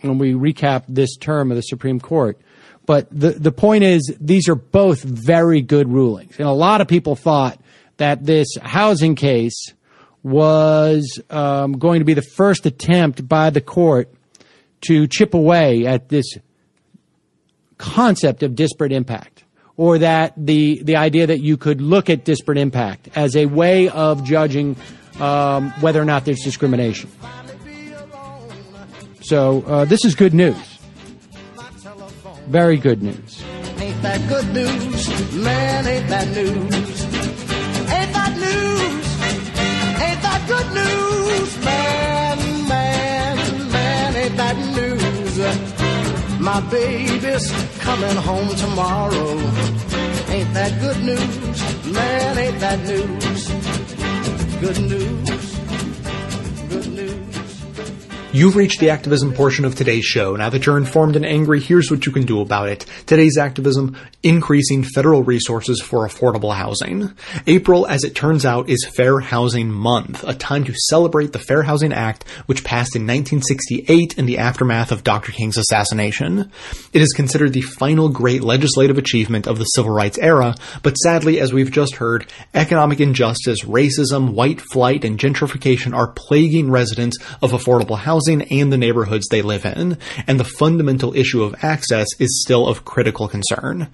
when 0.00 0.18
we 0.18 0.32
recap 0.32 0.84
this 0.88 1.16
term 1.16 1.50
of 1.50 1.56
the 1.56 1.62
Supreme 1.62 2.00
Court. 2.00 2.38
But 2.86 3.08
the, 3.10 3.30
the 3.30 3.52
point 3.52 3.84
is, 3.84 4.16
these 4.18 4.48
are 4.48 4.54
both 4.54 5.02
very 5.02 5.60
good 5.60 5.88
rulings. 5.88 6.38
And 6.38 6.48
a 6.48 6.52
lot 6.52 6.80
of 6.80 6.88
people 6.88 7.16
thought 7.16 7.60
that 7.98 8.24
this 8.24 8.46
housing 8.62 9.14
case 9.14 9.74
was 10.28 11.20
um, 11.30 11.72
going 11.72 12.00
to 12.00 12.04
be 12.04 12.14
the 12.14 12.22
first 12.22 12.66
attempt 12.66 13.26
by 13.26 13.50
the 13.50 13.60
court 13.60 14.12
to 14.82 15.06
chip 15.06 15.34
away 15.34 15.86
at 15.86 16.08
this 16.08 16.36
concept 17.78 18.42
of 18.42 18.54
disparate 18.54 18.92
impact 18.92 19.44
or 19.76 19.98
that 19.98 20.34
the, 20.36 20.82
the 20.82 20.96
idea 20.96 21.26
that 21.28 21.40
you 21.40 21.56
could 21.56 21.80
look 21.80 22.10
at 22.10 22.24
disparate 22.24 22.58
impact 22.58 23.08
as 23.14 23.36
a 23.36 23.46
way 23.46 23.88
of 23.88 24.24
judging 24.24 24.76
um, 25.20 25.70
whether 25.80 26.00
or 26.00 26.04
not 26.04 26.24
there's 26.24 26.42
discrimination. 26.42 27.10
So 29.22 29.62
uh, 29.62 29.84
this 29.84 30.04
is 30.04 30.14
good 30.14 30.34
news. 30.34 30.56
Very 32.48 32.76
good 32.76 33.02
news. 33.02 33.42
Ain't 33.78 34.02
that 34.02 34.28
good 34.28 34.48
news? 34.54 35.34
Man, 35.34 35.86
ain't 35.86 36.08
that 36.08 36.28
news? 36.28 36.87
My 46.58 46.70
baby's 46.70 47.52
coming 47.78 48.16
home 48.16 48.48
tomorrow. 48.56 49.30
Ain't 50.34 50.52
that 50.54 50.72
good 50.80 51.00
news? 51.04 51.94
Man, 51.94 52.36
ain't 52.36 52.58
that 52.58 52.80
news? 52.80 53.48
Good 54.58 54.80
news? 54.90 55.56
Good 56.68 56.88
news. 56.96 57.07
You've 58.38 58.54
reached 58.54 58.78
the 58.78 58.90
activism 58.90 59.34
portion 59.34 59.64
of 59.64 59.74
today's 59.74 60.04
show. 60.04 60.36
Now 60.36 60.48
that 60.48 60.64
you're 60.64 60.76
informed 60.76 61.16
and 61.16 61.26
angry, 61.26 61.58
here's 61.58 61.90
what 61.90 62.06
you 62.06 62.12
can 62.12 62.24
do 62.24 62.40
about 62.40 62.68
it. 62.68 62.86
Today's 63.04 63.36
activism, 63.36 63.96
increasing 64.22 64.84
federal 64.84 65.24
resources 65.24 65.82
for 65.82 66.06
affordable 66.06 66.54
housing. 66.54 67.12
April, 67.48 67.84
as 67.88 68.04
it 68.04 68.14
turns 68.14 68.46
out, 68.46 68.68
is 68.68 68.88
Fair 68.94 69.18
Housing 69.18 69.72
Month, 69.72 70.22
a 70.22 70.34
time 70.34 70.62
to 70.62 70.74
celebrate 70.86 71.32
the 71.32 71.40
Fair 71.40 71.64
Housing 71.64 71.92
Act, 71.92 72.28
which 72.46 72.62
passed 72.62 72.94
in 72.94 73.02
1968 73.02 74.16
in 74.16 74.26
the 74.26 74.38
aftermath 74.38 74.92
of 74.92 75.02
Dr. 75.02 75.32
King's 75.32 75.58
assassination. 75.58 76.52
It 76.92 77.02
is 77.02 77.12
considered 77.14 77.54
the 77.54 77.62
final 77.62 78.08
great 78.08 78.44
legislative 78.44 78.98
achievement 78.98 79.48
of 79.48 79.58
the 79.58 79.64
civil 79.64 79.90
rights 79.90 80.16
era, 80.16 80.54
but 80.84 80.94
sadly, 80.94 81.40
as 81.40 81.52
we've 81.52 81.72
just 81.72 81.96
heard, 81.96 82.24
economic 82.54 83.00
injustice, 83.00 83.64
racism, 83.64 84.34
white 84.34 84.60
flight, 84.60 85.04
and 85.04 85.18
gentrification 85.18 85.92
are 85.92 86.12
plaguing 86.12 86.70
residents 86.70 87.18
of 87.42 87.50
affordable 87.50 87.98
housing 87.98 88.27
housing 88.28 88.60
and 88.60 88.72
the 88.72 88.76
neighborhoods 88.76 89.26
they 89.28 89.42
live 89.42 89.64
in, 89.64 89.96
and 90.26 90.38
the 90.38 90.44
fundamental 90.44 91.14
issue 91.14 91.42
of 91.42 91.54
access 91.62 92.06
is 92.18 92.42
still 92.42 92.66
of 92.66 92.84
critical 92.84 93.26
concern. 93.26 93.88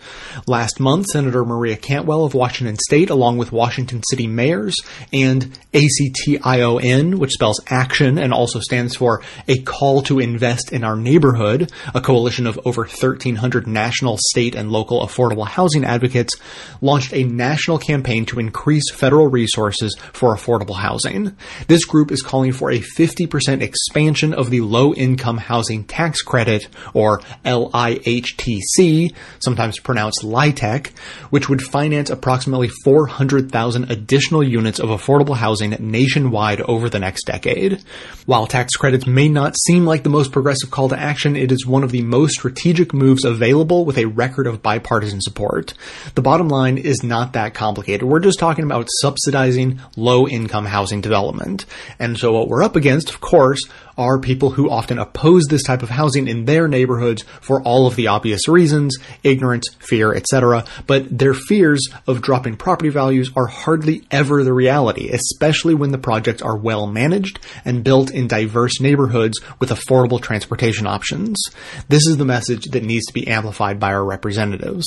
Last 0.46 0.80
month, 0.80 1.06
Senator 1.06 1.44
Maria 1.44 1.76
Cantwell 1.76 2.24
of 2.24 2.34
Washington 2.34 2.76
State, 2.76 3.10
along 3.10 3.38
with 3.38 3.52
Washington 3.52 4.02
City 4.10 4.26
mayors 4.26 4.74
and 5.12 5.56
ACTION, 5.72 7.18
which 7.18 7.32
spells 7.32 7.60
action 7.68 8.18
and 8.18 8.32
also 8.32 8.58
stands 8.58 8.96
for 8.96 9.22
a 9.46 9.58
call 9.58 10.02
to 10.02 10.18
invest 10.18 10.72
in 10.72 10.82
our 10.82 10.96
neighborhood, 10.96 11.70
a 11.94 12.00
coalition 12.00 12.46
of 12.46 12.58
over 12.64 12.82
1,300 12.82 13.66
national, 13.66 14.18
state, 14.18 14.56
and 14.56 14.72
local 14.72 15.06
affordable 15.06 15.46
housing 15.46 15.84
advocates, 15.84 16.34
launched 16.80 17.12
a 17.12 17.22
national 17.22 17.78
campaign 17.78 18.26
to 18.26 18.40
increase 18.40 18.90
federal 18.92 19.28
resources 19.28 19.96
for 20.12 20.34
affordable 20.34 20.76
housing. 20.76 21.36
This 21.68 21.84
group 21.84 22.10
is 22.10 22.22
calling 22.22 22.52
for 22.52 22.72
a 22.72 22.80
50% 22.80 23.62
expansion 23.62 24.13
expansion 24.14 24.34
of 24.34 24.50
the 24.50 24.60
Low 24.60 24.94
Income 24.94 25.38
Housing 25.38 25.82
Tax 25.82 26.22
Credit, 26.22 26.68
or 26.92 27.18
LIHTC, 27.44 29.12
sometimes 29.40 29.80
pronounced 29.80 30.22
LIHTC, 30.22 30.96
which 31.30 31.48
would 31.48 31.60
finance 31.60 32.10
approximately 32.10 32.68
400,000 32.84 33.90
additional 33.90 34.44
units 34.44 34.78
of 34.78 34.90
affordable 34.90 35.36
housing 35.36 35.70
nationwide 35.80 36.60
over 36.60 36.88
the 36.88 37.00
next 37.00 37.24
decade. 37.24 37.82
While 38.26 38.46
tax 38.46 38.76
credits 38.76 39.04
may 39.04 39.28
not 39.28 39.56
seem 39.66 39.84
like 39.84 40.04
the 40.04 40.10
most 40.10 40.30
progressive 40.30 40.70
call 40.70 40.88
to 40.90 40.98
action, 40.98 41.34
it 41.34 41.50
is 41.50 41.66
one 41.66 41.82
of 41.82 41.90
the 41.90 42.02
most 42.02 42.34
strategic 42.34 42.94
moves 42.94 43.24
available 43.24 43.84
with 43.84 43.98
a 43.98 44.04
record 44.04 44.46
of 44.46 44.62
bipartisan 44.62 45.20
support. 45.22 45.74
The 46.14 46.22
bottom 46.22 46.48
line 46.48 46.78
is 46.78 47.02
not 47.02 47.32
that 47.32 47.54
complicated. 47.54 48.04
We're 48.04 48.20
just 48.20 48.38
talking 48.38 48.64
about 48.64 48.86
subsidizing 49.00 49.80
low 49.96 50.28
income 50.28 50.66
housing 50.66 51.00
development. 51.00 51.66
And 51.98 52.16
so 52.16 52.32
what 52.32 52.46
we're 52.46 52.62
up 52.62 52.76
against, 52.76 53.08
of 53.08 53.20
course, 53.20 53.68
are 53.96 54.18
people 54.18 54.50
who 54.50 54.70
often 54.70 54.98
oppose 54.98 55.44
this 55.44 55.62
type 55.62 55.82
of 55.82 55.90
housing 55.90 56.28
in 56.28 56.44
their 56.44 56.68
neighborhoods 56.68 57.22
for 57.40 57.62
all 57.62 57.86
of 57.86 57.96
the 57.96 58.08
obvious 58.08 58.48
reasons, 58.48 58.96
ignorance, 59.22 59.66
fear, 59.78 60.14
etc. 60.14 60.64
But 60.86 61.18
their 61.18 61.34
fears 61.34 61.80
of 62.06 62.22
dropping 62.22 62.56
property 62.56 62.88
values 62.90 63.30
are 63.36 63.46
hardly 63.46 64.06
ever 64.10 64.42
the 64.42 64.52
reality, 64.52 65.10
especially 65.10 65.74
when 65.74 65.90
the 65.90 65.98
projects 65.98 66.42
are 66.42 66.56
well 66.56 66.86
managed 66.86 67.40
and 67.64 67.84
built 67.84 68.10
in 68.10 68.28
diverse 68.28 68.80
neighborhoods 68.80 69.40
with 69.58 69.70
affordable 69.70 70.20
transportation 70.20 70.86
options. 70.86 71.42
This 71.88 72.06
is 72.06 72.16
the 72.16 72.24
message 72.24 72.66
that 72.66 72.82
needs 72.82 73.06
to 73.06 73.14
be 73.14 73.28
amplified 73.28 73.78
by 73.78 73.92
our 73.92 74.04
representatives. 74.04 74.86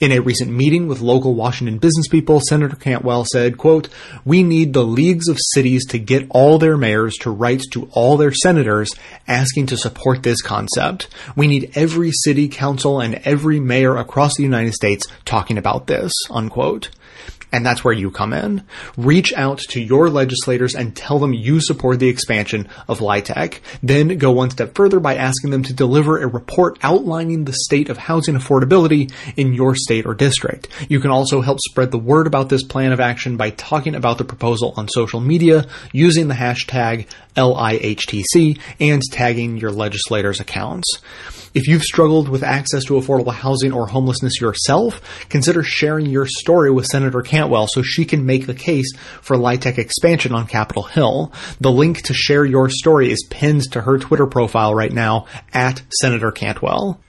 In 0.00 0.12
a 0.12 0.20
recent 0.20 0.50
meeting 0.50 0.88
with 0.88 1.00
local 1.00 1.34
Washington 1.34 1.78
business 1.78 2.08
people, 2.08 2.40
Senator 2.40 2.76
Cantwell 2.76 3.24
said, 3.32 3.58
quote, 3.58 3.88
We 4.24 4.42
need 4.42 4.72
the 4.72 4.84
leagues 4.84 5.28
of 5.28 5.38
cities 5.52 5.84
to 5.86 5.98
get 5.98 6.26
all 6.30 6.58
their 6.58 6.76
mayors 6.76 7.14
to 7.20 7.30
write 7.30 7.62
to 7.72 7.88
all 7.92 8.16
their 8.16 8.32
senators 8.32 8.90
asking 9.28 9.66
to 9.66 9.76
support 9.76 10.22
this 10.22 10.42
concept. 10.42 11.08
We 11.36 11.46
need 11.46 11.72
every 11.74 12.10
city 12.12 12.48
council 12.48 13.00
and 13.00 13.16
every 13.24 13.60
mayor 13.60 13.96
across 13.96 14.36
the 14.36 14.42
United 14.42 14.74
States 14.74 15.06
talking 15.24 15.58
about 15.58 15.86
this, 15.86 16.12
unquote. 16.30 16.90
And 17.54 17.64
that's 17.64 17.84
where 17.84 17.94
you 17.94 18.10
come 18.10 18.32
in. 18.32 18.64
Reach 18.96 19.32
out 19.32 19.60
to 19.70 19.80
your 19.80 20.10
legislators 20.10 20.74
and 20.74 20.96
tell 20.96 21.20
them 21.20 21.32
you 21.32 21.60
support 21.60 22.00
the 22.00 22.08
expansion 22.08 22.68
of 22.88 22.98
LIHTC. 22.98 23.60
Then 23.80 24.18
go 24.18 24.32
one 24.32 24.50
step 24.50 24.74
further 24.74 24.98
by 24.98 25.14
asking 25.14 25.50
them 25.50 25.62
to 25.62 25.72
deliver 25.72 26.18
a 26.20 26.26
report 26.26 26.80
outlining 26.82 27.44
the 27.44 27.52
state 27.52 27.90
of 27.90 27.96
housing 27.96 28.34
affordability 28.34 29.12
in 29.36 29.54
your 29.54 29.76
state 29.76 30.04
or 30.04 30.14
district. 30.14 30.66
You 30.88 30.98
can 30.98 31.12
also 31.12 31.42
help 31.42 31.60
spread 31.60 31.92
the 31.92 31.96
word 31.96 32.26
about 32.26 32.48
this 32.48 32.64
plan 32.64 32.90
of 32.90 32.98
action 32.98 33.36
by 33.36 33.50
talking 33.50 33.94
about 33.94 34.18
the 34.18 34.24
proposal 34.24 34.74
on 34.76 34.88
social 34.88 35.20
media 35.20 35.64
using 35.92 36.26
the 36.26 36.34
hashtag 36.34 37.06
LIHTC 37.36 38.58
and 38.80 39.00
tagging 39.12 39.58
your 39.58 39.70
legislators' 39.70 40.40
accounts. 40.40 41.00
If 41.54 41.68
you've 41.68 41.84
struggled 41.84 42.28
with 42.28 42.42
access 42.42 42.84
to 42.86 42.94
affordable 42.94 43.32
housing 43.32 43.72
or 43.72 43.86
homelessness 43.86 44.40
yourself, 44.40 45.00
consider 45.28 45.62
sharing 45.62 46.06
your 46.06 46.26
story 46.26 46.72
with 46.72 46.86
Senator 46.86 47.22
Cantwell 47.22 47.68
so 47.68 47.80
she 47.80 48.04
can 48.04 48.26
make 48.26 48.48
the 48.48 48.54
case 48.54 48.92
for 49.20 49.36
LIHTC 49.36 49.78
expansion 49.78 50.32
on 50.34 50.48
Capitol 50.48 50.82
Hill. 50.82 51.32
The 51.60 51.70
link 51.70 52.02
to 52.02 52.12
share 52.12 52.44
your 52.44 52.68
story 52.70 53.12
is 53.12 53.24
pinned 53.30 53.70
to 53.70 53.82
her 53.82 53.98
Twitter 53.98 54.26
profile 54.26 54.74
right 54.74 54.92
now 54.92 55.26
at 55.52 55.80
Senator 56.00 56.32
Cantwell. 56.32 57.00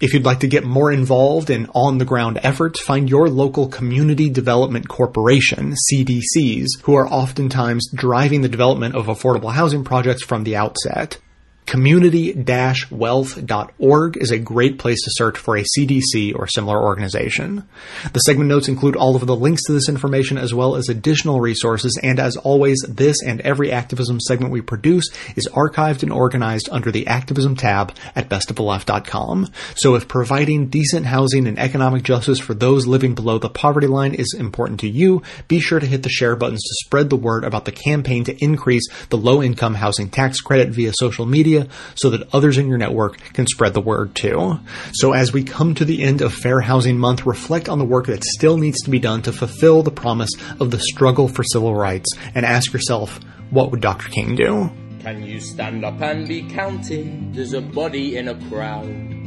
If 0.00 0.14
you'd 0.14 0.24
like 0.24 0.40
to 0.40 0.48
get 0.48 0.64
more 0.64 0.90
involved 0.90 1.50
in 1.50 1.66
on 1.74 1.98
the 1.98 2.06
ground 2.06 2.40
efforts, 2.42 2.80
find 2.80 3.10
your 3.10 3.28
local 3.28 3.68
Community 3.68 4.30
Development 4.30 4.88
Corporation, 4.88 5.74
CDCs, 5.92 6.68
who 6.84 6.94
are 6.94 7.06
oftentimes 7.06 7.86
driving 7.94 8.40
the 8.40 8.48
development 8.48 8.94
of 8.94 9.06
affordable 9.06 9.52
housing 9.52 9.84
projects 9.84 10.24
from 10.24 10.44
the 10.44 10.56
outset. 10.56 11.18
Community-wealth.org 11.66 14.16
is 14.18 14.30
a 14.30 14.38
great 14.38 14.78
place 14.78 15.02
to 15.02 15.10
search 15.14 15.38
for 15.38 15.56
a 15.56 15.64
CDC 15.64 16.38
or 16.38 16.46
similar 16.46 16.82
organization. 16.82 17.66
The 18.12 18.20
segment 18.20 18.50
notes 18.50 18.68
include 18.68 18.96
all 18.96 19.16
of 19.16 19.26
the 19.26 19.34
links 19.34 19.62
to 19.64 19.72
this 19.72 19.88
information 19.88 20.36
as 20.36 20.52
well 20.52 20.76
as 20.76 20.90
additional 20.90 21.40
resources, 21.40 21.98
and 22.02 22.20
as 22.20 22.36
always, 22.36 22.84
this 22.86 23.22
and 23.22 23.40
every 23.40 23.72
activism 23.72 24.20
segment 24.20 24.52
we 24.52 24.60
produce 24.60 25.08
is 25.36 25.48
archived 25.48 26.02
and 26.02 26.12
organized 26.12 26.68
under 26.70 26.92
the 26.92 27.06
activism 27.06 27.56
tab 27.56 27.94
at 28.14 28.28
bestoftheleft.com. 28.28 29.50
So 29.76 29.94
if 29.94 30.06
providing 30.06 30.68
decent 30.68 31.06
housing 31.06 31.46
and 31.46 31.58
economic 31.58 32.02
justice 32.02 32.40
for 32.40 32.52
those 32.52 32.86
living 32.86 33.14
below 33.14 33.38
the 33.38 33.48
poverty 33.48 33.86
line 33.86 34.12
is 34.12 34.36
important 34.38 34.80
to 34.80 34.88
you, 34.88 35.22
be 35.48 35.60
sure 35.60 35.80
to 35.80 35.86
hit 35.86 36.02
the 36.02 36.10
share 36.10 36.36
buttons 36.36 36.62
to 36.62 36.74
spread 36.84 37.08
the 37.08 37.16
word 37.16 37.42
about 37.42 37.64
the 37.64 37.72
campaign 37.72 38.22
to 38.24 38.36
increase 38.44 38.86
the 39.08 39.16
low 39.16 39.42
income 39.42 39.72
housing 39.74 40.10
tax 40.10 40.42
credit 40.42 40.68
via 40.68 40.92
social 40.94 41.24
media 41.24 41.53
so 41.94 42.10
that 42.10 42.32
others 42.34 42.58
in 42.58 42.68
your 42.68 42.78
network 42.78 43.18
can 43.32 43.46
spread 43.46 43.74
the 43.74 43.80
word 43.80 44.14
too. 44.14 44.58
So 44.92 45.12
as 45.12 45.32
we 45.32 45.44
come 45.44 45.74
to 45.74 45.84
the 45.84 46.02
end 46.02 46.20
of 46.20 46.32
Fair 46.32 46.60
Housing 46.60 46.98
Month, 46.98 47.26
reflect 47.26 47.68
on 47.68 47.78
the 47.78 47.84
work 47.84 48.06
that 48.06 48.24
still 48.24 48.56
needs 48.56 48.80
to 48.82 48.90
be 48.90 48.98
done 48.98 49.22
to 49.22 49.32
fulfill 49.32 49.82
the 49.82 49.90
promise 49.90 50.30
of 50.60 50.70
the 50.70 50.78
struggle 50.78 51.28
for 51.28 51.42
civil 51.42 51.74
rights 51.74 52.10
and 52.34 52.44
ask 52.44 52.72
yourself, 52.72 53.20
what 53.50 53.70
would 53.70 53.80
Dr. 53.80 54.08
King 54.08 54.34
do? 54.36 54.70
Can 55.00 55.22
you 55.22 55.38
stand 55.38 55.84
up 55.84 56.00
and 56.00 56.26
be 56.26 56.48
counted 56.48 57.36
as 57.36 57.52
a 57.52 57.60
body 57.60 58.16
in 58.16 58.28
a 58.28 58.48
crowd? 58.48 59.22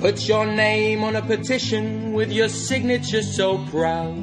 Put 0.00 0.28
your 0.28 0.46
name 0.46 1.02
on 1.02 1.16
a 1.16 1.22
petition 1.22 2.12
with 2.12 2.30
your 2.30 2.48
signature 2.48 3.22
so 3.22 3.58
proud. 3.66 4.16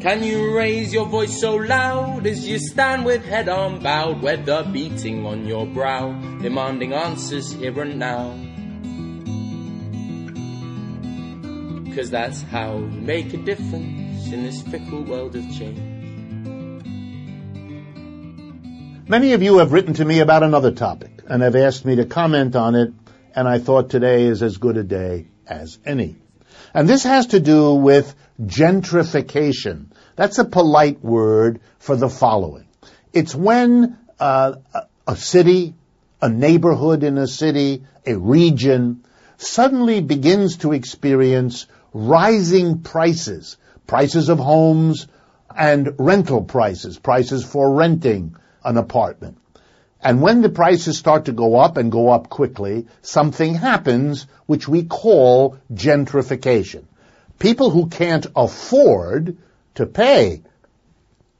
Can 0.00 0.22
you 0.22 0.54
raise 0.54 0.92
your 0.92 1.06
voice 1.06 1.40
so 1.40 1.56
loud 1.56 2.26
as 2.26 2.46
you 2.46 2.58
stand 2.58 3.04
with 3.04 3.24
head 3.24 3.48
on 3.48 3.80
bowed, 3.82 4.20
weather 4.20 4.62
beating 4.70 5.24
on 5.24 5.46
your 5.46 5.66
brow, 5.66 6.12
demanding 6.42 6.92
answers 6.92 7.52
here 7.52 7.80
and 7.80 7.98
now? 7.98 8.34
Cause 11.96 12.10
that's 12.10 12.42
how 12.42 12.76
you 12.76 13.00
make 13.00 13.32
a 13.32 13.38
difference 13.38 14.30
in 14.30 14.42
this 14.42 14.60
fickle 14.62 15.02
world 15.02 15.34
of 15.34 15.42
change. 15.56 15.80
Many 19.08 19.32
of 19.32 19.42
you 19.42 19.58
have 19.58 19.72
written 19.72 19.94
to 19.94 20.04
me 20.04 20.20
about 20.20 20.42
another 20.42 20.72
topic 20.72 21.22
and 21.26 21.42
have 21.42 21.56
asked 21.56 21.86
me 21.86 21.96
to 21.96 22.04
comment 22.04 22.54
on 22.54 22.74
it, 22.74 22.92
and 23.34 23.48
I 23.48 23.58
thought 23.58 23.88
today 23.88 24.24
is 24.24 24.42
as 24.42 24.58
good 24.58 24.76
a 24.76 24.84
day 24.84 25.28
as 25.46 25.78
any. 25.86 26.16
And 26.76 26.86
this 26.86 27.04
has 27.04 27.28
to 27.28 27.40
do 27.40 27.72
with 27.72 28.14
gentrification. 28.38 29.86
That's 30.14 30.38
a 30.38 30.44
polite 30.44 31.02
word 31.02 31.60
for 31.78 31.96
the 31.96 32.10
following. 32.10 32.66
It's 33.14 33.34
when 33.34 33.96
uh, 34.20 34.56
a 35.06 35.16
city, 35.16 35.72
a 36.20 36.28
neighborhood 36.28 37.02
in 37.02 37.16
a 37.16 37.26
city, 37.26 37.84
a 38.04 38.18
region 38.18 39.06
suddenly 39.38 40.02
begins 40.02 40.58
to 40.58 40.74
experience 40.74 41.66
rising 41.94 42.82
prices, 42.82 43.56
prices 43.86 44.28
of 44.28 44.38
homes 44.38 45.08
and 45.56 45.94
rental 45.98 46.42
prices, 46.44 46.98
prices 46.98 47.42
for 47.42 47.72
renting 47.72 48.36
an 48.62 48.76
apartment. 48.76 49.38
And 50.06 50.22
when 50.22 50.40
the 50.40 50.48
prices 50.48 50.96
start 50.96 51.24
to 51.24 51.32
go 51.32 51.56
up 51.56 51.76
and 51.76 51.90
go 51.90 52.10
up 52.10 52.28
quickly, 52.28 52.86
something 53.02 53.56
happens 53.56 54.28
which 54.46 54.68
we 54.68 54.84
call 54.84 55.58
gentrification. 55.72 56.84
People 57.40 57.70
who 57.70 57.88
can't 57.88 58.24
afford 58.36 59.36
to 59.74 59.84
pay 59.84 60.42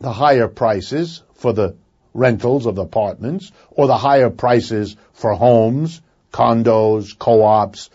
the 0.00 0.12
higher 0.12 0.48
prices 0.48 1.22
for 1.34 1.52
the 1.52 1.76
rentals 2.12 2.66
of 2.66 2.78
apartments 2.78 3.52
or 3.70 3.86
the 3.86 3.96
higher 3.96 4.30
prices 4.30 4.96
for 5.12 5.32
homes, 5.34 6.02
condos, 6.32 7.16
co-ops, 7.16 7.88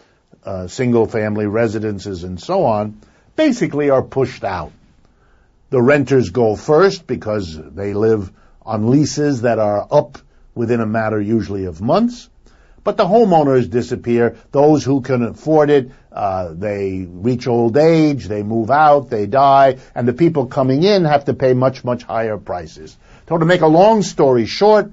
uh, 0.46 0.68
single 0.68 1.06
family 1.06 1.48
residences 1.48 2.24
and 2.24 2.40
so 2.40 2.64
on, 2.64 3.02
basically 3.36 3.90
are 3.90 4.04
pushed 4.04 4.46
out. 4.46 4.72
The 5.70 5.82
renters 5.82 6.30
go 6.30 6.56
first 6.56 7.08
because 7.08 7.60
they 7.62 7.94
live 7.94 8.32
on 8.62 8.90
leases 8.90 9.42
that 9.42 9.60
are 9.60 9.86
up 9.92 10.18
within 10.54 10.80
a 10.80 10.86
matter 10.86 11.20
usually 11.20 11.66
of 11.66 11.82
months. 11.82 12.30
But 12.84 12.98
the 12.98 13.06
homeowners 13.06 13.70
disappear. 13.70 14.38
Those 14.52 14.84
who 14.84 15.02
can 15.02 15.22
afford 15.22 15.70
it, 15.70 15.92
uh, 16.12 16.54
they 16.54 17.06
reach 17.08 17.48
old 17.48 17.78
age, 17.78 18.28
they 18.28 18.42
move 18.42 18.72
out, 18.72 19.10
they 19.10 19.28
die, 19.28 19.78
and 19.94 20.08
the 20.08 20.14
people 20.14 20.48
coming 20.48 20.82
in 20.84 21.06
have 21.06 21.26
to 21.26 21.36
pay 21.36 21.54
much, 21.54 21.84
much 21.84 22.04
higher 22.04 22.38
prices. 22.38 22.98
So 23.30 23.38
to 23.38 23.46
make 23.46 23.62
a 23.62 23.68
long 23.68 24.02
story 24.02 24.46
short, 24.46 24.92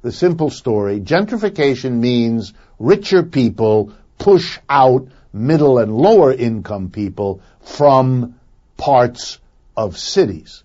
the 0.00 0.12
simple 0.12 0.50
story, 0.50 1.00
gentrification 1.00 1.92
means 1.92 2.52
richer 2.78 3.22
people 3.22 3.92
push 4.18 4.58
out 4.68 5.08
middle 5.32 5.78
and 5.78 5.96
lower 5.96 6.32
income 6.32 6.90
people 6.90 7.42
from 7.60 8.40
parts 8.76 9.38
of 9.76 9.98
cities. 9.98 10.63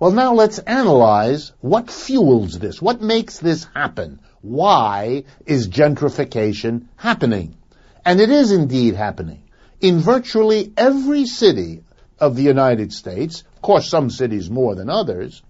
Well, 0.00 0.12
now 0.12 0.32
let's 0.32 0.58
analyze 0.60 1.52
what 1.60 1.90
fuels 1.90 2.58
this. 2.58 2.80
What 2.80 3.02
makes 3.02 3.38
this 3.38 3.66
happen? 3.74 4.20
Why 4.40 5.24
is 5.44 5.68
gentrification 5.68 6.86
happening? 6.96 7.58
And 8.02 8.18
it 8.18 8.30
is 8.30 8.50
indeed 8.50 8.94
happening. 8.94 9.42
In 9.78 9.98
virtually 9.98 10.72
every 10.74 11.26
city 11.26 11.84
of 12.18 12.34
the 12.34 12.42
United 12.42 12.94
States, 12.94 13.44
of 13.56 13.60
course 13.60 13.90
some 13.90 14.08
cities 14.08 14.48
more 14.48 14.74
than 14.74 14.88
others, 14.88 15.42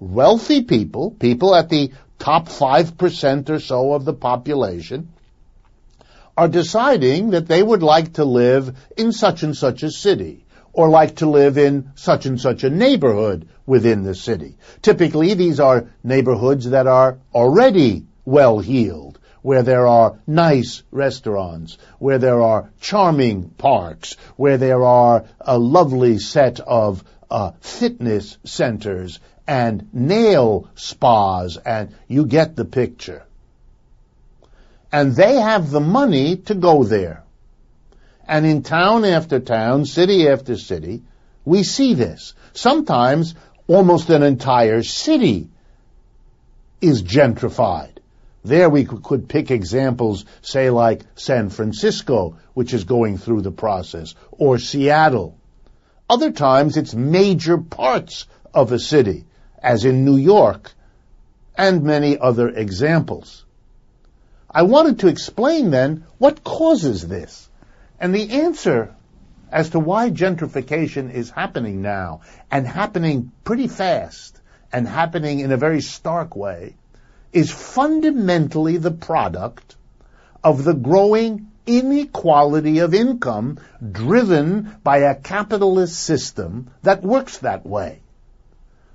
wealthy 0.00 0.62
people, 0.62 1.10
people 1.10 1.54
at 1.54 1.68
the 1.68 1.92
top 2.18 2.48
5% 2.48 3.50
or 3.50 3.60
so 3.60 3.92
of 3.92 4.06
the 4.06 4.14
population, 4.14 5.12
are 6.34 6.48
deciding 6.48 7.30
that 7.30 7.46
they 7.46 7.62
would 7.62 7.82
like 7.82 8.14
to 8.14 8.24
live 8.24 8.74
in 8.96 9.12
such 9.12 9.42
and 9.42 9.54
such 9.54 9.82
a 9.82 9.90
city 9.90 10.46
or 10.78 10.88
like 10.88 11.16
to 11.16 11.28
live 11.28 11.58
in 11.58 11.90
such 11.96 12.24
and 12.24 12.40
such 12.40 12.62
a 12.62 12.70
neighborhood 12.70 13.48
within 13.66 14.04
the 14.04 14.14
city. 14.14 14.56
Typically, 14.80 15.34
these 15.34 15.58
are 15.58 15.88
neighborhoods 16.04 16.70
that 16.70 16.86
are 16.86 17.18
already 17.34 18.06
well 18.24 18.60
heeled, 18.60 19.18
where 19.42 19.64
there 19.64 19.88
are 19.88 20.20
nice 20.24 20.84
restaurants, 20.92 21.78
where 21.98 22.18
there 22.18 22.40
are 22.40 22.70
charming 22.80 23.48
parks, 23.48 24.16
where 24.36 24.56
there 24.56 24.84
are 24.84 25.24
a 25.40 25.58
lovely 25.58 26.20
set 26.20 26.60
of 26.60 27.02
uh, 27.28 27.50
fitness 27.58 28.38
centers 28.44 29.18
and 29.48 29.92
nail 29.92 30.70
spas, 30.76 31.56
and 31.56 31.92
you 32.06 32.24
get 32.24 32.54
the 32.54 32.64
picture. 32.64 33.24
And 34.92 35.16
they 35.16 35.40
have 35.40 35.72
the 35.72 35.80
money 35.80 36.36
to 36.36 36.54
go 36.54 36.84
there. 36.84 37.24
And 38.28 38.44
in 38.44 38.62
town 38.62 39.06
after 39.06 39.40
town, 39.40 39.86
city 39.86 40.28
after 40.28 40.56
city, 40.58 41.02
we 41.46 41.62
see 41.62 41.94
this. 41.94 42.34
Sometimes 42.52 43.34
almost 43.66 44.10
an 44.10 44.22
entire 44.22 44.82
city 44.82 45.48
is 46.82 47.02
gentrified. 47.02 47.96
There 48.44 48.68
we 48.68 48.84
could 48.84 49.28
pick 49.28 49.50
examples, 49.50 50.26
say 50.42 50.68
like 50.68 51.04
San 51.16 51.48
Francisco, 51.48 52.36
which 52.52 52.74
is 52.74 52.84
going 52.84 53.16
through 53.16 53.40
the 53.40 53.50
process, 53.50 54.14
or 54.30 54.58
Seattle. 54.58 55.36
Other 56.08 56.30
times 56.30 56.76
it's 56.76 56.94
major 56.94 57.56
parts 57.58 58.26
of 58.52 58.72
a 58.72 58.78
city, 58.78 59.24
as 59.62 59.86
in 59.86 60.04
New 60.04 60.16
York, 60.16 60.72
and 61.56 61.82
many 61.82 62.18
other 62.18 62.48
examples. 62.48 63.44
I 64.50 64.62
wanted 64.62 65.00
to 65.00 65.08
explain 65.08 65.70
then 65.70 66.04
what 66.18 66.44
causes 66.44 67.06
this. 67.06 67.47
And 68.00 68.14
the 68.14 68.30
answer 68.42 68.94
as 69.50 69.70
to 69.70 69.80
why 69.80 70.10
gentrification 70.10 71.12
is 71.12 71.30
happening 71.30 71.82
now 71.82 72.20
and 72.50 72.66
happening 72.66 73.32
pretty 73.44 73.66
fast 73.66 74.40
and 74.72 74.86
happening 74.86 75.40
in 75.40 75.52
a 75.52 75.56
very 75.56 75.80
stark 75.80 76.36
way 76.36 76.74
is 77.32 77.50
fundamentally 77.50 78.76
the 78.76 78.90
product 78.90 79.76
of 80.44 80.64
the 80.64 80.74
growing 80.74 81.50
inequality 81.66 82.78
of 82.78 82.94
income 82.94 83.58
driven 83.92 84.74
by 84.82 84.98
a 84.98 85.14
capitalist 85.14 85.98
system 85.98 86.70
that 86.82 87.02
works 87.02 87.38
that 87.38 87.66
way. 87.66 88.00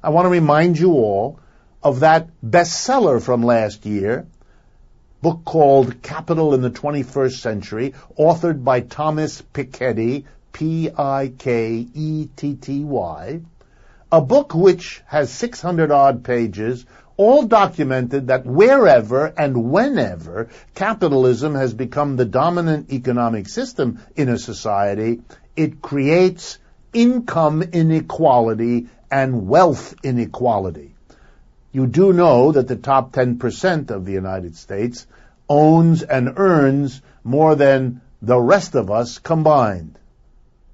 I 0.01 0.09
want 0.09 0.25
to 0.25 0.29
remind 0.29 0.79
you 0.79 0.93
all 0.93 1.39
of 1.83 1.99
that 1.99 2.29
bestseller 2.43 3.21
from 3.21 3.43
last 3.43 3.85
year, 3.85 4.25
book 5.23 5.43
called 5.45 6.01
Capital 6.03 6.53
in 6.53 6.61
the 6.61 6.69
21st 6.69 7.39
Century, 7.39 7.93
authored 8.19 8.65
by 8.65 8.81
Thomas 8.81 9.41
Piketty, 9.41 10.25
P-I-K-E-T-T-Y, 10.51 11.41
a 14.11 14.21
book 14.21 14.53
which 14.53 15.01
has 15.05 15.31
600 15.31 15.91
odd 15.91 16.25
pages, 16.25 16.85
all 17.15 17.43
documented 17.43 18.27
that 18.27 18.45
wherever 18.45 19.25
and 19.25 19.71
whenever 19.71 20.49
capitalism 20.75 21.55
has 21.55 21.73
become 21.73 22.17
the 22.17 22.25
dominant 22.25 22.91
economic 22.91 23.47
system 23.47 23.99
in 24.17 24.27
a 24.27 24.37
society, 24.37 25.21
it 25.55 25.81
creates 25.81 26.59
income 26.91 27.61
inequality 27.63 28.89
and 29.09 29.47
wealth 29.47 29.95
inequality. 30.03 30.92
You 31.73 31.87
do 31.87 32.13
know 32.13 32.51
that 32.51 32.67
the 32.67 32.75
top 32.75 33.13
10% 33.13 33.89
of 33.89 34.05
the 34.05 34.11
United 34.11 34.55
States 34.55 35.07
owns 35.49 36.03
and 36.03 36.33
earns 36.37 37.01
more 37.23 37.55
than 37.55 38.01
the 38.21 38.39
rest 38.39 38.75
of 38.75 38.91
us 38.91 39.17
combined. 39.17 39.97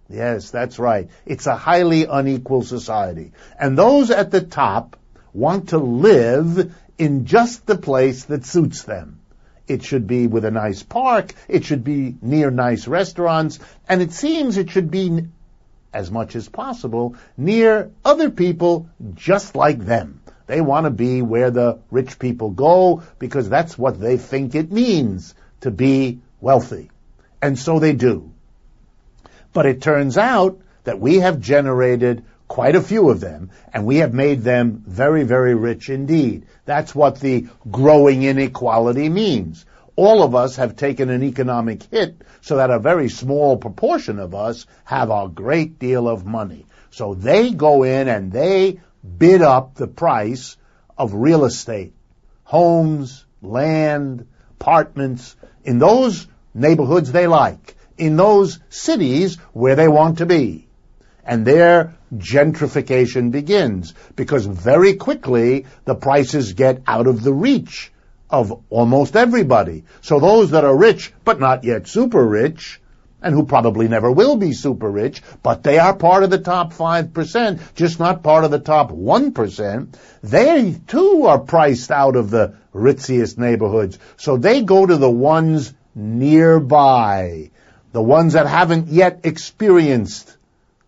Yes, 0.10 0.50
that's 0.52 0.78
right. 0.78 1.10
It's 1.26 1.48
a 1.48 1.56
highly 1.56 2.04
unequal 2.04 2.64
society. 2.64 3.32
And 3.58 3.78
those 3.78 4.12
at 4.12 4.30
the 4.30 4.42
top 4.42 4.98
want 5.34 5.70
to 5.70 5.78
live 5.78 6.76
in 6.98 7.26
just 7.26 7.66
the 7.66 7.78
place 7.78 8.26
that 8.26 8.46
suits 8.46 8.84
them. 8.84 9.22
It 9.68 9.84
should 9.84 10.06
be 10.06 10.28
with 10.28 10.44
a 10.44 10.52
nice 10.52 10.84
park, 10.84 11.34
it 11.48 11.64
should 11.64 11.86
be 11.86 12.16
near 12.22 12.52
nice 12.52 12.88
restaurants, 12.88 13.60
and 13.88 14.02
it 14.02 14.12
seems 14.12 14.58
it 14.58 14.70
should 14.70 14.92
be, 14.92 15.28
as 15.94 16.12
much 16.12 16.36
as 16.36 16.50
possible, 16.50 17.16
near 17.38 17.92
other 18.04 18.32
people 18.32 18.90
just 19.14 19.56
like 19.56 19.80
them. 19.80 20.20
They 20.50 20.62
want 20.62 20.86
to 20.86 20.90
be 20.90 21.22
where 21.22 21.52
the 21.52 21.78
rich 21.92 22.18
people 22.18 22.50
go 22.50 23.04
because 23.20 23.50
that's 23.50 23.78
what 23.78 24.00
they 24.00 24.18
think 24.18 24.56
it 24.56 24.72
means 24.72 25.36
to 25.62 25.70
be 25.70 26.22
wealthy. 26.42 26.90
And 27.40 27.58
so 27.58 27.78
they 27.78 27.94
do. 27.94 28.34
But 29.54 29.68
it 29.68 29.84
turns 29.84 30.18
out 30.18 30.60
that 30.86 31.00
we 31.00 31.20
have 31.20 31.40
generated 31.40 32.26
quite 32.48 32.76
a 32.76 32.82
few 32.82 33.12
of 33.12 33.20
them, 33.20 33.52
and 33.72 33.86
we 33.86 33.98
have 33.98 34.12
made 34.12 34.42
them 34.42 34.84
very, 34.88 35.22
very 35.22 35.54
rich 35.54 35.88
indeed. 35.88 36.48
That's 36.66 36.96
what 36.96 37.20
the 37.20 37.48
growing 37.70 38.24
inequality 38.24 39.08
means. 39.08 39.68
All 39.96 40.24
of 40.24 40.34
us 40.34 40.56
have 40.56 40.76
taken 40.76 41.12
an 41.12 41.22
economic 41.22 41.84
hit 41.84 42.24
so 42.42 42.56
that 42.56 42.72
a 42.72 42.80
very 42.80 43.10
small 43.10 43.58
proportion 43.58 44.18
of 44.18 44.34
us 44.34 44.66
have 44.84 45.12
a 45.12 45.30
great 45.32 45.78
deal 45.78 46.10
of 46.10 46.26
money. 46.26 46.66
So 46.90 47.14
they 47.14 47.52
go 47.52 47.84
in 47.84 48.08
and 48.08 48.32
they 48.32 48.80
bid 49.18 49.42
up 49.42 49.76
the 49.76 49.88
price 49.88 50.58
of 50.98 51.14
real 51.14 51.46
estate, 51.46 51.94
homes, 52.44 53.26
land, 53.42 54.28
apartments, 54.60 55.36
in 55.64 55.80
those 55.80 56.28
neighborhoods 56.54 57.12
they 57.12 57.28
like 57.28 57.76
in 58.00 58.16
those 58.16 58.60
cities 58.70 59.36
where 59.54 59.76
they 59.76 59.88
want 59.88 60.20
to 60.20 60.26
be. 60.26 60.68
And 61.24 61.46
there 61.46 61.96
gentrification 62.16 63.30
begins 63.32 63.94
because 64.16 64.46
very 64.46 64.96
quickly 64.96 65.68
the 65.86 65.94
prices 65.94 66.54
get 66.54 66.82
out 66.88 67.06
of 67.06 67.22
the 67.22 67.34
reach 67.34 67.92
of 68.30 68.64
almost 68.70 69.16
everybody. 69.16 69.84
So 70.02 70.20
those 70.20 70.52
that 70.52 70.64
are 70.64 70.76
rich 70.76 71.14
but 71.24 71.40
not 71.40 71.64
yet 71.64 71.88
super 71.88 72.26
rich 72.26 72.82
and 73.22 73.36
who 73.36 73.46
probably 73.46 73.88
never 73.88 74.12
will 74.12 74.36
be 74.36 74.54
super 74.54 74.90
rich, 74.90 75.22
but 75.44 75.64
they 75.64 75.78
are 75.78 75.96
part 75.96 76.24
of 76.24 76.30
the 76.30 76.38
top 76.38 76.74
5%, 76.74 77.76
just 77.76 78.00
not 78.00 78.24
part 78.24 78.44
of 78.44 78.52
the 78.52 78.60
top 78.60 78.92
1%. 78.92 79.96
They 80.24 80.80
too 80.88 81.26
are 81.28 81.40
priced 81.40 81.92
out 81.92 82.16
of 82.16 82.30
the 82.30 82.56
ritziest 82.74 83.38
neighborhoods. 83.38 84.00
So 84.18 84.38
they 84.38 84.62
go 84.62 84.86
to 84.86 84.98
the 84.98 85.12
ones 85.12 85.74
nearby 85.96 87.52
the 87.92 88.02
ones 88.02 88.34
that 88.34 88.48
haven't 88.48 88.88
yet 88.88 89.22
experienced 89.24 90.38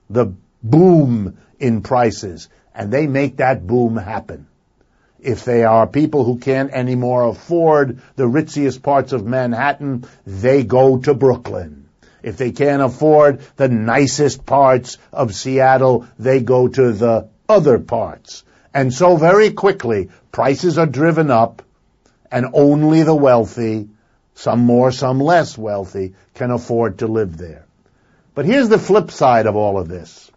the 0.10 0.34
boom 0.62 1.38
in 1.60 1.82
prices, 1.82 2.50
and 2.76 2.92
they 2.92 3.08
make 3.08 3.38
that 3.38 3.66
boom 3.66 3.98
happen. 3.98 4.48
If 5.20 5.46
they 5.46 5.64
are 5.64 5.88
people 5.88 6.24
who 6.24 6.38
can't 6.38 6.72
anymore 6.72 7.28
afford 7.28 8.02
the 8.16 8.28
ritziest 8.28 8.82
parts 8.82 9.14
of 9.14 9.26
Manhattan, 9.26 10.06
they 10.26 10.64
go 10.64 10.98
to 11.00 11.14
Brooklyn. 11.14 11.81
If 12.24 12.38
they 12.38 12.52
can't 12.52 12.82
afford 12.82 13.42
the 13.56 13.68
nicest 13.68 14.46
parts 14.46 14.98
of 15.12 15.34
Seattle, 15.36 16.08
they 16.20 16.42
go 16.42 16.68
to 16.68 16.92
the 16.92 17.30
other 17.50 17.80
parts. 17.80 18.44
And 18.74 18.94
so 18.94 19.18
very 19.18 19.52
quickly, 19.52 20.10
prices 20.32 20.78
are 20.78 20.86
driven 20.86 21.32
up, 21.32 21.62
and 22.32 22.48
only 22.54 23.04
the 23.04 23.16
wealthy 23.16 23.90
some 24.42 24.62
more, 24.62 24.92
some 24.92 25.20
less 25.20 25.58
wealthy, 25.58 26.16
can 26.34 26.52
afford 26.52 27.00
to 27.00 27.08
live 27.08 27.38
there. 27.38 27.66
But 28.34 28.46
here's 28.46 28.70
the 28.70 28.80
flip 28.80 29.12
side 29.12 29.46
of 29.46 29.56
all 29.56 29.78
of 29.78 29.88
this. 29.88 30.32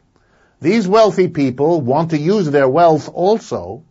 These 0.60 0.88
wealthy 0.88 1.28
people 1.28 1.80
want 1.80 2.10
to 2.10 2.18
use 2.18 2.50
their 2.50 2.68
wealth 2.68 3.08
also 3.12 3.82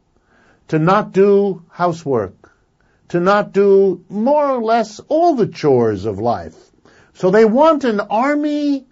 to 0.67 0.79
not 0.79 1.13
do 1.13 1.63
housework, 1.69 2.51
to 3.09 3.19
not 3.19 3.53
do 3.53 4.03
more 4.09 4.49
or 4.49 4.61
less 4.61 4.99
all 5.07 5.35
the 5.35 5.47
chores 5.47 6.05
of 6.05 6.19
life. 6.19 6.55
So 7.13 7.29
they 7.29 7.45
want 7.45 7.83
an 7.83 7.99
army 7.99 8.85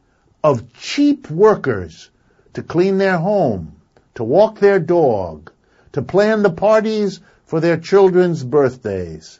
of 0.43 0.73
cheap 0.73 1.29
workers 1.29 2.09
to 2.53 2.61
clean 2.61 2.97
their 2.97 3.17
home, 3.17 3.75
to 4.15 4.23
walk 4.23 4.59
their 4.59 4.79
dog, 4.79 5.51
to 5.93 6.01
plan 6.01 6.43
the 6.43 6.51
parties 6.51 7.19
for 7.45 7.59
their 7.59 7.77
children's 7.77 8.43
birthdays, 8.43 9.39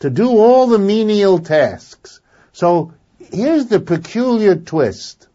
to 0.00 0.10
do 0.10 0.28
all 0.28 0.66
the 0.66 0.78
menial 0.78 1.38
tasks. 1.38 2.20
So 2.52 2.92
here's 3.18 3.66
the 3.66 3.80
peculiar 3.80 4.56
twist. 4.56 5.28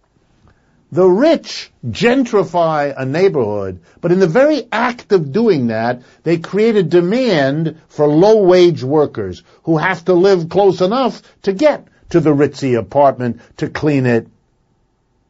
The 0.92 1.08
rich 1.08 1.72
gentrify 1.86 2.96
a 2.98 3.06
neighborhood, 3.06 3.82
but 4.02 4.12
in 4.12 4.20
the 4.20 4.28
very 4.28 4.68
act 4.72 5.12
of 5.12 5.32
doing 5.32 5.68
that, 5.68 6.02
they 6.24 6.38
create 6.38 6.76
a 6.76 6.84
demand 6.84 7.80
for 7.90 8.08
low-wage 8.08 8.84
workers 8.84 9.44
who 9.64 9.78
have 9.78 10.04
to 10.06 10.14
live 10.14 10.50
close 10.50 10.82
enough 10.82 11.22
to 11.44 11.54
get 11.54 11.88
to 12.10 12.20
the 12.20 12.34
ritzy 12.34 12.78
apartment, 12.78 13.42
to 13.58 13.70
clean 13.70 14.06
it, 14.06 14.28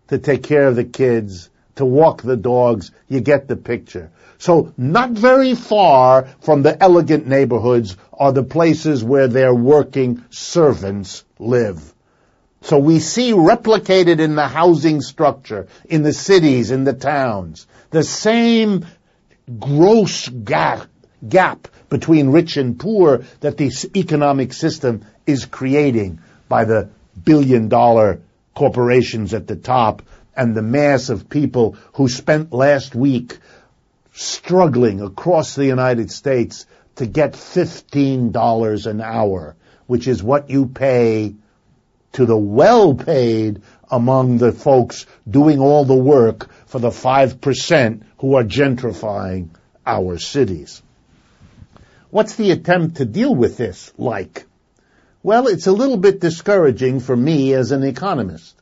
to 0.08 0.18
take 0.18 0.44
care 0.44 0.68
of 0.68 0.76
the 0.76 0.84
kids, 0.84 1.50
to 1.76 1.86
walk 1.86 2.22
the 2.22 2.38
dogs. 2.38 2.92
You 3.08 3.22
get 3.22 3.48
the 3.48 3.56
picture. 3.56 4.12
So 4.38 4.74
not 4.78 5.12
very 5.12 5.56
far 5.56 6.28
from 6.42 6.62
the 6.62 6.82
elegant 6.82 7.28
neighborhoods 7.28 7.98
are 8.14 8.32
the 8.32 8.44
places 8.44 9.04
where 9.04 9.28
their 9.28 9.54
working 9.54 10.24
servants 10.30 11.26
live. 11.38 11.94
So 12.62 12.78
we 12.78 13.00
see 13.00 13.32
replicated 13.32 14.20
in 14.20 14.36
the 14.36 14.48
housing 14.48 15.02
structure, 15.02 15.68
in 15.90 16.04
the 16.04 16.14
cities, 16.14 16.72
in 16.72 16.84
the 16.84 16.94
towns, 16.94 17.68
the 17.90 18.04
same 18.04 18.86
gross 19.60 20.28
gap, 20.28 20.88
gap 21.28 21.68
between 21.90 22.30
rich 22.30 22.58
and 22.58 22.80
poor 22.80 23.24
that 23.40 23.58
the 23.58 23.72
economic 23.96 24.54
system 24.54 25.06
is 25.26 25.46
creating 25.46 26.20
by 26.50 26.66
the 26.66 26.90
billion 27.24 27.70
dollar 27.70 28.22
corporations 28.56 29.34
at 29.34 29.48
the 29.48 29.56
top 29.56 30.02
and 30.36 30.56
the 30.56 30.62
mass 30.62 31.10
of 31.10 31.30
people 31.30 31.78
who 31.94 32.10
spent 32.10 32.52
last 32.52 32.96
week 32.96 33.38
struggling 34.14 35.00
across 35.02 35.56
the 35.56 35.66
United 35.66 36.12
States 36.12 36.66
to 36.96 37.06
get 37.06 37.34
$15 37.34 38.86
an 38.86 39.02
hour, 39.02 39.56
which 39.88 40.08
is 40.08 40.22
what 40.22 40.50
you 40.50 40.66
pay 40.66 41.36
to 42.14 42.26
the 42.26 42.38
well 42.38 42.96
paid 42.96 43.62
among 43.90 44.38
the 44.38 44.52
folks 44.52 45.06
doing 45.30 45.60
all 45.60 45.86
the 45.86 45.96
work 45.96 46.50
for 46.66 46.80
the 46.80 46.90
5% 46.90 48.04
who 48.18 48.36
are 48.36 48.44
gentrifying 48.44 49.50
our 49.86 50.18
cities. 50.18 50.82
What's 52.12 52.36
the 52.36 52.52
attempt 52.52 52.98
to 52.98 53.06
deal 53.06 53.34
with 53.34 53.58
this 53.58 53.94
like? 53.98 54.46
Well, 55.22 55.48
it's 55.48 55.68
a 55.68 55.74
little 55.74 55.98
bit 55.98 56.22
discouraging 56.22 57.02
for 57.02 57.16
me 57.16 57.54
as 57.54 57.72
an 57.72 57.84
economist. 57.84 58.56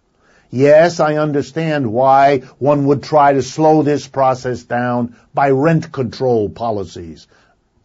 Yes, 0.49 0.99
I 0.99 1.15
understand 1.15 1.93
why 1.93 2.39
one 2.57 2.85
would 2.87 3.03
try 3.03 3.33
to 3.33 3.43
slow 3.43 3.83
this 3.83 4.07
process 4.07 4.63
down 4.63 5.15
by 5.35 5.51
rent 5.51 5.91
control 5.91 6.49
policies, 6.49 7.27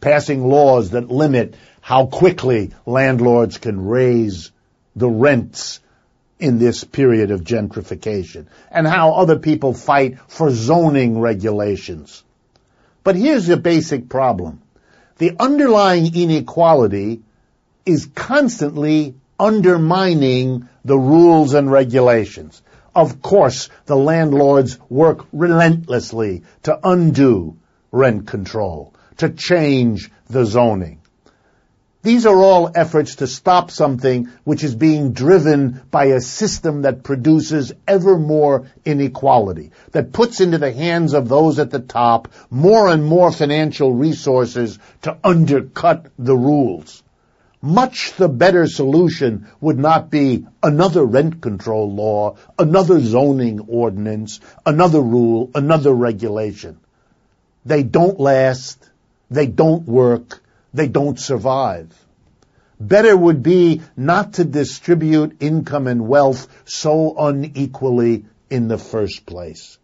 passing 0.01 0.49
laws 0.49 0.91
that 0.91 1.11
limit 1.11 1.55
how 1.83 2.07
quickly 2.07 2.71
landlords 2.87 3.59
can 3.59 3.85
raise 3.85 4.53
the 4.97 5.09
rents 5.09 5.81
in 6.39 6.59
this 6.59 6.83
period 6.83 7.31
of 7.31 7.45
gentrification 7.45 8.47
and 8.71 8.87
how 8.87 9.13
other 9.13 9.39
people 9.39 9.75
fight 9.75 10.19
for 10.29 10.51
zoning 10.51 11.21
regulations. 11.21 12.23
But 13.05 13.17
here's 13.17 13.47
the 13.47 13.57
basic 13.59 14.09
problem. 14.09 14.63
The 15.19 15.37
underlying 15.39 16.15
inequality 16.15 17.23
is 17.85 18.07
constantly 18.15 19.15
undermining 19.39 20.69
the 20.85 20.99
rules 20.99 21.55
and 21.55 21.71
regulations. 21.71 22.63
Of 22.95 23.23
course, 23.23 23.69
the 23.87 23.97
landlords 23.97 24.79
work 24.89 25.27
relentlessly 25.33 26.43
to 26.65 26.79
undo 26.83 27.57
rent 27.91 28.27
control, 28.27 28.95
to 29.19 29.31
change 29.31 30.11
the 30.29 30.45
zoning. 30.45 30.99
These 32.03 32.27
are 32.27 32.37
all 32.37 32.71
efforts 32.75 33.17
to 33.17 33.29
stop 33.29 33.71
something 33.71 34.29
which 34.43 34.65
is 34.65 34.75
being 34.75 35.13
driven 35.13 35.81
by 35.91 36.07
a 36.07 36.21
system 36.21 36.83
that 36.83 37.05
produces 37.05 37.73
ever 37.87 38.19
more 38.19 38.67
inequality, 38.85 39.71
that 39.93 40.13
puts 40.13 40.41
into 40.41 40.59
the 40.59 40.73
hands 40.73 41.15
of 41.15 41.29
those 41.29 41.61
at 41.61 41.71
the 41.71 41.79
top 41.79 42.27
more 42.51 42.89
and 42.89 43.05
more 43.05 43.31
financial 43.31 43.93
resources 43.93 44.81
to 45.03 45.17
undercut 45.23 46.07
the 46.19 46.37
rules. 46.37 47.05
Much 47.65 48.15
the 48.17 48.29
better 48.29 48.67
solution 48.67 49.47
would 49.61 49.79
not 49.79 50.11
be 50.11 50.45
another 50.65 51.05
rent 51.05 51.41
control 51.41 51.95
law, 51.95 52.35
another 52.59 52.99
zoning 52.99 53.61
ordinance, 53.69 54.41
another 54.67 55.01
rule, 55.01 55.49
another 55.55 55.93
regulation. 55.93 56.77
They 57.65 57.85
don't 57.85 58.19
last, 58.19 58.91
they 59.31 59.47
don't 59.47 59.87
work, 59.87 60.43
they 60.75 60.89
don't 60.89 61.21
survive. 61.21 61.97
Better 62.81 63.17
would 63.17 63.45
be 63.45 63.83
not 63.97 64.35
to 64.35 64.45
distribute 64.45 65.37
income 65.39 65.87
and 65.87 66.09
wealth 66.09 66.49
so 66.65 67.15
unequally 67.17 68.25
in 68.51 68.67
the 68.67 68.79
first 68.79 69.25
place. 69.25 69.79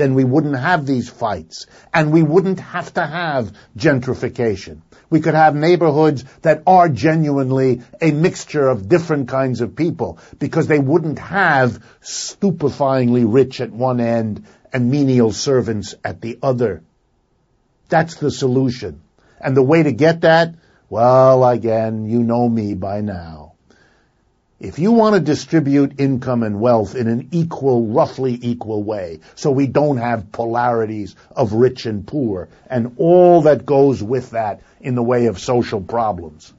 Then 0.00 0.14
we 0.14 0.24
wouldn't 0.24 0.56
have 0.56 0.86
these 0.86 1.10
fights, 1.10 1.66
and 1.92 2.10
we 2.10 2.22
wouldn't 2.22 2.58
have 2.58 2.94
to 2.94 3.06
have 3.06 3.52
gentrification. 3.76 4.80
We 5.10 5.20
could 5.20 5.34
have 5.34 5.54
neighborhoods 5.54 6.24
that 6.40 6.62
are 6.66 6.88
genuinely 6.88 7.82
a 8.00 8.10
mixture 8.10 8.66
of 8.66 8.88
different 8.88 9.28
kinds 9.28 9.60
of 9.60 9.76
people, 9.76 10.18
because 10.38 10.68
they 10.68 10.78
wouldn't 10.78 11.18
have 11.18 11.84
stupefyingly 12.00 13.26
rich 13.30 13.60
at 13.60 13.72
one 13.72 14.00
end 14.00 14.46
and 14.72 14.90
menial 14.90 15.32
servants 15.32 15.94
at 16.02 16.22
the 16.22 16.38
other. 16.42 16.82
That's 17.90 18.14
the 18.14 18.30
solution. 18.30 19.02
And 19.38 19.54
the 19.54 19.62
way 19.62 19.82
to 19.82 19.92
get 19.92 20.22
that? 20.22 20.54
Well, 20.88 21.46
again, 21.46 22.06
you 22.06 22.22
know 22.22 22.48
me 22.48 22.72
by 22.72 23.02
now. 23.02 23.49
If 24.60 24.78
you 24.78 24.92
want 24.92 25.14
to 25.14 25.22
distribute 25.22 25.98
income 25.98 26.42
and 26.42 26.60
wealth 26.60 26.94
in 26.94 27.08
an 27.08 27.28
equal, 27.32 27.86
roughly 27.86 28.38
equal 28.42 28.82
way, 28.82 29.20
so 29.34 29.50
we 29.50 29.66
don't 29.66 29.96
have 29.96 30.32
polarities 30.32 31.16
of 31.34 31.54
rich 31.54 31.86
and 31.86 32.06
poor 32.06 32.50
and 32.68 32.92
all 32.98 33.40
that 33.42 33.64
goes 33.64 34.02
with 34.02 34.32
that 34.32 34.60
in 34.82 34.96
the 34.96 35.02
way 35.02 35.26
of 35.26 35.38
social 35.38 35.80
problems, 35.80 36.52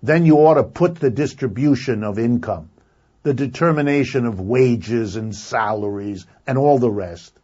then 0.00 0.24
you 0.24 0.36
ought 0.36 0.54
to 0.54 0.62
put 0.62 0.94
the 0.94 1.10
distribution 1.10 2.04
of 2.04 2.20
income, 2.20 2.70
the 3.24 3.34
determination 3.34 4.24
of 4.24 4.40
wages 4.40 5.16
and 5.16 5.34
salaries 5.34 6.24
and 6.46 6.56
all 6.56 6.78
the 6.78 6.90
rest, 6.90 7.36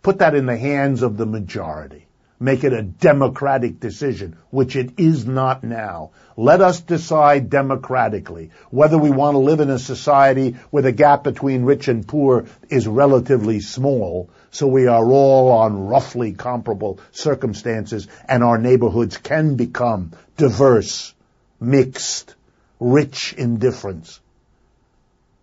put 0.00 0.20
that 0.20 0.34
in 0.34 0.46
the 0.46 0.56
hands 0.56 1.02
of 1.02 1.18
the 1.18 1.26
majority 1.26 2.05
make 2.38 2.64
it 2.64 2.72
a 2.72 2.82
democratic 2.82 3.80
decision, 3.80 4.36
which 4.50 4.76
it 4.76 4.98
is 4.98 5.26
not 5.26 5.64
now. 5.64 6.10
Let 6.36 6.60
us 6.60 6.80
decide 6.80 7.48
democratically 7.48 8.50
whether 8.70 8.98
we 8.98 9.10
want 9.10 9.34
to 9.34 9.38
live 9.38 9.60
in 9.60 9.70
a 9.70 9.78
society 9.78 10.56
where 10.70 10.82
the 10.82 10.92
gap 10.92 11.24
between 11.24 11.64
rich 11.64 11.88
and 11.88 12.06
poor 12.06 12.46
is 12.68 12.86
relatively 12.86 13.60
small, 13.60 14.28
so 14.50 14.66
we 14.66 14.86
are 14.86 15.04
all 15.10 15.50
on 15.50 15.86
roughly 15.86 16.32
comparable 16.32 17.00
circumstances 17.10 18.06
and 18.28 18.44
our 18.44 18.58
neighborhoods 18.58 19.16
can 19.16 19.54
become 19.54 20.12
diverse, 20.36 21.14
mixed, 21.58 22.34
rich 22.78 23.32
in 23.32 23.58
difference. 23.58 24.20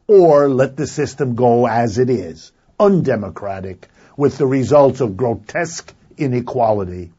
Or 0.07 0.49
let 0.49 0.77
the 0.77 0.85
system 0.85 1.33
go 1.35 1.65
as 1.65 1.97
it 1.97 2.09
is, 2.09 2.51
undemocratic, 2.79 3.87
with 4.15 4.37
the 4.37 4.45
results 4.45 5.01
of 5.01 5.17
grotesque 5.17 5.93
inequality 6.17 7.11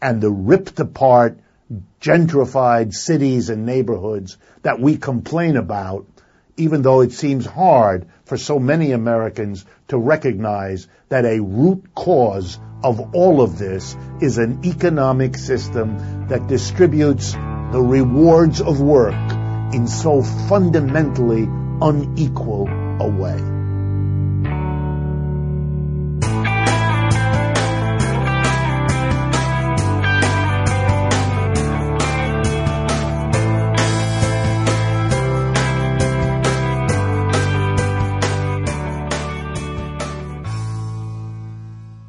and 0.00 0.20
the 0.20 0.30
ripped 0.30 0.78
apart, 0.80 1.38
gentrified 2.00 2.92
cities 2.92 3.48
and 3.48 3.64
neighborhoods 3.64 4.36
that 4.62 4.78
we 4.78 4.96
complain 4.96 5.56
about, 5.56 6.06
even 6.56 6.82
though 6.82 7.00
it 7.00 7.12
seems 7.12 7.46
hard 7.46 8.06
for 8.26 8.36
so 8.36 8.58
many 8.58 8.92
Americans 8.92 9.64
to 9.88 9.98
recognize 9.98 10.86
that 11.08 11.24
a 11.24 11.40
root 11.40 11.94
cause 11.94 12.58
of 12.82 13.14
all 13.14 13.40
of 13.40 13.58
this 13.58 13.96
is 14.20 14.36
an 14.36 14.60
economic 14.64 15.36
system 15.36 16.26
that 16.28 16.46
distributes 16.46 17.32
the 17.32 17.82
rewards 17.82 18.60
of 18.60 18.80
work 18.80 19.14
in 19.72 19.88
so 19.88 20.22
fundamentally 20.22 21.48
unequal 21.80 22.68
a 23.00 23.08
way. 23.08 23.53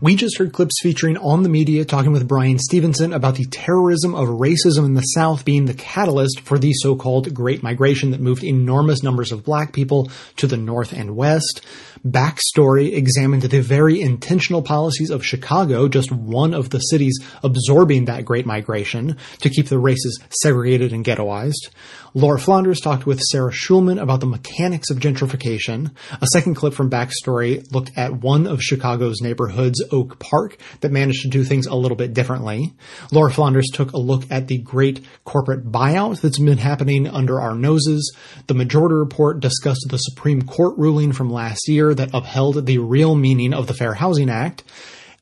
We 0.06 0.16
just 0.16 0.38
heard 0.38 0.54
clips 0.54 0.76
featuring 0.84 1.18
On 1.18 1.42
the 1.42 1.50
Media 1.50 1.84
talking 1.84 2.12
with 2.12 2.28
Bryan 2.28 2.60
Stevenson 2.60 3.12
about 3.12 3.38
the 3.38 3.46
terrorism 3.46 4.14
of 4.14 4.28
racism 4.28 4.86
in 4.86 4.94
the 4.94 5.02
South 5.02 5.44
being 5.44 5.66
the 5.66 5.74
catalyst 5.74 6.42
for 6.42 6.60
the 6.60 6.74
so-called 6.74 7.34
Great 7.34 7.64
Migration 7.64 8.12
that 8.12 8.22
moved 8.22 8.44
enormous 8.44 9.02
numbers 9.02 9.32
of 9.32 9.44
black 9.44 9.74
people 9.74 10.12
to 10.36 10.46
the 10.46 10.58
North 10.58 10.94
and 10.94 11.16
West. 11.16 11.66
Backstory 12.06 12.94
examined 12.94 13.42
the 13.42 13.62
very 13.62 14.00
intentional 14.00 14.62
policies 14.62 15.10
of 15.10 15.26
Chicago, 15.26 15.88
just 15.88 16.12
one 16.12 16.54
of 16.54 16.70
the 16.70 16.78
cities 16.78 17.18
absorbing 17.42 18.06
that 18.06 18.26
Great 18.26 18.46
Migration, 18.46 19.18
to 19.40 19.50
keep 19.50 19.70
the 19.70 19.80
races 19.80 20.20
segregated 20.30 20.94
and 20.94 21.04
ghettoized. 21.04 21.72
Laura 22.18 22.40
Flanders 22.40 22.80
talked 22.80 23.06
with 23.06 23.20
Sarah 23.20 23.52
Schulman 23.52 24.02
about 24.02 24.22
the 24.22 24.26
mechanics 24.26 24.90
of 24.90 25.00
gentrification. 25.00 25.92
A 26.22 26.28
second 26.28 26.56
clip 26.56 26.74
from 26.74 26.90
Backstory 26.90 27.70
looked 27.74 27.92
at 27.98 28.22
one 28.22 28.48
of 28.48 28.62
Chicago's 28.62 29.20
neighborhoods, 29.20 29.84
Oak 29.92 30.18
Park, 30.18 30.58
that 30.80 30.94
managed 30.94 31.24
to 31.24 31.28
do 31.28 31.44
things 31.44 31.68
a 31.68 31.76
little 31.76 31.98
bit 31.98 32.14
differently. 32.14 32.74
Laura 33.12 33.30
Flanders 33.30 33.68
took 33.74 33.92
a 33.92 33.98
look 33.98 34.24
at 34.32 34.48
the 34.48 34.60
great 34.60 35.06
corporate 35.26 35.70
buyout 35.70 36.22
that's 36.22 36.40
been 36.40 36.58
happening 36.58 37.06
under 37.06 37.42
our 37.42 37.54
noses. 37.54 38.16
The 38.48 38.54
majority 38.54 38.96
report 38.96 39.42
discussed 39.42 39.86
the 39.90 39.98
Supreme 39.98 40.42
Court 40.42 40.78
ruling 40.78 41.12
from 41.12 41.30
last 41.30 41.68
year 41.68 41.94
that 41.94 42.12
upheld 42.14 42.66
the 42.66 42.78
real 42.78 43.16
meaning 43.16 43.54
of 43.54 43.68
the 43.68 43.74
Fair 43.74 43.94
Housing 43.94 44.30
Act. 44.30 44.64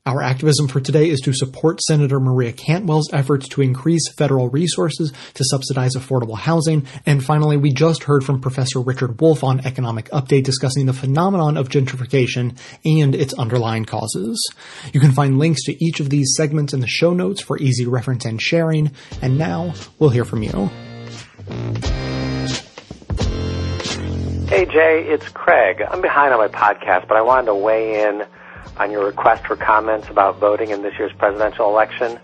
Our 0.06 0.20
activism 0.20 0.68
for 0.68 0.80
today 0.80 1.08
is 1.08 1.20
to 1.20 1.32
support 1.32 1.80
Senator 1.80 2.20
Maria 2.20 2.52
Cantwell's 2.52 3.08
efforts 3.14 3.48
to 3.48 3.62
increase 3.62 4.12
federal 4.12 4.50
resources 4.50 5.14
to 5.32 5.44
subsidize 5.44 5.94
affordable 5.94 6.36
housing. 6.36 6.86
And 7.06 7.24
finally, 7.24 7.56
we 7.56 7.72
just 7.72 8.04
heard 8.04 8.22
from 8.22 8.42
Professor 8.42 8.80
Richard 8.80 9.18
Wolff 9.18 9.42
on 9.42 9.60
Economic 9.60 10.10
Update 10.10 10.44
discussing 10.44 10.84
the 10.84 10.92
phenomenon 10.92 11.56
of 11.56 11.70
gentrification 11.70 12.58
and 12.84 13.14
its 13.14 13.32
underlying 13.32 13.86
causes. 13.86 14.38
You 14.92 15.00
can 15.00 15.12
find 15.12 15.38
links 15.38 15.64
to 15.64 15.82
each 15.82 16.00
of 16.00 16.10
these 16.10 16.34
segments 16.36 16.74
in 16.74 16.80
the 16.80 16.86
show 16.86 17.14
notes 17.14 17.40
for 17.40 17.56
easy 17.56 17.86
reference 17.86 18.26
and 18.26 18.42
sharing. 18.42 18.92
And 19.22 19.38
now 19.38 19.72
we'll 19.98 20.10
hear 20.10 20.26
from 20.26 20.42
you. 20.42 20.66
Hey 24.48 24.66
Jay, 24.66 25.06
it's 25.08 25.30
Craig. 25.30 25.80
I'm 25.80 26.02
behind 26.02 26.34
on 26.34 26.40
my 26.40 26.48
podcast, 26.48 27.08
but 27.08 27.16
I 27.16 27.22
wanted 27.22 27.46
to 27.46 27.54
weigh 27.54 28.02
in 28.02 28.26
on 28.76 28.90
your 28.90 29.04
request 29.04 29.46
for 29.46 29.56
comments 29.56 30.08
about 30.08 30.38
voting 30.38 30.70
in 30.70 30.82
this 30.82 30.94
year's 30.98 31.12
presidential 31.12 31.68
election. 31.68 32.18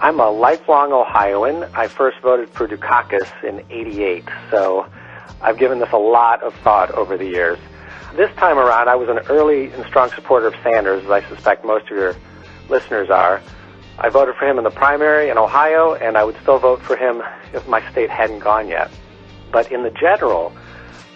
I'm 0.00 0.20
a 0.20 0.30
lifelong 0.30 0.92
Ohioan. 0.92 1.64
I 1.74 1.88
first 1.88 2.18
voted 2.20 2.48
for 2.50 2.66
Dukakis 2.68 3.30
in 3.44 3.64
88, 3.70 4.24
so 4.50 4.86
I've 5.40 5.58
given 5.58 5.78
this 5.78 5.92
a 5.92 5.98
lot 5.98 6.42
of 6.42 6.54
thought 6.56 6.90
over 6.92 7.16
the 7.16 7.26
years. 7.26 7.58
This 8.16 8.30
time 8.36 8.58
around, 8.58 8.88
I 8.88 8.94
was 8.94 9.08
an 9.08 9.18
early 9.30 9.70
and 9.72 9.84
strong 9.86 10.10
supporter 10.10 10.48
of 10.48 10.54
Sanders, 10.62 11.04
as 11.04 11.10
I 11.10 11.28
suspect 11.28 11.64
most 11.64 11.84
of 11.84 11.96
your 11.96 12.16
listeners 12.68 13.10
are. 13.10 13.40
I 13.98 14.08
voted 14.08 14.34
for 14.36 14.46
him 14.46 14.58
in 14.58 14.64
the 14.64 14.70
primary 14.70 15.30
in 15.30 15.38
Ohio, 15.38 15.94
and 15.94 16.16
I 16.16 16.24
would 16.24 16.36
still 16.42 16.58
vote 16.58 16.82
for 16.82 16.96
him 16.96 17.22
if 17.52 17.66
my 17.68 17.88
state 17.90 18.10
hadn't 18.10 18.40
gone 18.40 18.68
yet. 18.68 18.90
But 19.50 19.70
in 19.70 19.82
the 19.82 19.90
general, 19.90 20.52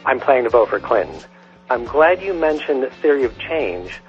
I'm 0.04 0.20
planning 0.20 0.44
to 0.44 0.50
vote 0.50 0.68
for 0.68 0.78
Clinton. 0.78 1.20
I'm 1.68 1.84
glad 1.84 2.22
you 2.22 2.32
mentioned 2.32 2.82
the 2.82 2.90
theory 2.90 3.24
of 3.24 3.36
change 3.38 4.00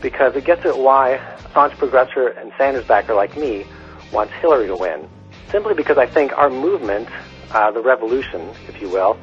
because 0.00 0.34
it 0.36 0.44
gets 0.44 0.64
at 0.64 0.78
why 0.78 1.20
staunch 1.50 1.72
progressor 1.74 2.38
and 2.40 2.52
Sanders 2.56 2.84
backer 2.84 3.14
like 3.14 3.36
me 3.36 3.66
wants 4.12 4.32
Hillary 4.40 4.66
to 4.66 4.76
win. 4.76 5.08
Simply 5.50 5.74
because 5.74 5.98
I 5.98 6.06
think 6.06 6.36
our 6.38 6.50
movement, 6.50 7.08
uh, 7.52 7.70
the 7.70 7.80
revolution, 7.80 8.48
if 8.68 8.80
you 8.80 8.88
will, 8.88 9.18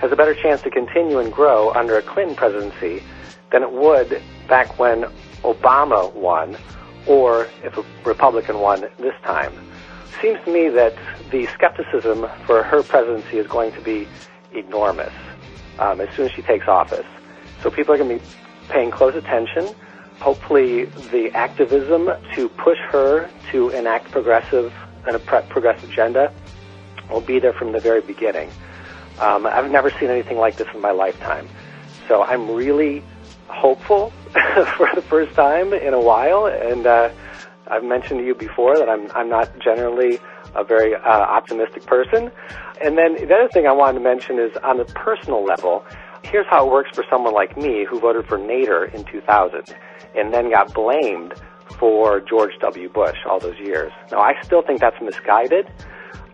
has 0.00 0.12
a 0.12 0.16
better 0.16 0.34
chance 0.34 0.62
to 0.62 0.70
continue 0.70 1.18
and 1.18 1.32
grow 1.32 1.72
under 1.72 1.96
a 1.96 2.02
Clinton 2.02 2.34
presidency 2.34 3.02
than 3.50 3.62
it 3.62 3.72
would 3.72 4.22
back 4.48 4.78
when 4.78 5.04
Obama 5.42 6.12
won 6.14 6.56
or 7.06 7.48
if 7.62 7.76
a 7.76 7.84
Republican 8.04 8.60
won 8.60 8.82
this 8.98 9.14
time. 9.22 9.52
Seems 10.20 10.38
to 10.44 10.52
me 10.52 10.68
that 10.68 10.94
the 11.30 11.46
skepticism 11.46 12.28
for 12.44 12.62
her 12.62 12.82
presidency 12.82 13.38
is 13.38 13.46
going 13.46 13.72
to 13.72 13.80
be 13.80 14.06
enormous 14.52 15.12
um, 15.78 16.00
as 16.00 16.14
soon 16.14 16.26
as 16.26 16.32
she 16.32 16.42
takes 16.42 16.68
office. 16.68 17.06
So 17.62 17.70
people 17.70 17.94
are 17.94 17.98
going 17.98 18.18
to 18.18 18.24
be 18.24 18.30
paying 18.68 18.90
close 18.90 19.14
attention. 19.14 19.74
Hopefully, 20.20 20.84
the 20.84 21.30
activism 21.34 22.10
to 22.34 22.48
push 22.50 22.78
her 22.90 23.30
to 23.52 23.70
enact 23.70 24.10
progressive 24.10 24.72
and 25.06 25.16
a 25.16 25.18
progressive 25.18 25.90
agenda 25.90 26.32
will 27.10 27.20
be 27.20 27.38
there 27.38 27.52
from 27.52 27.72
the 27.72 27.80
very 27.80 28.00
beginning. 28.02 28.50
Um, 29.18 29.46
I've 29.46 29.70
never 29.70 29.90
seen 29.98 30.10
anything 30.10 30.38
like 30.38 30.56
this 30.56 30.68
in 30.74 30.80
my 30.80 30.90
lifetime. 30.92 31.48
So 32.08 32.22
I'm 32.22 32.50
really 32.50 33.02
hopeful 33.48 34.10
for 34.76 34.88
the 34.94 35.02
first 35.02 35.34
time 35.34 35.72
in 35.72 35.94
a 35.94 36.00
while, 36.00 36.46
and 36.46 36.86
uh, 36.86 37.10
I've 37.66 37.84
mentioned 37.84 38.20
to 38.20 38.26
you 38.26 38.34
before 38.34 38.76
that 38.78 38.88
I'm 38.88 39.10
I'm 39.12 39.28
not 39.28 39.58
generally 39.58 40.18
a 40.54 40.64
very 40.64 40.94
uh, 40.94 40.98
optimistic 40.98 41.86
person. 41.86 42.30
And 42.82 42.96
then 42.96 43.14
the 43.14 43.34
other 43.34 43.48
thing 43.48 43.66
I 43.66 43.72
wanted 43.72 43.98
to 43.98 44.04
mention 44.04 44.38
is 44.38 44.56
on 44.64 44.80
a 44.80 44.84
personal 44.84 45.44
level. 45.44 45.84
Here's 46.22 46.46
how 46.46 46.66
it 46.66 46.70
works 46.70 46.90
for 46.94 47.04
someone 47.10 47.34
like 47.34 47.56
me 47.56 47.84
who 47.84 47.98
voted 47.98 48.26
for 48.26 48.38
Nader 48.38 48.92
in 48.94 49.04
2000 49.04 49.74
and 50.14 50.32
then 50.32 50.50
got 50.50 50.72
blamed 50.74 51.34
for 51.78 52.20
George 52.20 52.52
W. 52.60 52.88
Bush 52.88 53.16
all 53.28 53.40
those 53.40 53.58
years. 53.58 53.92
Now, 54.10 54.20
I 54.20 54.40
still 54.42 54.62
think 54.62 54.80
that's 54.80 55.00
misguided, 55.00 55.66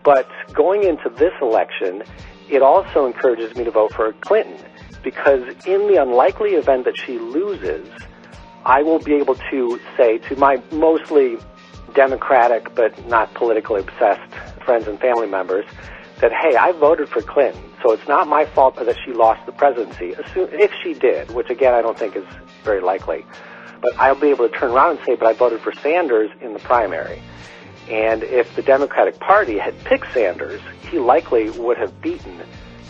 but 0.03 0.29
going 0.53 0.83
into 0.83 1.09
this 1.09 1.33
election, 1.41 2.03
it 2.49 2.61
also 2.61 3.05
encourages 3.05 3.55
me 3.55 3.63
to 3.63 3.71
vote 3.71 3.93
for 3.93 4.13
Clinton 4.13 4.57
because 5.03 5.43
in 5.65 5.87
the 5.87 6.01
unlikely 6.01 6.51
event 6.51 6.85
that 6.85 6.97
she 6.97 7.17
loses, 7.17 7.87
I 8.65 8.83
will 8.83 8.99
be 8.99 9.13
able 9.13 9.35
to 9.35 9.79
say 9.95 10.17
to 10.17 10.35
my 10.35 10.61
mostly 10.71 11.37
Democratic 11.93 12.75
but 12.75 13.07
not 13.07 13.33
politically 13.33 13.81
obsessed 13.81 14.33
friends 14.65 14.87
and 14.87 14.99
family 14.99 15.27
members 15.27 15.65
that, 16.19 16.31
hey, 16.33 16.55
I 16.55 16.71
voted 16.71 17.09
for 17.09 17.21
Clinton, 17.21 17.61
so 17.83 17.91
it's 17.91 18.07
not 18.07 18.27
my 18.27 18.45
fault 18.45 18.75
that 18.75 18.95
she 19.05 19.13
lost 19.13 19.45
the 19.45 19.51
presidency. 19.51 20.15
If 20.35 20.71
she 20.83 20.93
did, 20.93 21.31
which 21.31 21.49
again 21.49 21.73
I 21.73 21.81
don't 21.81 21.97
think 21.97 22.15
is 22.15 22.25
very 22.63 22.81
likely, 22.81 23.25
but 23.81 23.95
I'll 23.97 24.15
be 24.15 24.29
able 24.29 24.49
to 24.49 24.55
turn 24.55 24.71
around 24.71 24.97
and 24.97 25.05
say, 25.05 25.15
but 25.15 25.27
I 25.27 25.33
voted 25.33 25.61
for 25.61 25.73
Sanders 25.73 26.31
in 26.41 26.53
the 26.53 26.59
primary. 26.59 27.21
And 27.89 28.23
if 28.23 28.55
the 28.55 28.61
Democratic 28.61 29.19
Party 29.19 29.57
had 29.57 29.77
picked 29.85 30.11
Sanders, 30.13 30.61
he 30.89 30.99
likely 30.99 31.49
would 31.51 31.77
have 31.77 32.01
beaten 32.01 32.41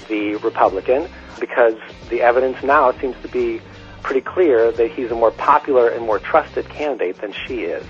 the 0.07 0.35
Republican 0.35 1.09
because 1.39 1.75
the 2.09 2.21
evidence 2.21 2.63
now 2.63 2.91
seems 2.99 3.15
to 3.21 3.27
be 3.27 3.61
pretty 4.01 4.21
clear 4.21 4.71
that 4.71 4.91
he's 4.91 5.11
a 5.11 5.15
more 5.15 5.31
popular 5.31 5.89
and 5.89 6.05
more 6.05 6.17
trusted 6.17 6.67
candidate 6.69 7.19
than 7.19 7.33
she 7.33 7.63
is. 7.63 7.85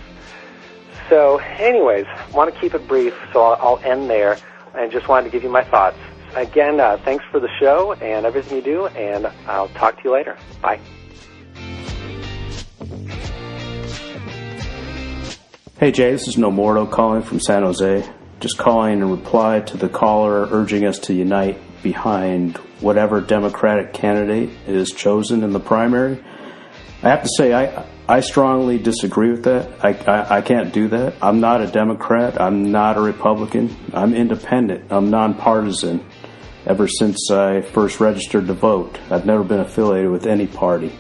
So, 1.10 1.38
anyways, 1.38 2.06
want 2.34 2.54
to 2.54 2.60
keep 2.60 2.74
it 2.74 2.86
brief, 2.88 3.14
so 3.32 3.42
I'll, 3.42 3.78
I'll 3.78 3.80
end 3.86 4.10
there 4.10 4.38
and 4.76 4.92
just 4.92 5.08
wanted 5.08 5.26
to 5.26 5.32
give 5.32 5.44
you 5.44 5.50
my 5.50 5.64
thoughts. 5.64 5.98
Again, 6.36 6.80
uh, 6.80 6.98
thanks 7.04 7.24
for 7.32 7.40
the 7.40 7.50
show 7.60 7.94
and 7.94 8.26
everything 8.26 8.58
you 8.58 8.64
do, 8.64 8.88
and 8.88 9.28
I'll 9.48 9.70
talk 9.70 9.98
to 9.98 10.04
you 10.04 10.14
later. 10.14 10.38
Bye. 10.62 10.80
Hey 15.80 15.92
Jay, 15.92 16.12
this 16.12 16.28
is 16.28 16.38
Nomordo 16.38 16.90
calling 16.90 17.22
from 17.22 17.40
San 17.40 17.64
Jose. 17.64 18.10
Just 18.40 18.58
calling 18.58 18.94
in 18.94 19.10
reply 19.10 19.60
to 19.62 19.78
the 19.78 19.90
caller 19.90 20.48
urging 20.52 20.86
us 20.86 21.00
to 21.00 21.14
unite 21.14 21.60
behind 21.84 22.58
whatever 22.82 23.22
Democratic 23.22 23.94
candidate 23.94 24.50
is 24.68 24.90
chosen 24.90 25.44
in 25.44 25.54
the 25.54 25.60
primary. 25.60 26.24
I 27.04 27.10
have 27.10 27.24
to 27.24 27.30
say, 27.38 27.54
I 27.54 27.86
I 28.10 28.22
strongly 28.22 28.78
disagree 28.78 29.32
with 29.32 29.44
that. 29.44 29.84
I, 29.84 29.90
I, 29.90 30.38
I 30.38 30.42
can't 30.42 30.74
do 30.74 30.88
that. 30.90 31.16
I'm 31.22 31.42
not 31.42 31.60
a 31.60 31.68
Democrat. 31.68 32.40
I'm 32.40 32.72
not 32.72 32.96
a 32.96 33.02
Republican. 33.02 33.76
I'm 33.94 34.14
independent. 34.14 34.92
I'm 34.92 35.10
nonpartisan. 35.10 36.06
Ever 36.66 36.88
since 36.88 37.30
I 37.32 37.62
first 37.62 38.00
registered 38.00 38.48
to 38.48 38.54
vote, 38.54 38.98
I've 39.12 39.26
never 39.26 39.44
been 39.44 39.60
affiliated 39.60 40.12
with 40.12 40.26
any 40.26 40.48
party. 40.48 40.98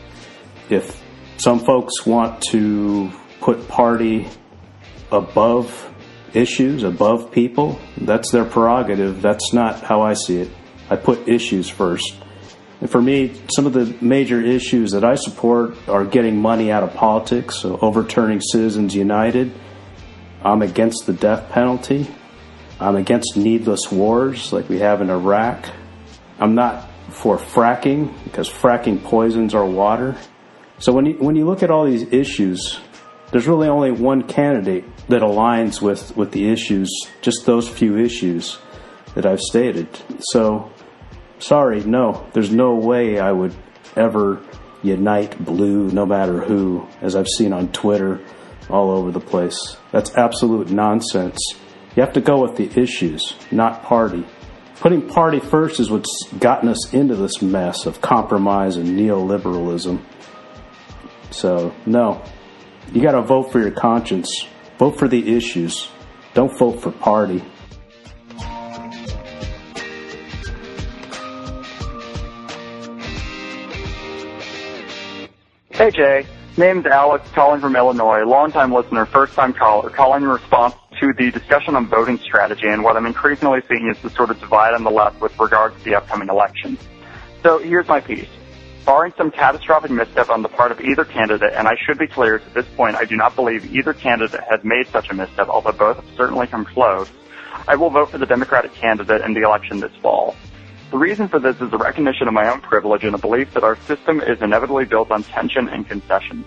If 0.69 1.01
some 1.37 1.59
folks 1.59 2.05
want 2.05 2.41
to 2.51 3.09
put 3.39 3.69
party 3.69 4.27
above 5.09 5.93
issues, 6.33 6.83
above 6.83 7.31
people, 7.31 7.79
that's 8.01 8.31
their 8.31 8.43
prerogative. 8.43 9.21
That's 9.21 9.53
not 9.53 9.81
how 9.81 10.01
I 10.01 10.13
see 10.13 10.41
it. 10.41 10.49
I 10.89 10.97
put 10.97 11.27
issues 11.27 11.69
first. 11.69 12.17
For 12.85 13.01
me, 13.01 13.33
some 13.55 13.65
of 13.65 13.73
the 13.73 13.97
major 14.01 14.39
issues 14.39 14.91
that 14.91 15.03
I 15.03 15.15
support 15.15 15.75
are 15.87 16.05
getting 16.05 16.39
money 16.39 16.71
out 16.71 16.83
of 16.83 16.93
politics, 16.93 17.57
so 17.57 17.79
overturning 17.81 18.39
Citizens 18.39 18.93
United. 18.93 19.51
I'm 20.43 20.61
against 20.61 21.07
the 21.07 21.13
death 21.13 21.49
penalty. 21.49 22.07
I'm 22.79 22.95
against 22.95 23.35
needless 23.35 23.91
wars 23.91 24.53
like 24.53 24.69
we 24.69 24.79
have 24.79 25.01
in 25.01 25.09
Iraq. 25.09 25.65
I'm 26.39 26.53
not 26.53 26.87
for 27.09 27.37
fracking 27.37 28.13
because 28.25 28.47
fracking 28.47 29.03
poisons 29.03 29.55
our 29.55 29.65
water. 29.65 30.15
So 30.77 30.93
when 30.93 31.07
you, 31.07 31.13
when 31.13 31.35
you 31.35 31.45
look 31.45 31.63
at 31.63 31.71
all 31.71 31.85
these 31.85 32.03
issues, 32.13 32.79
there's 33.31 33.47
really 33.47 33.67
only 33.67 33.89
one 33.89 34.21
candidate 34.21 34.85
that 35.07 35.23
aligns 35.23 35.81
with, 35.81 36.15
with 36.15 36.31
the 36.31 36.49
issues, 36.49 36.89
just 37.21 37.47
those 37.47 37.67
few 37.67 37.97
issues 37.97 38.59
that 39.15 39.25
I've 39.25 39.39
stated. 39.39 39.89
So 40.19 40.71
sorry, 41.39 41.83
no, 41.83 42.29
there's 42.33 42.51
no 42.51 42.75
way 42.75 43.19
I 43.19 43.31
would 43.31 43.55
ever 43.95 44.41
unite 44.83 45.43
blue, 45.43 45.89
no 45.89 46.05
matter 46.05 46.39
who, 46.39 46.87
as 47.01 47.15
I've 47.15 47.27
seen 47.27 47.53
on 47.53 47.71
Twitter 47.71 48.19
all 48.69 48.91
over 48.91 49.11
the 49.11 49.19
place. 49.19 49.77
That's 49.91 50.15
absolute 50.15 50.69
nonsense. 50.69 51.39
You 51.95 52.03
have 52.03 52.13
to 52.13 52.21
go 52.21 52.41
with 52.41 52.57
the 52.57 52.69
issues, 52.79 53.35
not 53.51 53.83
party. 53.83 54.25
Putting 54.79 55.07
party 55.07 55.39
first 55.39 55.79
is 55.79 55.89
what's 55.89 56.31
gotten 56.39 56.69
us 56.69 56.93
into 56.93 57.15
this 57.15 57.41
mess 57.41 57.87
of 57.87 58.01
compromise 58.01 58.77
and 58.77 58.89
neoliberalism. 58.89 59.99
So, 61.31 61.73
no. 61.85 62.23
You 62.93 63.01
got 63.01 63.13
to 63.13 63.23
vote 63.23 63.51
for 63.51 63.59
your 63.59 63.71
conscience. 63.71 64.47
Vote 64.77 64.99
for 64.99 65.07
the 65.07 65.35
issues. 65.35 65.89
Don't 66.35 66.55
vote 66.57 66.81
for 66.83 66.91
party. 66.91 67.43
Hey 75.77 75.91
Jay, 75.91 76.25
name's 76.57 76.87
Alex, 76.87 77.29
calling 77.35 77.61
from 77.61 77.75
Illinois, 77.75 78.25
longtime 78.25 78.73
listener, 78.73 79.05
first 79.05 79.35
time 79.35 79.53
caller, 79.53 79.91
calling 79.91 80.23
in 80.23 80.27
response 80.27 80.73
to 80.99 81.13
the 81.13 81.29
discussion 81.29 81.75
on 81.75 81.85
voting 81.85 82.17
strategy 82.17 82.65
and 82.65 82.83
what 82.83 82.97
I'm 82.97 83.05
increasingly 83.05 83.61
seeing 83.69 83.87
is 83.87 84.01
the 84.01 84.09
sort 84.09 84.31
of 84.31 84.39
divide 84.39 84.73
on 84.73 84.83
the 84.83 84.89
left 84.89 85.21
with 85.21 85.39
regards 85.39 85.77
to 85.77 85.83
the 85.83 85.93
upcoming 85.93 86.29
election. 86.29 86.79
So 87.43 87.59
here's 87.59 87.87
my 87.87 87.99
piece. 87.99 88.27
Barring 88.87 89.13
some 89.17 89.29
catastrophic 89.29 89.91
misstep 89.91 90.31
on 90.31 90.41
the 90.41 90.49
part 90.49 90.71
of 90.71 90.81
either 90.81 91.05
candidate, 91.05 91.53
and 91.53 91.67
I 91.67 91.75
should 91.85 91.99
be 91.99 92.07
clear 92.07 92.37
at 92.37 92.53
this 92.55 92.65
point, 92.75 92.95
I 92.95 93.05
do 93.05 93.15
not 93.15 93.35
believe 93.35 93.71
either 93.71 93.93
candidate 93.93 94.41
has 94.49 94.63
made 94.63 94.87
such 94.87 95.11
a 95.11 95.13
misstep, 95.13 95.47
although 95.47 95.73
both 95.73 95.97
have 95.97 96.17
certainly 96.17 96.47
come 96.47 96.65
close, 96.65 97.07
I 97.67 97.75
will 97.75 97.91
vote 97.91 98.09
for 98.09 98.17
the 98.17 98.25
Democratic 98.25 98.73
candidate 98.73 99.21
in 99.21 99.35
the 99.35 99.43
election 99.43 99.79
this 99.79 99.95
fall. 100.01 100.35
The 100.89 100.97
reason 100.97 101.27
for 101.27 101.37
this 101.37 101.59
is 101.59 101.73
a 101.73 101.77
recognition 101.77 102.29
of 102.29 102.33
my 102.33 102.49
own 102.49 102.61
privilege 102.61 103.03
and 103.03 103.13
a 103.13 103.17
belief 103.17 103.53
that 103.55 103.63
our 103.63 103.75
system 103.75 104.21
is 104.21 104.41
inevitably 104.41 104.85
built 104.85 105.11
on 105.11 105.21
tension 105.21 105.67
and 105.67 105.85
concession. 105.85 106.45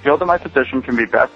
I 0.00 0.04
feel 0.04 0.18
that 0.18 0.26
my 0.26 0.36
position 0.36 0.82
can 0.82 0.94
be 0.94 1.06
best 1.06 1.32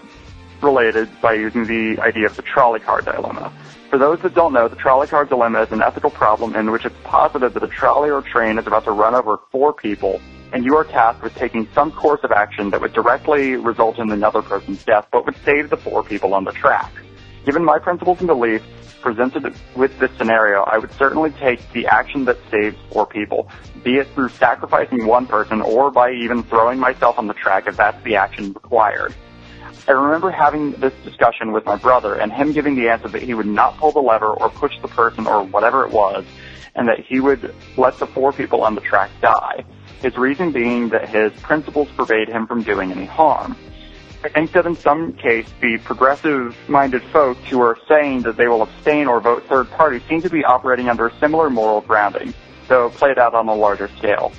related 0.61 1.09
by 1.23 1.33
using 1.33 1.65
the 1.67 1.99
idea 2.03 2.27
of 2.27 2.37
the 2.37 2.43
trolley 2.43 2.79
car 2.79 3.01
dilemma. 3.01 3.51
For 3.89 3.99
those 3.99 4.21
that 4.21 4.35
don't 4.35 4.53
know, 4.53 4.69
the 4.69 4.77
trolley 4.77 5.07
car 5.07 5.25
dilemma 5.25 5.63
is 5.63 5.73
an 5.73 5.81
ethical 5.81 6.11
problem 6.11 6.55
in 6.55 6.71
which 6.71 6.85
it's 6.85 6.95
posited 7.05 7.55
that 7.55 7.63
a 7.63 7.69
trolley 7.69 8.11
or 8.11 8.21
train 8.21 8.59
is 8.59 8.67
about 8.67 8.85
to 8.85 8.93
run 8.93 9.15
over 9.15 9.39
four 9.51 9.73
people, 9.73 10.21
and 10.53 10.63
you 10.63 10.77
are 10.77 10.85
tasked 10.85 11.23
with 11.23 11.35
taking 11.35 11.67
some 11.75 11.91
course 11.91 12.21
of 12.23 12.33
action 12.33 12.69
that 12.71 12.83
would 12.83 12.93
directly 12.93 13.57
result 13.57 13.99
in 13.99 14.11
another 14.11 14.43
person's 14.43 14.85
death, 14.85 15.07
but 15.11 15.25
would 15.25 15.37
save 15.45 15.71
the 15.71 15.77
four 15.79 16.03
people 16.03 16.35
on 16.35 16.45
the 16.45 16.53
track. 16.53 16.93
Given 17.45 17.65
my 17.65 17.79
principles 17.79 18.19
and 18.19 18.29
beliefs, 18.29 18.65
presented 19.03 19.53
with 19.75 19.99
this 19.99 20.11
scenario, 20.17 20.63
I 20.63 20.79
would 20.79 20.93
certainly 20.93 21.31
take 21.33 21.73
the 21.73 21.89
action 21.89 22.25
that 22.27 22.39
saves 22.51 22.77
four 22.91 23.05
people, 23.05 23.49
be 23.83 23.97
it 23.97 24.09
through 24.15 24.29
sacrificing 24.31 25.07
one 25.07 25.27
person 25.27 25.61
or 25.61 25.91
by 25.91 26.13
even 26.13 26.45
throwing 26.45 26.79
myself 26.79 27.19
on 27.19 27.27
the 27.27 27.35
track 27.35 27.67
if 27.67 27.77
that's 27.77 28.03
the 28.05 28.17
action 28.17 28.53
required. 28.53 29.13
I 29.89 29.93
remember 29.93 30.31
having 30.31 30.73
this 30.73 30.95
discussion 31.03 31.51
with 31.51 31.67
my 31.67 31.75
brother 31.75 32.15
and 32.15 32.33
him 32.33 32.53
giving 32.53 32.77
the 32.77 32.89
answer 32.89 33.09
that 33.09 33.23
he 33.23 33.35
would 33.35 33.47
not 33.47 33.77
pull 33.79 33.91
the 33.91 34.01
lever 34.01 34.31
or 34.31 34.49
push 34.49 34.73
the 34.81 34.89
person 34.89 35.27
or 35.27 35.43
whatever 35.43 35.85
it 35.85 35.91
was, 35.91 36.25
and 36.77 36.87
that 36.89 37.01
he 37.01 37.19
would 37.19 37.53
let 37.77 37.99
the 37.99 38.07
four 38.07 38.33
people 38.33 38.63
on 38.63 38.77
the 38.77 38.81
track 38.81 39.11
die. 39.21 39.65
His 40.01 40.17
reason 40.17 40.53
being 40.53 40.91
that 40.91 41.09
his 41.09 41.33
principles 41.43 41.89
forbade 41.97 42.29
him 42.29 42.47
from 42.47 42.63
doing 42.63 42.93
any 42.93 43.07
harm. 43.07 43.57
I 44.25 44.29
think 44.29 44.53
that 44.53 44.67
in 44.67 44.77
some 44.77 45.15
case, 45.15 45.47
the 45.61 45.79
progressive-minded 45.79 47.03
folks 47.13 47.41
who 47.49 47.61
are 47.61 47.77
saying 47.89 48.23
that 48.23 48.37
they 48.37 48.47
will 48.47 48.63
abstain 48.63 49.09
or 49.09 49.21
vote 49.21 49.45
third 49.49 49.69
party 49.71 50.01
seem 50.09 50.23
to 50.23 50.31
be 50.31 50.45
operating 50.45 50.89
under 50.89 51.09
a 51.09 51.19
similar 51.19 51.51
moral 51.51 51.81
grounding. 51.81 52.33
so 52.69 52.89
played 52.91 53.19
out 53.19 53.35
on 53.35 53.49
a 53.49 53.55
larger 53.55 53.89
scale. 53.99 54.33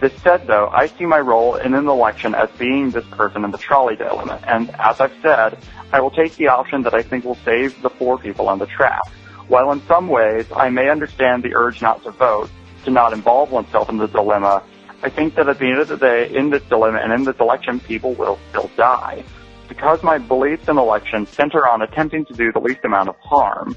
This 0.00 0.12
said, 0.22 0.46
though, 0.46 0.68
I 0.68 0.86
see 0.86 1.06
my 1.06 1.20
role 1.20 1.54
in 1.54 1.74
an 1.74 1.88
election 1.88 2.34
as 2.34 2.50
being 2.58 2.90
this 2.90 3.06
person 3.06 3.44
in 3.44 3.50
the 3.50 3.58
trolley 3.58 3.96
dilemma, 3.96 4.40
and 4.46 4.70
as 4.78 5.00
I've 5.00 5.14
said, 5.22 5.58
I 5.92 6.00
will 6.00 6.10
take 6.10 6.34
the 6.36 6.48
option 6.48 6.82
that 6.82 6.94
I 6.94 7.02
think 7.02 7.24
will 7.24 7.38
save 7.44 7.80
the 7.80 7.88
poor 7.88 8.18
people 8.18 8.48
on 8.48 8.58
the 8.58 8.66
track. 8.66 9.02
While 9.46 9.72
in 9.72 9.80
some 9.86 10.08
ways 10.08 10.46
I 10.54 10.68
may 10.68 10.90
understand 10.90 11.42
the 11.42 11.54
urge 11.54 11.80
not 11.80 12.02
to 12.02 12.10
vote, 12.10 12.50
to 12.84 12.90
not 12.90 13.12
involve 13.12 13.50
oneself 13.50 13.88
in 13.88 13.96
the 13.96 14.06
dilemma, 14.06 14.62
I 15.02 15.10
think 15.10 15.36
that 15.36 15.48
at 15.48 15.58
the 15.58 15.66
end 15.66 15.78
of 15.78 15.88
the 15.88 15.96
day, 15.96 16.34
in 16.34 16.50
this 16.50 16.62
dilemma 16.64 16.98
and 16.98 17.12
in 17.12 17.24
this 17.24 17.36
election, 17.38 17.78
people 17.80 18.14
will 18.14 18.38
still 18.50 18.70
die. 18.76 19.24
Because 19.68 20.02
my 20.02 20.18
beliefs 20.18 20.68
in 20.68 20.78
elections 20.78 21.28
center 21.28 21.68
on 21.68 21.82
attempting 21.82 22.24
to 22.26 22.34
do 22.34 22.50
the 22.50 22.58
least 22.58 22.80
amount 22.84 23.08
of 23.08 23.16
harm, 23.20 23.76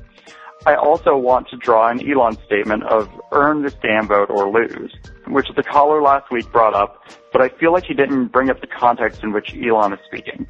I 0.65 0.76
also 0.76 1.17
want 1.17 1.49
to 1.49 1.57
draw 1.57 1.89
an 1.89 2.07
Elon 2.07 2.38
statement 2.45 2.84
of 2.84 3.09
earn 3.32 3.63
this 3.63 3.74
damn 3.82 4.07
vote 4.07 4.30
or 4.30 4.51
lose, 4.51 4.95
which 5.28 5.47
the 5.55 5.63
caller 5.63 6.01
last 6.01 6.32
week 6.32 6.51
brought 6.51 6.74
up, 6.76 7.03
but 7.32 7.41
I 7.41 7.49
feel 7.49 7.72
like 7.72 7.86
he 7.86 7.93
didn't 7.93 8.28
bring 8.28 8.49
up 8.49 8.61
the 8.61 8.67
context 8.67 9.24
in 9.24 9.32
which 9.32 9.55
Elon 9.55 9.93
is 9.93 9.99
speaking. 10.05 10.47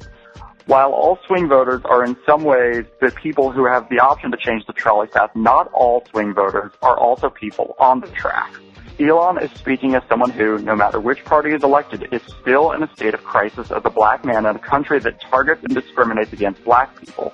While 0.66 0.92
all 0.92 1.18
swing 1.26 1.48
voters 1.48 1.80
are 1.84 2.04
in 2.04 2.16
some 2.26 2.44
ways 2.44 2.84
the 3.00 3.10
people 3.10 3.50
who 3.50 3.64
have 3.66 3.88
the 3.88 3.98
option 3.98 4.30
to 4.30 4.36
change 4.36 4.64
the 4.66 4.72
trolley 4.72 5.08
path, 5.08 5.30
not 5.34 5.70
all 5.72 6.04
swing 6.10 6.34
voters 6.34 6.72
are 6.82 6.98
also 6.98 7.30
people 7.30 7.74
on 7.78 8.00
the 8.00 8.08
track. 8.08 8.52
Elon 9.00 9.42
is 9.42 9.50
speaking 9.52 9.94
as 9.94 10.02
someone 10.08 10.30
who, 10.30 10.58
no 10.58 10.76
matter 10.76 11.00
which 11.00 11.24
party 11.24 11.50
is 11.50 11.62
elected, 11.62 12.08
is 12.12 12.22
still 12.40 12.72
in 12.72 12.82
a 12.82 12.92
state 12.94 13.14
of 13.14 13.24
crisis 13.24 13.70
as 13.70 13.82
a 13.84 13.90
black 13.90 14.24
man 14.24 14.46
in 14.46 14.56
a 14.56 14.58
country 14.58 14.98
that 15.00 15.20
targets 15.20 15.62
and 15.64 15.74
discriminates 15.74 16.32
against 16.32 16.62
black 16.64 16.98
people. 17.00 17.32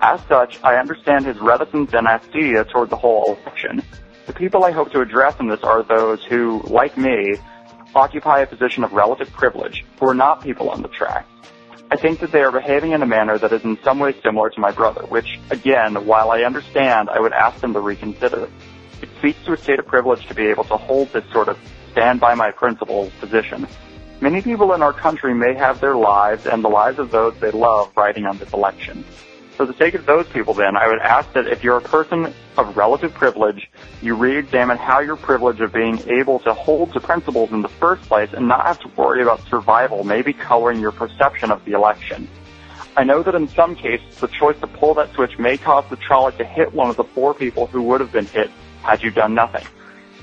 As 0.00 0.20
such, 0.28 0.62
I 0.62 0.76
understand 0.76 1.26
his 1.26 1.38
reticence 1.38 1.92
and 1.94 2.06
acedia 2.06 2.68
toward 2.68 2.90
the 2.90 2.96
whole 2.96 3.38
election. 3.42 3.82
The 4.26 4.32
people 4.32 4.64
I 4.64 4.70
hope 4.70 4.92
to 4.92 5.00
address 5.00 5.38
in 5.40 5.48
this 5.48 5.62
are 5.62 5.82
those 5.82 6.24
who, 6.24 6.62
like 6.64 6.96
me, 6.96 7.36
occupy 7.94 8.40
a 8.40 8.46
position 8.46 8.84
of 8.84 8.92
relative 8.92 9.30
privilege, 9.32 9.84
who 9.98 10.08
are 10.08 10.14
not 10.14 10.42
people 10.42 10.70
on 10.70 10.82
the 10.82 10.88
track. 10.88 11.26
I 11.90 11.96
think 11.96 12.20
that 12.20 12.32
they 12.32 12.42
are 12.42 12.50
behaving 12.50 12.92
in 12.92 13.02
a 13.02 13.06
manner 13.06 13.36
that 13.36 13.52
is 13.52 13.64
in 13.64 13.78
some 13.84 13.98
way 13.98 14.14
similar 14.22 14.48
to 14.50 14.60
my 14.60 14.70
brother, 14.70 15.02
which, 15.06 15.38
again, 15.50 16.06
while 16.06 16.30
I 16.30 16.42
understand, 16.42 17.10
I 17.10 17.20
would 17.20 17.32
ask 17.32 17.60
them 17.60 17.74
to 17.74 17.80
reconsider. 17.80 18.48
It 19.02 19.08
speaks 19.18 19.44
to 19.44 19.52
a 19.52 19.56
state 19.56 19.80
of 19.80 19.86
privilege 19.86 20.26
to 20.28 20.34
be 20.34 20.46
able 20.46 20.64
to 20.64 20.76
hold 20.76 21.12
this 21.12 21.24
sort 21.32 21.48
of 21.48 21.58
stand 21.90 22.20
by 22.20 22.34
my 22.34 22.52
principles 22.52 23.12
position. 23.20 23.66
Many 24.20 24.40
people 24.40 24.72
in 24.72 24.82
our 24.82 24.92
country 24.92 25.34
may 25.34 25.54
have 25.54 25.80
their 25.80 25.96
lives 25.96 26.46
and 26.46 26.62
the 26.62 26.68
lives 26.68 27.00
of 27.00 27.10
those 27.10 27.34
they 27.40 27.50
love 27.50 27.90
riding 27.96 28.24
on 28.26 28.38
this 28.38 28.52
election. 28.52 29.04
For 29.56 29.66
the 29.66 29.74
sake 29.74 29.94
of 29.94 30.06
those 30.06 30.28
people 30.28 30.54
then, 30.54 30.76
I 30.76 30.86
would 30.86 31.00
ask 31.00 31.32
that 31.32 31.48
if 31.48 31.64
you're 31.64 31.76
a 31.76 31.82
person 31.82 32.32
of 32.56 32.76
relative 32.76 33.12
privilege, 33.12 33.68
you 34.00 34.14
re-examine 34.14 34.78
how 34.78 35.00
your 35.00 35.16
privilege 35.16 35.60
of 35.60 35.72
being 35.72 35.98
able 36.08 36.38
to 36.40 36.54
hold 36.54 36.92
to 36.92 37.00
principles 37.00 37.50
in 37.50 37.60
the 37.60 37.68
first 37.68 38.02
place 38.02 38.30
and 38.32 38.46
not 38.46 38.64
have 38.64 38.78
to 38.80 38.88
worry 38.96 39.20
about 39.20 39.40
survival 39.48 40.04
may 40.04 40.22
be 40.22 40.32
coloring 40.32 40.80
your 40.80 40.92
perception 40.92 41.50
of 41.50 41.64
the 41.64 41.72
election. 41.72 42.28
I 42.96 43.04
know 43.04 43.22
that 43.24 43.34
in 43.34 43.48
some 43.48 43.74
cases, 43.74 44.16
the 44.20 44.28
choice 44.28 44.58
to 44.60 44.66
pull 44.68 44.94
that 44.94 45.12
switch 45.14 45.38
may 45.38 45.56
cause 45.56 45.84
the 45.90 45.96
trolley 45.96 46.32
to 46.38 46.44
hit 46.44 46.72
one 46.72 46.88
of 46.88 46.96
the 46.96 47.04
four 47.04 47.34
people 47.34 47.66
who 47.66 47.82
would 47.82 48.00
have 48.00 48.12
been 48.12 48.26
hit 48.26 48.50
had 48.82 49.02
you 49.02 49.10
done 49.10 49.34
nothing. 49.34 49.66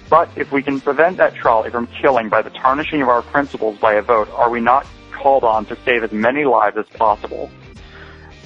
But 0.10 0.30
if 0.36 0.52
we 0.52 0.64
can 0.64 0.82
prevent 0.82 1.18
that 1.18 1.36
trolley 1.36 1.70
from 1.70 1.88
killing 2.02 2.30
by 2.30 2.42
the 2.42 2.50
tarnishing 2.50 3.02
of 3.02 3.10
our 3.10 3.22
principles 3.22 3.78
by 3.78 3.94
a 3.94 4.02
vote, 4.02 4.30
are 4.32 4.50
we 4.50 4.60
not 4.60 4.88
called 5.12 5.44
on 5.44 5.66
to 5.68 5.78
save 5.86 6.04
as 6.04 6.12
many 6.12 6.46
lives 6.46 6.78
as 6.78 6.88
possible? 6.98 7.50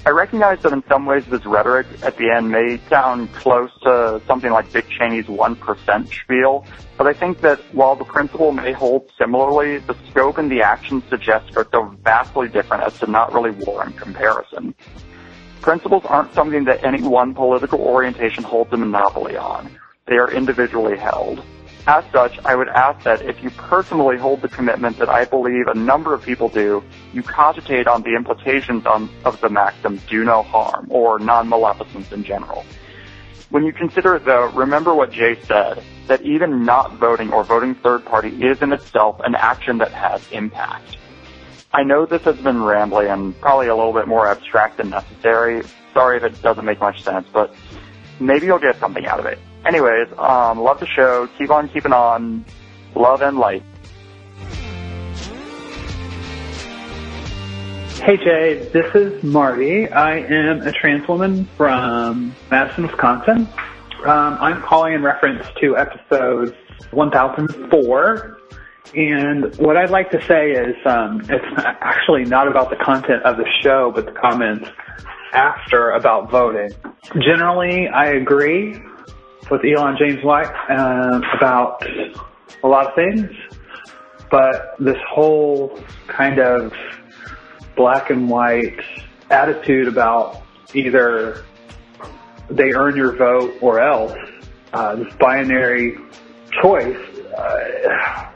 I 0.06 0.10
recognize 0.10 0.62
that 0.64 0.74
in 0.74 0.84
some 0.90 1.06
ways 1.06 1.24
this 1.28 1.46
rhetoric 1.46 1.88
at 2.02 2.18
the 2.18 2.30
end 2.30 2.52
may 2.52 2.78
sound 2.90 3.32
close 3.32 3.72
to 3.84 4.22
something 4.28 4.52
like 4.52 4.70
Dick 4.74 4.86
Cheney's 4.90 5.28
1% 5.28 6.08
spiel, 6.14 6.66
but 6.98 7.08
I 7.08 7.14
think 7.14 7.40
that 7.40 7.62
while 7.74 7.96
the 7.96 8.04
principle 8.04 8.52
may 8.52 8.74
hold 8.74 9.10
similarly, 9.18 9.78
the 9.78 9.96
scope 10.10 10.38
and 10.38 10.52
the 10.52 10.62
actions 10.62 11.04
suggest 11.10 11.56
are 11.56 11.66
so 11.72 11.96
vastly 12.04 12.50
different 12.50 12.84
as 12.84 13.00
to 13.00 13.10
not 13.10 13.34
really 13.34 13.52
warrant 13.52 13.96
comparison. 13.96 14.76
Principles 15.62 16.04
aren't 16.04 16.34
something 16.34 16.66
that 16.66 16.84
any 16.84 17.02
one 17.02 17.34
political 17.34 17.80
orientation 17.80 18.44
holds 18.44 18.74
a 18.74 18.78
monopoly 18.78 19.38
on. 19.38 19.72
They 20.06 20.18
are 20.18 20.32
individually 20.32 20.98
held. 20.98 21.44
As 21.88 22.04
such, 22.14 22.40
I 22.46 22.56
would 22.56 22.70
ask 22.70 23.04
that 23.04 23.22
if 23.22 23.44
you 23.44 23.50
personally 23.52 24.18
hold 24.18 24.42
the 24.42 24.48
commitment 24.48 24.98
that 25.00 25.10
I 25.10 25.26
believe 25.26 25.68
a 25.68 25.74
number 25.74 26.14
of 26.14 26.22
people 26.22 26.48
do, 26.48 26.84
you 27.14 27.24
cogitate 27.24 27.88
on 27.88 28.04
the 28.04 28.16
implications 28.16 28.86
on, 28.86 29.10
of 29.26 29.40
the 29.42 29.50
maxim, 29.50 30.00
do 30.10 30.24
no 30.24 30.44
harm, 30.44 30.88
or 30.90 31.20
non-maleficence 31.20 32.12
in 32.12 32.24
general. 32.24 32.66
When 33.50 33.64
you 33.66 33.72
consider 33.72 34.16
it 34.16 34.26
though, 34.26 34.50
remember 34.52 34.96
what 34.96 35.12
Jay 35.12 35.38
said, 35.44 35.84
that 36.08 36.22
even 36.22 36.66
not 36.66 36.96
voting 36.96 37.32
or 37.32 37.44
voting 37.44 37.76
third 37.76 38.04
party 38.06 38.30
is 38.44 38.62
in 38.62 38.74
itself 38.74 39.20
an 39.24 39.36
action 39.36 39.78
that 39.78 39.92
has 39.92 40.22
impact. 40.32 40.98
I 41.74 41.84
know 41.84 42.06
this 42.06 42.24
has 42.24 42.38
been 42.38 42.62
rambling 42.62 43.08
and 43.08 43.40
probably 43.40 43.68
a 43.68 43.76
little 43.76 43.94
bit 43.94 44.08
more 44.08 44.28
abstract 44.28 44.78
than 44.78 44.90
necessary. 44.90 45.64
Sorry 45.94 46.18
if 46.18 46.24
it 46.24 46.42
doesn't 46.42 46.66
make 46.66 46.80
much 46.80 47.04
sense, 47.04 47.28
but 47.32 47.54
maybe 48.20 48.46
you'll 48.46 48.60
get 48.60 48.80
something 48.80 49.06
out 49.06 49.20
of 49.20 49.26
it. 49.26 49.40
Anyways, 49.66 50.08
um, 50.18 50.60
love 50.60 50.80
the 50.80 50.88
show. 50.88 51.28
Keep 51.38 51.50
on 51.50 51.70
keeping 51.70 51.94
on. 51.94 52.44
Love 52.96 53.22
and 53.22 53.38
light. 53.38 53.64
Hey 58.04 58.18
Jay, 58.18 58.70
this 58.74 58.94
is 58.94 59.24
Marty. 59.24 59.90
I 59.90 60.18
am 60.18 60.62
a 60.62 60.74
trans 60.74 61.08
woman 61.08 61.48
from 61.56 62.36
Madison, 62.52 62.88
Wisconsin. 62.88 63.48
Um, 64.06 64.38
I'm 64.42 64.62
calling 64.62 64.94
in 64.94 65.02
reference 65.02 65.48
to 65.62 65.78
episode 65.78 66.54
1004. 66.92 68.38
And 68.96 69.56
what 69.56 69.78
I'd 69.78 69.90
like 69.90 70.12
to 70.12 70.22
say 70.26 70.52
is, 70.52 70.76
um, 70.86 71.22
it's 71.30 71.46
actually 71.58 72.26
not 72.26 72.50
about 72.50 72.70
the 72.70 72.76
content 72.76 73.24
of 73.24 73.38
the 73.38 73.48
show, 73.62 73.94
but 73.96 74.06
the 74.06 74.12
comments 74.12 74.70
after 75.32 75.92
about 75.92 76.30
voting. 76.30 76.72
Generally, 77.22 77.88
I 77.88 78.08
agree 78.08 78.82
with 79.50 79.62
Elon 79.66 79.98
James 79.98 80.24
White 80.24 80.54
uh, 80.70 81.22
about 81.38 81.86
a 82.64 82.68
lot 82.68 82.88
of 82.88 82.96
things, 82.96 83.30
but 84.32 84.76
this 84.80 84.98
whole 85.10 85.80
kind 86.08 86.40
of 86.40 86.74
black 87.76 88.10
and 88.10 88.30
white 88.30 88.80
attitude 89.30 89.88
about 89.88 90.42
either 90.74 91.44
they 92.50 92.74
earn 92.74 92.96
your 92.96 93.16
vote 93.16 93.54
or 93.62 93.80
else, 93.80 94.18
uh, 94.74 94.96
this 94.96 95.14
binary 95.16 95.98
choice, 96.62 96.98
uh, 97.38 98.30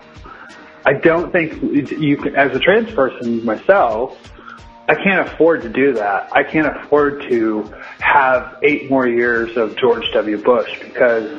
I 0.85 0.93
don't 0.93 1.31
think 1.31 1.61
you 1.61 2.17
can, 2.17 2.35
as 2.35 2.55
a 2.55 2.59
trans 2.59 2.91
person 2.93 3.43
myself, 3.43 4.17
I 4.89 4.95
can't 4.95 5.27
afford 5.27 5.63
to 5.63 5.69
do 5.69 5.93
that. 5.95 6.29
I 6.33 6.43
can't 6.43 6.67
afford 6.77 7.23
to 7.29 7.73
have 7.99 8.57
eight 8.63 8.89
more 8.89 9.05
years 9.05 9.57
of 9.57 9.75
George 9.75 10.05
W. 10.13 10.41
Bush 10.41 10.79
because 10.79 11.29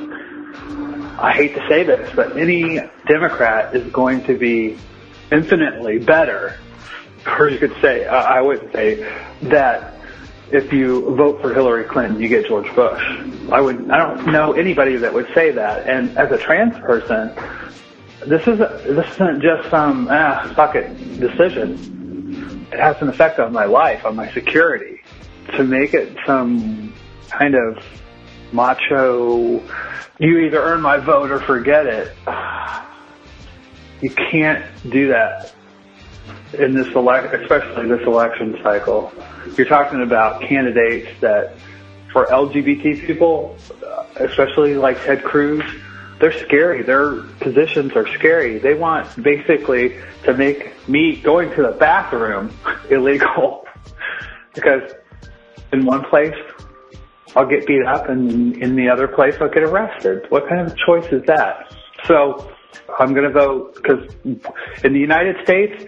I 1.18 1.32
hate 1.34 1.54
to 1.54 1.66
say 1.66 1.82
this, 1.82 2.14
but 2.14 2.36
any 2.36 2.80
Democrat 3.06 3.74
is 3.74 3.90
going 3.90 4.24
to 4.24 4.36
be 4.36 4.76
infinitely 5.32 5.98
better, 5.98 6.58
or 7.26 7.48
you 7.48 7.58
could 7.58 7.74
say, 7.80 8.04
uh, 8.04 8.14
I 8.14 8.42
wouldn't 8.42 8.70
say 8.72 8.96
that 9.42 9.94
if 10.52 10.70
you 10.70 11.14
vote 11.16 11.40
for 11.40 11.54
Hillary 11.54 11.84
Clinton, 11.84 12.20
you 12.20 12.28
get 12.28 12.46
George 12.46 12.72
Bush. 12.74 13.02
I 13.50 13.62
would, 13.62 13.90
I 13.90 13.98
don't 13.98 14.26
know 14.30 14.52
anybody 14.52 14.96
that 14.96 15.12
would 15.12 15.28
say 15.34 15.52
that. 15.52 15.86
And 15.86 16.16
as 16.18 16.30
a 16.30 16.38
trans 16.38 16.78
person, 16.80 17.34
this 18.26 18.42
is 18.46 18.60
a, 18.60 18.82
this 18.86 19.10
isn't 19.14 19.40
just 19.40 19.70
some 19.70 20.08
ah 20.10 20.52
fuck 20.54 20.74
it 20.74 20.88
decision 21.18 21.97
it 22.72 22.78
has 22.78 23.00
an 23.00 23.08
effect 23.08 23.38
on 23.38 23.52
my 23.52 23.64
life, 23.64 24.04
on 24.04 24.16
my 24.16 24.30
security. 24.32 25.00
To 25.56 25.64
make 25.64 25.94
it 25.94 26.16
some 26.26 26.92
kind 27.30 27.54
of 27.54 27.82
macho, 28.52 29.62
you 30.18 30.38
either 30.38 30.62
earn 30.62 30.80
my 30.80 30.98
vote 30.98 31.30
or 31.30 31.40
forget 31.40 31.86
it. 31.86 32.14
You 34.00 34.10
can't 34.10 34.64
do 34.88 35.08
that 35.08 35.52
in 36.52 36.72
this 36.72 36.86
elect, 36.94 37.34
especially 37.34 37.88
this 37.88 38.06
election 38.06 38.56
cycle. 38.62 39.12
You're 39.56 39.66
talking 39.66 40.02
about 40.02 40.40
candidates 40.42 41.08
that, 41.20 41.56
for 42.12 42.26
LGBT 42.26 43.04
people, 43.04 43.56
especially 44.14 44.74
like 44.74 45.02
Ted 45.02 45.24
Cruz, 45.24 45.64
they're 46.20 46.32
scary. 46.46 46.82
Their 46.82 47.22
positions 47.40 47.92
are 47.94 48.06
scary. 48.14 48.58
They 48.58 48.74
want 48.74 49.22
basically 49.22 50.00
to 50.24 50.34
make 50.34 50.88
me 50.88 51.16
going 51.16 51.50
to 51.50 51.62
the 51.62 51.72
bathroom 51.72 52.54
illegal 52.90 53.64
because 54.54 54.92
in 55.72 55.84
one 55.84 56.04
place 56.04 56.34
I'll 57.36 57.46
get 57.46 57.66
beat 57.66 57.84
up 57.84 58.08
and 58.08 58.56
in 58.56 58.74
the 58.74 58.88
other 58.88 59.06
place 59.06 59.36
I'll 59.40 59.50
get 59.50 59.62
arrested. 59.62 60.26
What 60.30 60.48
kind 60.48 60.66
of 60.66 60.76
choice 60.76 61.06
is 61.12 61.22
that? 61.26 61.72
So 62.06 62.50
I'm 62.98 63.14
going 63.14 63.24
to 63.24 63.32
vote 63.32 63.74
because 63.74 64.12
in 64.24 64.92
the 64.92 64.98
United 64.98 65.36
States 65.44 65.84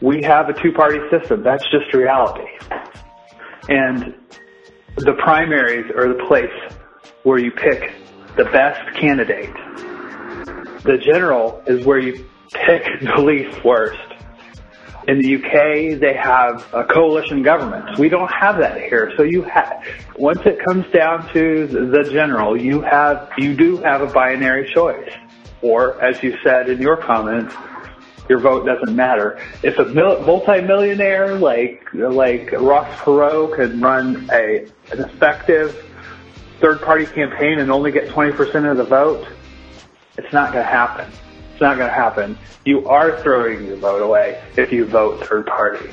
we 0.00 0.22
have 0.22 0.48
a 0.48 0.52
two-party 0.52 1.00
system. 1.10 1.42
That's 1.42 1.64
just 1.70 1.92
reality. 1.92 2.48
And 3.68 4.14
the 4.96 5.14
primaries 5.14 5.90
are 5.96 6.08
the 6.08 6.24
place 6.26 6.52
where 7.24 7.38
you 7.38 7.50
pick 7.50 7.92
the 8.38 8.44
best 8.44 8.96
candidate. 8.96 9.52
the 10.84 10.96
general 10.96 11.60
is 11.66 11.84
where 11.84 11.98
you 11.98 12.24
pick 12.52 12.84
the 13.02 13.20
least 13.20 13.64
worst. 13.64 13.98
In 15.08 15.20
the 15.20 15.36
UK, 15.36 15.98
they 15.98 16.14
have 16.14 16.72
a 16.72 16.84
coalition 16.84 17.42
government. 17.42 17.98
We 17.98 18.08
don't 18.08 18.30
have 18.30 18.58
that 18.58 18.80
here. 18.80 19.10
So 19.16 19.22
you 19.22 19.42
have, 19.42 19.82
once 20.16 20.40
it 20.44 20.58
comes 20.64 20.86
down 20.92 21.32
to 21.32 21.66
the 21.66 22.08
general, 22.12 22.60
you 22.60 22.82
have, 22.82 23.30
you 23.38 23.56
do 23.56 23.78
have 23.78 24.02
a 24.02 24.06
binary 24.06 24.70
choice. 24.72 25.10
Or, 25.62 26.00
as 26.00 26.22
you 26.22 26.36
said 26.44 26.68
in 26.68 26.80
your 26.80 26.98
comments, 26.98 27.54
your 28.28 28.38
vote 28.38 28.66
doesn't 28.66 28.94
matter. 28.94 29.40
If 29.62 29.78
a 29.78 29.86
mil- 29.86 30.20
multimillionaire 30.20 31.36
like 31.36 31.82
like 31.94 32.52
Ross 32.52 32.86
Perot 33.00 33.56
can 33.56 33.80
run 33.80 34.28
a 34.30 34.66
an 34.92 35.00
effective 35.00 35.87
third 36.60 36.80
party 36.82 37.06
campaign 37.06 37.58
and 37.58 37.70
only 37.70 37.92
get 37.92 38.08
20% 38.08 38.70
of 38.70 38.76
the 38.76 38.84
vote, 38.84 39.26
it's 40.16 40.32
not 40.32 40.52
going 40.52 40.64
to 40.64 40.70
happen. 40.70 41.10
It's 41.52 41.60
not 41.60 41.76
going 41.76 41.88
to 41.88 41.94
happen. 41.94 42.38
You 42.64 42.88
are 42.88 43.20
throwing 43.22 43.66
your 43.66 43.76
vote 43.76 44.02
away 44.02 44.42
if 44.56 44.72
you 44.72 44.84
vote 44.84 45.26
third 45.26 45.46
party. 45.46 45.90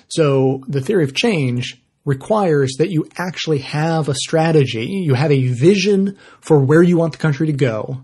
So 0.08 0.64
the 0.68 0.82
theory 0.82 1.04
of 1.04 1.14
change 1.14 1.82
requires 2.06 2.76
that 2.78 2.92
you 2.92 3.08
actually 3.18 3.60
have 3.60 4.08
a 4.08 4.16
strategy, 4.16 4.86
you 4.86 5.16
have 5.16 5.32
a 5.32 5.48
vision 5.48 6.18
for 6.40 6.60
where 6.60 6.84
you 6.84 6.98
want 6.98 7.12
the 7.12 7.18
country 7.18 7.48
to 7.48 7.54
go, 7.54 8.02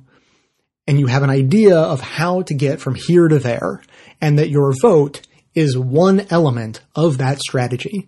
and 0.88 1.00
you 1.00 1.06
have 1.06 1.24
an 1.24 1.30
idea 1.30 1.78
of 1.78 2.02
how 2.02 2.42
to 2.42 2.56
get 2.56 2.82
from 2.82 2.96
here 2.96 3.28
to 3.28 3.40
there, 3.40 3.82
and 4.20 4.40
that 4.40 4.50
your 4.50 4.74
vote 4.82 5.22
is 5.54 5.78
one 5.78 6.26
element 6.30 6.82
of 6.96 7.20
that 7.20 7.40
strategy. 7.40 8.08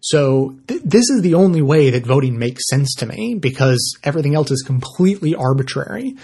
So 0.00 0.56
th- 0.66 0.82
this 0.84 1.08
is 1.10 1.22
the 1.22 1.34
only 1.34 1.62
way 1.62 1.90
that 1.90 2.06
voting 2.06 2.38
makes 2.38 2.68
sense 2.68 2.94
to 2.96 3.06
me 3.06 3.36
because 3.36 3.96
everything 4.02 4.34
else 4.34 4.50
is 4.50 4.62
completely 4.62 5.34
arbitrary. 5.34 6.16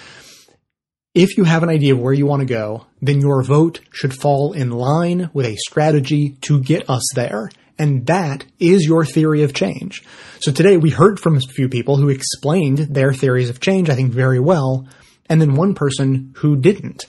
If 1.15 1.37
you 1.37 1.45
have 1.45 1.63
an 1.63 1.71
idea 1.71 1.95
of 1.95 2.01
where 2.01 2.13
you 2.13 2.27
want 2.27 2.41
to 2.41 2.47
go, 2.47 2.87
then 3.03 3.21
your 3.21 3.43
vote 3.43 3.81
should 3.91 4.15
fall 4.15 4.53
in 4.53 4.71
line 4.71 5.31
with 5.33 5.47
a 5.47 5.57
strategy 5.57 6.37
to 6.43 6.61
get 6.61 6.89
us 6.89 7.03
there. 7.15 7.51
And 7.81 8.05
that 8.09 8.45
is 8.59 8.85
your 8.85 9.07
theory 9.07 9.43
of 9.43 9.55
change. 9.55 10.05
So 10.41 10.53
today 10.53 10.77
we 10.77 10.91
heard 10.91 11.19
from 11.19 11.39
a 11.39 11.41
few 11.41 11.67
people 11.67 11.97
who 11.97 12.11
explained 12.11 12.77
their 12.77 13.15
theories 13.15 13.49
of 13.49 13.59
change, 13.59 13.89
I 13.89 13.95
think 13.95 14.13
very 14.13 14.39
well, 14.39 14.87
and 15.31 15.41
then 15.41 15.55
one 15.55 15.75
person 15.75 16.35
who 16.37 16.57
didn't. 16.57 17.07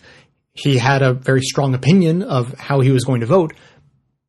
He 0.53 0.77
had 0.77 1.01
a 1.01 1.11
very 1.11 1.41
strong 1.41 1.75
opinion 1.75 2.23
of 2.23 2.57
how 2.57 2.79
he 2.79 2.89
was 2.89 3.03
going 3.03 3.19
to 3.19 3.25
vote, 3.25 3.51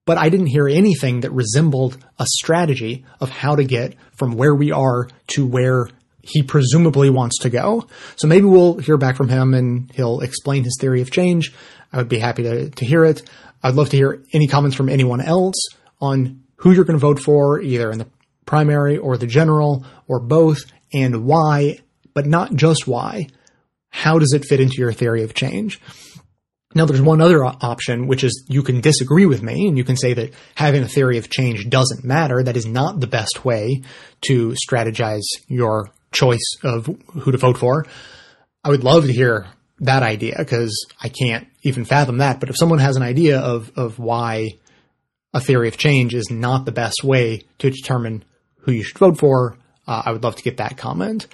but 0.04 0.18
I 0.18 0.30
didn't 0.30 0.48
hear 0.48 0.66
anything 0.66 1.20
that 1.20 1.30
resembled 1.30 1.96
a 2.18 2.26
strategy 2.26 3.04
of 3.20 3.30
how 3.30 3.54
to 3.54 3.62
get 3.62 3.94
from 4.10 4.32
where 4.32 4.56
we 4.56 4.72
are 4.72 5.08
to 5.28 5.46
where 5.46 5.90
he 6.22 6.42
presumably 6.42 7.08
wants 7.08 7.38
to 7.42 7.50
go. 7.50 7.86
So 8.16 8.26
maybe 8.26 8.46
we'll 8.46 8.78
hear 8.78 8.96
back 8.96 9.14
from 9.14 9.28
him 9.28 9.54
and 9.54 9.92
he'll 9.94 10.18
explain 10.22 10.64
his 10.64 10.76
theory 10.80 11.02
of 11.02 11.12
change. 11.12 11.54
I 11.92 11.98
would 11.98 12.08
be 12.08 12.18
happy 12.18 12.42
to, 12.42 12.68
to 12.68 12.84
hear 12.84 13.04
it. 13.04 13.22
I'd 13.62 13.76
love 13.76 13.90
to 13.90 13.96
hear 13.96 14.24
any 14.32 14.48
comments 14.48 14.76
from 14.76 14.88
anyone 14.88 15.20
else 15.20 15.54
on 16.02 16.42
who 16.56 16.72
you're 16.72 16.84
going 16.84 16.98
to 16.98 17.06
vote 17.06 17.20
for, 17.20 17.60
either 17.60 17.90
in 17.90 17.98
the 17.98 18.08
primary 18.44 18.98
or 18.98 19.16
the 19.16 19.26
general 19.26 19.86
or 20.06 20.20
both, 20.20 20.58
and 20.92 21.24
why, 21.24 21.78
but 22.12 22.26
not 22.26 22.54
just 22.54 22.86
why. 22.86 23.28
How 23.88 24.18
does 24.18 24.32
it 24.34 24.44
fit 24.44 24.60
into 24.60 24.76
your 24.76 24.92
theory 24.92 25.22
of 25.22 25.32
change? 25.32 25.80
Now, 26.74 26.86
there's 26.86 27.02
one 27.02 27.20
other 27.20 27.44
option, 27.44 28.06
which 28.06 28.24
is 28.24 28.46
you 28.48 28.62
can 28.62 28.80
disagree 28.80 29.26
with 29.26 29.42
me 29.42 29.68
and 29.68 29.76
you 29.76 29.84
can 29.84 29.96
say 29.96 30.14
that 30.14 30.32
having 30.54 30.82
a 30.82 30.88
theory 30.88 31.18
of 31.18 31.30
change 31.30 31.68
doesn't 31.68 32.04
matter. 32.04 32.42
That 32.42 32.56
is 32.56 32.66
not 32.66 32.98
the 32.98 33.06
best 33.06 33.44
way 33.44 33.82
to 34.22 34.54
strategize 34.68 35.26
your 35.48 35.90
choice 36.12 36.56
of 36.62 36.86
who 36.86 37.32
to 37.32 37.38
vote 37.38 37.58
for. 37.58 37.86
I 38.64 38.70
would 38.70 38.84
love 38.84 39.04
to 39.04 39.12
hear 39.12 39.46
that 39.80 40.02
idea 40.02 40.36
because 40.38 40.86
I 41.02 41.08
can't 41.08 41.46
even 41.62 41.84
fathom 41.84 42.18
that. 42.18 42.40
But 42.40 42.48
if 42.48 42.56
someone 42.56 42.78
has 42.78 42.96
an 42.96 43.02
idea 43.02 43.40
of, 43.40 43.70
of 43.76 43.98
why 43.98 44.52
a 45.34 45.40
theory 45.40 45.68
of 45.68 45.76
change 45.76 46.14
is 46.14 46.30
not 46.30 46.64
the 46.64 46.72
best 46.72 47.02
way 47.02 47.42
to 47.58 47.70
determine 47.70 48.24
who 48.58 48.72
you 48.72 48.82
should 48.82 48.98
vote 48.98 49.18
for, 49.18 49.56
uh, 49.86 50.02
I 50.06 50.12
would 50.12 50.22
love 50.22 50.36
to 50.36 50.42
get 50.42 50.58
that 50.58 50.76
comment. 50.76 51.26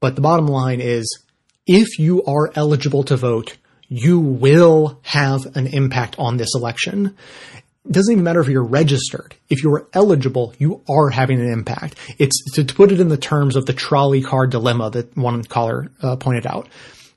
But 0.00 0.14
the 0.14 0.20
bottom 0.20 0.46
line 0.46 0.80
is 0.80 1.06
if 1.66 1.98
you 1.98 2.22
are 2.24 2.50
eligible 2.54 3.04
to 3.04 3.16
vote, 3.16 3.56
you 3.88 4.18
will 4.18 4.98
have 5.02 5.56
an 5.56 5.66
impact 5.68 6.16
on 6.18 6.36
this 6.36 6.54
election. 6.54 7.16
It 7.84 7.92
doesn't 7.92 8.12
even 8.12 8.24
matter 8.24 8.40
if 8.40 8.48
you're 8.48 8.64
registered. 8.64 9.34
If 9.50 9.62
you're 9.62 9.86
eligible, 9.92 10.54
you 10.58 10.82
are 10.88 11.10
having 11.10 11.40
an 11.40 11.52
impact. 11.52 11.96
It's 12.18 12.42
to, 12.54 12.64
put 12.64 12.92
it 12.92 13.00
in 13.00 13.08
the 13.08 13.16
terms 13.16 13.56
of 13.56 13.66
the 13.66 13.74
trolley 13.74 14.22
car 14.22 14.46
dilemma 14.46 14.90
that 14.90 15.16
one 15.16 15.44
caller 15.44 15.90
uh, 16.02 16.16
pointed 16.16 16.46
out. 16.46 16.68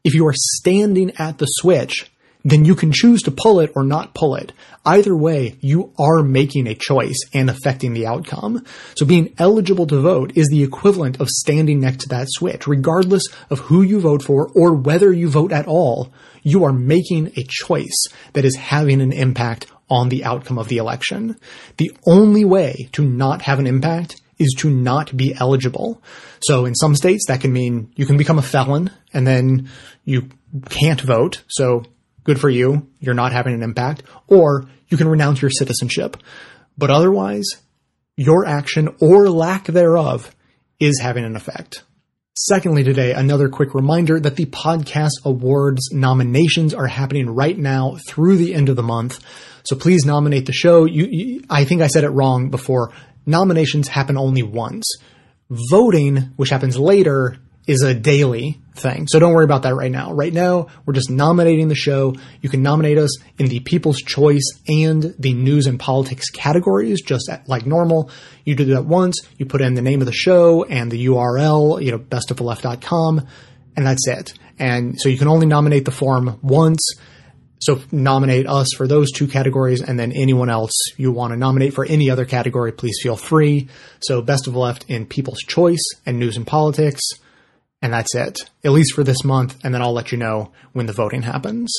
If 0.03 0.13
you 0.13 0.27
are 0.27 0.33
standing 0.35 1.13
at 1.17 1.37
the 1.37 1.45
switch, 1.45 2.11
then 2.47 2.63
you 2.63 2.75
can 2.75 2.93
choose 2.93 3.23
to 3.23 3.31
pull 3.31 3.59
it 3.59 3.73
or 3.75 3.83
not 3.83 4.13
pull 4.13 4.35
it. 4.35 4.53
Either 4.85 5.13
way, 5.13 5.57
you 5.59 5.93
are 5.99 6.23
making 6.23 6.65
a 6.65 6.75
choice 6.75 7.19
and 7.33 7.49
affecting 7.49 7.93
the 7.93 8.07
outcome. 8.07 8.63
So 8.95 9.05
being 9.05 9.33
eligible 9.37 9.85
to 9.87 9.99
vote 9.99 10.31
is 10.37 10.47
the 10.47 10.63
equivalent 10.63 11.19
of 11.19 11.27
standing 11.27 11.81
next 11.81 12.03
to 12.03 12.09
that 12.09 12.27
switch. 12.29 12.65
Regardless 12.65 13.23
of 13.49 13.59
who 13.59 13.81
you 13.81 13.99
vote 13.99 14.23
for 14.23 14.49
or 14.55 14.73
whether 14.73 15.11
you 15.11 15.27
vote 15.27 15.51
at 15.51 15.67
all, 15.67 16.13
you 16.41 16.63
are 16.63 16.71
making 16.71 17.33
a 17.35 17.45
choice 17.49 18.05
that 18.31 18.45
is 18.45 18.55
having 18.55 19.01
an 19.01 19.11
impact 19.11 19.67
on 19.89 20.07
the 20.07 20.23
outcome 20.23 20.57
of 20.57 20.69
the 20.69 20.77
election. 20.77 21.37
The 21.75 21.91
only 22.07 22.45
way 22.45 22.87
to 22.93 23.03
not 23.03 23.41
have 23.41 23.59
an 23.59 23.67
impact 23.67 24.21
is 24.39 24.55
to 24.59 24.69
not 24.69 25.15
be 25.17 25.35
eligible. 25.37 26.01
So 26.43 26.63
in 26.63 26.75
some 26.75 26.95
states, 26.95 27.25
that 27.27 27.41
can 27.41 27.51
mean 27.51 27.91
you 27.97 28.05
can 28.05 28.15
become 28.15 28.39
a 28.39 28.43
felon 28.43 28.89
and 29.13 29.27
then 29.27 29.69
you 30.05 30.29
can't 30.69 31.01
vote. 31.01 31.43
So 31.49 31.83
good 32.27 32.39
for 32.39 32.49
you. 32.49 32.87
You're 32.99 33.15
not 33.15 33.31
having 33.31 33.55
an 33.55 33.63
impact. 33.63 34.03
Or 34.27 34.69
you 34.89 34.97
can 34.97 35.07
renounce 35.07 35.41
your 35.41 35.49
citizenship. 35.49 36.17
But 36.77 36.91
otherwise, 36.91 37.47
your 38.17 38.45
action 38.45 38.95
or 38.99 39.29
lack 39.29 39.65
thereof 39.65 40.35
is 40.79 40.99
having 41.01 41.23
an 41.23 41.35
effect. 41.35 41.83
Secondly, 42.35 42.83
today, 42.83 43.13
another 43.13 43.49
quick 43.49 43.73
reminder 43.73 44.19
that 44.19 44.35
the 44.35 44.45
podcast 44.45 45.25
awards 45.25 45.89
nominations 45.91 46.73
are 46.73 46.85
happening 46.85 47.29
right 47.29 47.57
now 47.57 47.97
through 48.07 48.35
the 48.35 48.53
end 48.53 48.69
of 48.69 48.75
the 48.75 48.83
month. 48.83 49.23
So 49.63 49.75
please 49.75 50.05
nominate 50.05 50.45
the 50.45 50.53
show. 50.53 50.85
You, 50.85 51.07
you, 51.09 51.43
I 51.49 51.63
think 51.63 51.81
I 51.81 51.87
said 51.87 52.03
it 52.03 52.09
wrong 52.09 52.49
before. 52.49 52.93
Nominations 53.25 53.87
happen 53.87 54.17
only 54.17 54.43
once. 54.43 54.85
Voting, 55.49 56.17
which 56.35 56.49
happens 56.49 56.77
later, 56.77 57.37
is 57.67 57.81
a 57.81 57.93
daily 57.93 58.59
thing. 58.77 59.07
So 59.09 59.19
don't 59.19 59.33
worry 59.33 59.43
about 59.43 59.63
that 59.63 59.75
right 59.75 59.91
now. 59.91 60.13
Right 60.13 60.33
now, 60.33 60.67
we're 60.85 60.93
just 60.93 61.09
nominating 61.09 61.67
the 61.67 61.75
show. 61.75 62.15
You 62.41 62.49
can 62.49 62.61
nominate 62.61 62.97
us 62.97 63.17
in 63.37 63.47
the 63.47 63.59
People's 63.59 64.01
Choice 64.01 64.49
and 64.67 65.15
the 65.19 65.33
News 65.33 65.67
and 65.67 65.79
Politics 65.79 66.29
categories, 66.29 67.01
just 67.01 67.29
like 67.47 67.65
normal. 67.65 68.09
You 68.45 68.55
do 68.55 68.65
that 68.65 68.85
once, 68.85 69.19
you 69.37 69.45
put 69.45 69.61
in 69.61 69.73
the 69.73 69.81
name 69.81 70.01
of 70.01 70.05
the 70.05 70.13
show 70.13 70.63
and 70.63 70.89
the 70.89 71.07
URL, 71.07 71.83
you 71.83 71.91
know, 71.91 71.99
bestoftheleft.com, 71.99 73.27
and 73.75 73.85
that's 73.85 74.07
it. 74.07 74.33
And 74.59 74.99
so 74.99 75.09
you 75.09 75.17
can 75.17 75.27
only 75.27 75.45
nominate 75.45 75.85
the 75.85 75.91
form 75.91 76.39
once. 76.41 76.81
So 77.59 77.81
nominate 77.91 78.47
us 78.47 78.67
for 78.77 78.87
those 78.87 79.11
two 79.11 79.27
categories, 79.27 79.81
and 79.81 79.99
then 79.99 80.11
anyone 80.11 80.49
else 80.49 80.71
you 80.95 81.11
want 81.11 81.31
to 81.31 81.37
nominate 81.37 81.73
for 81.73 81.85
any 81.85 82.09
other 82.09 82.23
category, 82.23 82.71
please 82.71 82.99
feel 83.01 83.17
free. 83.17 83.67
So 83.99 84.21
best 84.21 84.47
of 84.47 84.55
left 84.55 84.85
in 84.87 85.07
People's 85.07 85.39
Choice 85.39 85.83
and 86.05 86.19
News 86.19 86.37
and 86.37 86.45
Politics, 86.45 87.01
and 87.81 87.93
that's 87.93 88.15
it, 88.15 88.37
at 88.63 88.71
least 88.71 88.93
for 88.93 89.03
this 89.03 89.23
month. 89.23 89.57
And 89.63 89.73
then 89.73 89.81
I'll 89.81 89.93
let 89.93 90.11
you 90.11 90.17
know 90.17 90.51
when 90.73 90.85
the 90.85 90.93
voting 90.93 91.21
happens. 91.21 91.71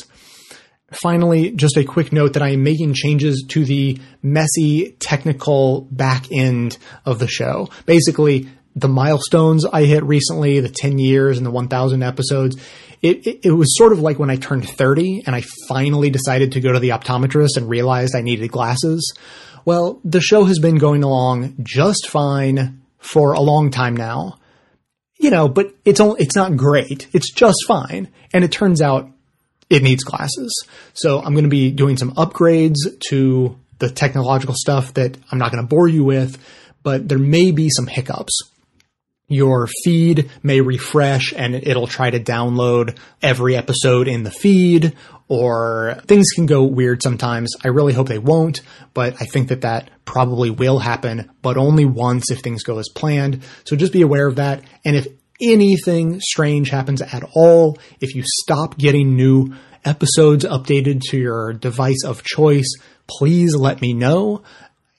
Finally, 0.91 1.51
just 1.51 1.77
a 1.77 1.85
quick 1.85 2.12
note 2.12 2.33
that 2.33 2.43
I 2.43 2.51
am 2.51 2.62
making 2.62 2.95
changes 2.95 3.45
to 3.49 3.65
the 3.65 3.99
messy 4.23 4.97
technical 5.01 5.83
back 5.91 6.33
end 6.33 6.79
of 7.05 7.19
the 7.19 7.29
show. 7.29 7.69
Basically, 7.85 8.49
the 8.75 8.89
milestones 8.89 9.66
I 9.66 9.85
hit 9.85 10.03
recently, 10.05 10.61
the 10.61 10.69
10 10.69 10.99
years 10.99 11.37
and 11.37 11.45
the 11.45 11.51
1000 11.51 12.03
episodes, 12.03 12.57
it, 13.03 13.27
it, 13.27 13.41
it, 13.45 13.53
was 13.53 13.77
sort 13.77 13.93
of 13.93 14.01
like 14.01 14.19
when 14.19 14.31
I 14.31 14.37
turned 14.37 14.69
30 14.69 15.25
and 15.27 15.37
I 15.37 15.43
finally 15.69 16.11
decided 16.11 16.53
to 16.53 16.61
go 16.61 16.73
to 16.73 16.79
the 16.79 16.91
optometrist 16.91 17.57
and 17.57 17.69
realized 17.69 18.15
I 18.16 18.23
needed 18.23 18.51
glasses. 18.51 19.15
Well, 19.65 20.01
the 20.05 20.20
show 20.20 20.45
has 20.45 20.59
been 20.59 20.79
going 20.79 21.05
along 21.05 21.57
just 21.62 22.09
fine 22.09 22.83
for 22.99 23.33
a 23.33 23.41
long 23.41 23.70
time 23.70 23.97
now. 23.97 24.39
You 25.19 25.31
know, 25.31 25.49
but 25.49 25.74
it's 25.85 26.01
only, 26.01 26.23
it's 26.23 26.36
not 26.36 26.57
great. 26.57 27.09
It's 27.12 27.32
just 27.32 27.65
fine. 27.66 28.09
And 28.32 28.45
it 28.45 28.53
turns 28.53 28.81
out 28.81 29.11
it 29.69 29.82
needs 29.82 30.05
glasses. 30.05 30.53
So 30.95 31.19
I'm 31.20 31.32
going 31.32 31.45
to 31.45 31.51
be 31.51 31.70
doing 31.70 31.97
some 31.97 32.12
upgrades 32.15 32.77
to 33.11 33.59
the 33.78 33.90
technological 33.90 34.55
stuff 34.57 34.95
that 34.95 35.16
I'm 35.31 35.39
not 35.39 35.53
going 35.53 35.62
to 35.62 35.69
bore 35.69 35.89
you 35.89 36.05
with, 36.05 36.43
but 36.82 37.09
there 37.09 37.19
may 37.19 37.51
be 37.51 37.69
some 37.69 37.86
hiccups 37.86 38.40
your 39.28 39.69
feed 39.85 40.31
may 40.43 40.61
refresh 40.61 41.32
and 41.36 41.55
it'll 41.55 41.86
try 41.86 42.11
to 42.11 42.19
download 42.19 42.97
every 43.23 43.57
episode 43.57 44.09
in 44.09 44.23
the 44.23 44.31
feed 44.31 44.97
or 45.29 46.01
things 46.07 46.29
can 46.35 46.47
go 46.47 46.65
weird 46.65 47.03
sometimes. 47.03 47.55
I 47.63 47.69
really 47.69 47.93
hope 47.93 48.09
they 48.09 48.19
won't, 48.19 48.61
but 48.95 49.15
I 49.21 49.27
think 49.27 49.49
that 49.49 49.61
that 49.61 49.91
probably 50.05 50.51
will 50.51 50.79
happen, 50.79 51.31
but 51.43 51.57
only 51.57 51.85
once 51.85 52.31
if 52.31 52.41
things 52.41 52.63
go 52.63 52.79
as 52.79 52.89
planned. 52.95 53.43
So 53.65 53.77
just 53.77 53.93
be 53.93 54.03
aware 54.03 54.27
of 54.27 54.37
that. 54.37 54.63
And 54.85 54.97
if 54.97 55.07
anything 55.41 56.21
strange 56.21 56.71
happens 56.71 57.03
at 57.03 57.25
all, 57.35 57.79
if 58.01 58.15
you 58.15 58.23
stop 58.43 58.79
getting 58.79 59.17
new 59.17 59.55
episodes 59.85 60.45
updated 60.45 61.03
to 61.11 61.19
your 61.19 61.53
device 61.53 62.05
of 62.05 62.23
choice, 62.23 62.69
please 63.07 63.55
let 63.55 63.81
me 63.81 63.93
know 63.93 64.43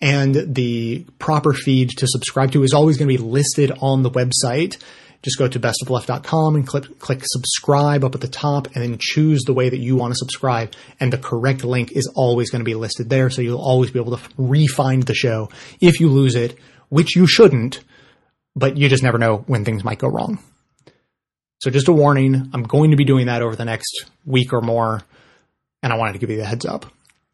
and 0.02 0.56
the 0.56 1.06
proper 1.20 1.54
feed 1.54 1.90
to 1.90 2.08
subscribe 2.08 2.52
to 2.52 2.64
is 2.64 2.74
always 2.74 2.98
going 2.98 3.10
to 3.10 3.18
be 3.18 3.24
listed 3.24 3.72
on 3.82 4.04
the 4.04 4.12
website. 4.12 4.82
Just 5.22 5.38
go 5.38 5.48
to 5.48 5.60
bestoftheleft.com 5.60 6.56
and 6.56 6.66
click, 6.66 6.98
click 7.00 7.22
subscribe 7.24 8.06
up 8.06 8.16
at 8.16 8.22
the 8.22 8.28
top 8.28 8.68
and 8.68 8.84
then 8.84 8.98
choose 9.00 9.42
the 9.46 9.54
way 9.54 9.70
that 9.70 9.80
you 9.80 9.98
want 9.98 10.14
to 10.14 10.18
subscribe. 10.18 10.74
And 11.00 11.12
the 11.12 11.18
correct 11.18 11.64
link 11.64 11.92
is 11.92 12.10
always 12.16 12.50
going 12.50 12.62
to 12.62 12.66
be 12.66 12.76
listed 12.76 13.10
there. 13.10 13.30
So 13.30 13.42
you'll 13.42 13.60
always 13.60 13.92
be 13.92 14.00
able 14.00 14.18
to 14.18 14.24
re-find 14.38 15.04
the 15.04 15.14
show 15.14 15.50
if 15.82 16.00
you 16.00 16.10
lose 16.10 16.36
it, 16.36 16.58
which 16.88 17.16
you 17.18 17.28
shouldn't, 17.28 17.82
but 18.56 18.78
you 18.78 18.88
just 18.88 19.04
never 19.04 19.18
know 19.18 19.44
when 19.48 19.66
things 19.66 19.84
might 19.84 20.00
go 20.00 20.08
wrong. 20.08 20.40
So 21.60 21.70
just 21.70 21.90
a 21.90 21.94
warning, 21.94 22.50
I'm 22.54 22.64
going 22.64 22.92
to 22.92 22.98
be 22.98 23.04
doing 23.04 23.26
that 23.26 23.42
over 23.42 23.56
the 23.56 23.66
next 23.66 24.06
week 24.26 24.54
or 24.54 24.62
more. 24.62 25.02
And 25.84 25.92
I 25.92 25.98
wanted 25.98 26.14
to 26.14 26.20
give 26.20 26.30
you 26.30 26.38
the 26.38 26.46
heads 26.46 26.66
up. 26.66 26.86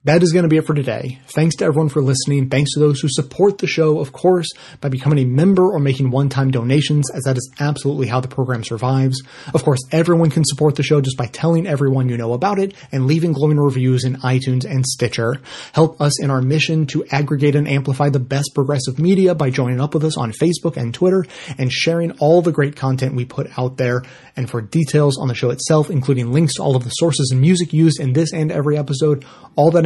That 0.06 0.22
is 0.22 0.32
going 0.32 0.44
to 0.44 0.50
be 0.50 0.58
it 0.58 0.68
for 0.68 0.76
today. 0.76 1.20
Thanks 1.30 1.56
to 1.56 1.66
everyone 1.66 1.90
for 1.90 2.04
listening. 2.04 2.48
Thanks 2.48 2.74
to 2.76 2.80
those 2.80 3.00
who 3.00 3.08
support 3.10 3.58
the 3.58 3.66
show, 3.66 3.98
of 3.98 4.14
course, 4.14 4.48
by 4.80 4.88
becoming 4.88 5.18
a 5.18 5.26
member 5.26 5.64
or 5.64 5.80
making 5.80 6.12
one-time 6.12 6.52
donations, 6.52 7.10
as 7.10 7.24
that 7.24 7.38
is 7.38 7.52
absolutely 7.60 8.06
how 8.06 8.20
the 8.20 8.28
program 8.28 8.64
survives. 8.64 9.24
Of 9.52 9.64
course, 9.64 9.80
everyone 9.92 10.30
can 10.30 10.46
support 10.46 10.76
the 10.76 10.84
show 10.84 11.02
just 11.02 11.18
by 11.18 11.26
telling 11.26 11.66
everyone 11.66 12.08
you 12.08 12.18
know 12.18 12.34
about 12.34 12.60
it 12.60 12.76
and 12.92 13.08
leaving 13.08 13.34
glowing 13.34 13.58
reviews 13.58 14.04
in 14.04 14.18
iTunes 14.18 14.64
and 14.64 14.86
Stitcher. 14.86 15.42
Help 15.74 16.00
us 16.00 16.22
in 16.22 16.30
our 16.30 16.42
mission 16.42 16.86
to 16.86 17.04
aggregate 17.10 17.56
and 17.56 17.68
amplify 17.68 18.10
the 18.10 18.20
best 18.20 18.52
progressive 18.54 19.00
media 19.00 19.34
by 19.34 19.50
joining 19.50 19.82
up 19.82 19.96
with 19.96 20.04
us 20.04 20.18
on 20.18 20.32
Facebook 20.32 20.78
and 20.78 20.94
Twitter 20.94 21.26
and 21.58 21.74
sharing 21.74 22.12
all 22.20 22.44
the 22.44 22.52
great 22.52 22.76
content 22.76 23.16
we 23.16 23.26
put 23.26 23.48
out 23.58 23.78
there. 23.78 24.04
And 24.36 24.48
for 24.48 24.62
details 24.62 25.18
on 25.18 25.30
the 25.30 25.34
show 25.34 25.50
itself, 25.50 25.90
including 25.90 26.32
links 26.32 26.56
to 26.56 26.62
all 26.62 26.76
of 26.76 26.84
the 26.84 26.92
sources 26.92 27.30
and 27.32 27.42
music 27.42 27.74
used 27.74 28.00
in 28.00 28.14
this 28.14 28.34
and 28.34 28.52
every 28.52 28.78
episode, 28.78 29.26
all 29.56 29.72
that 29.72 29.86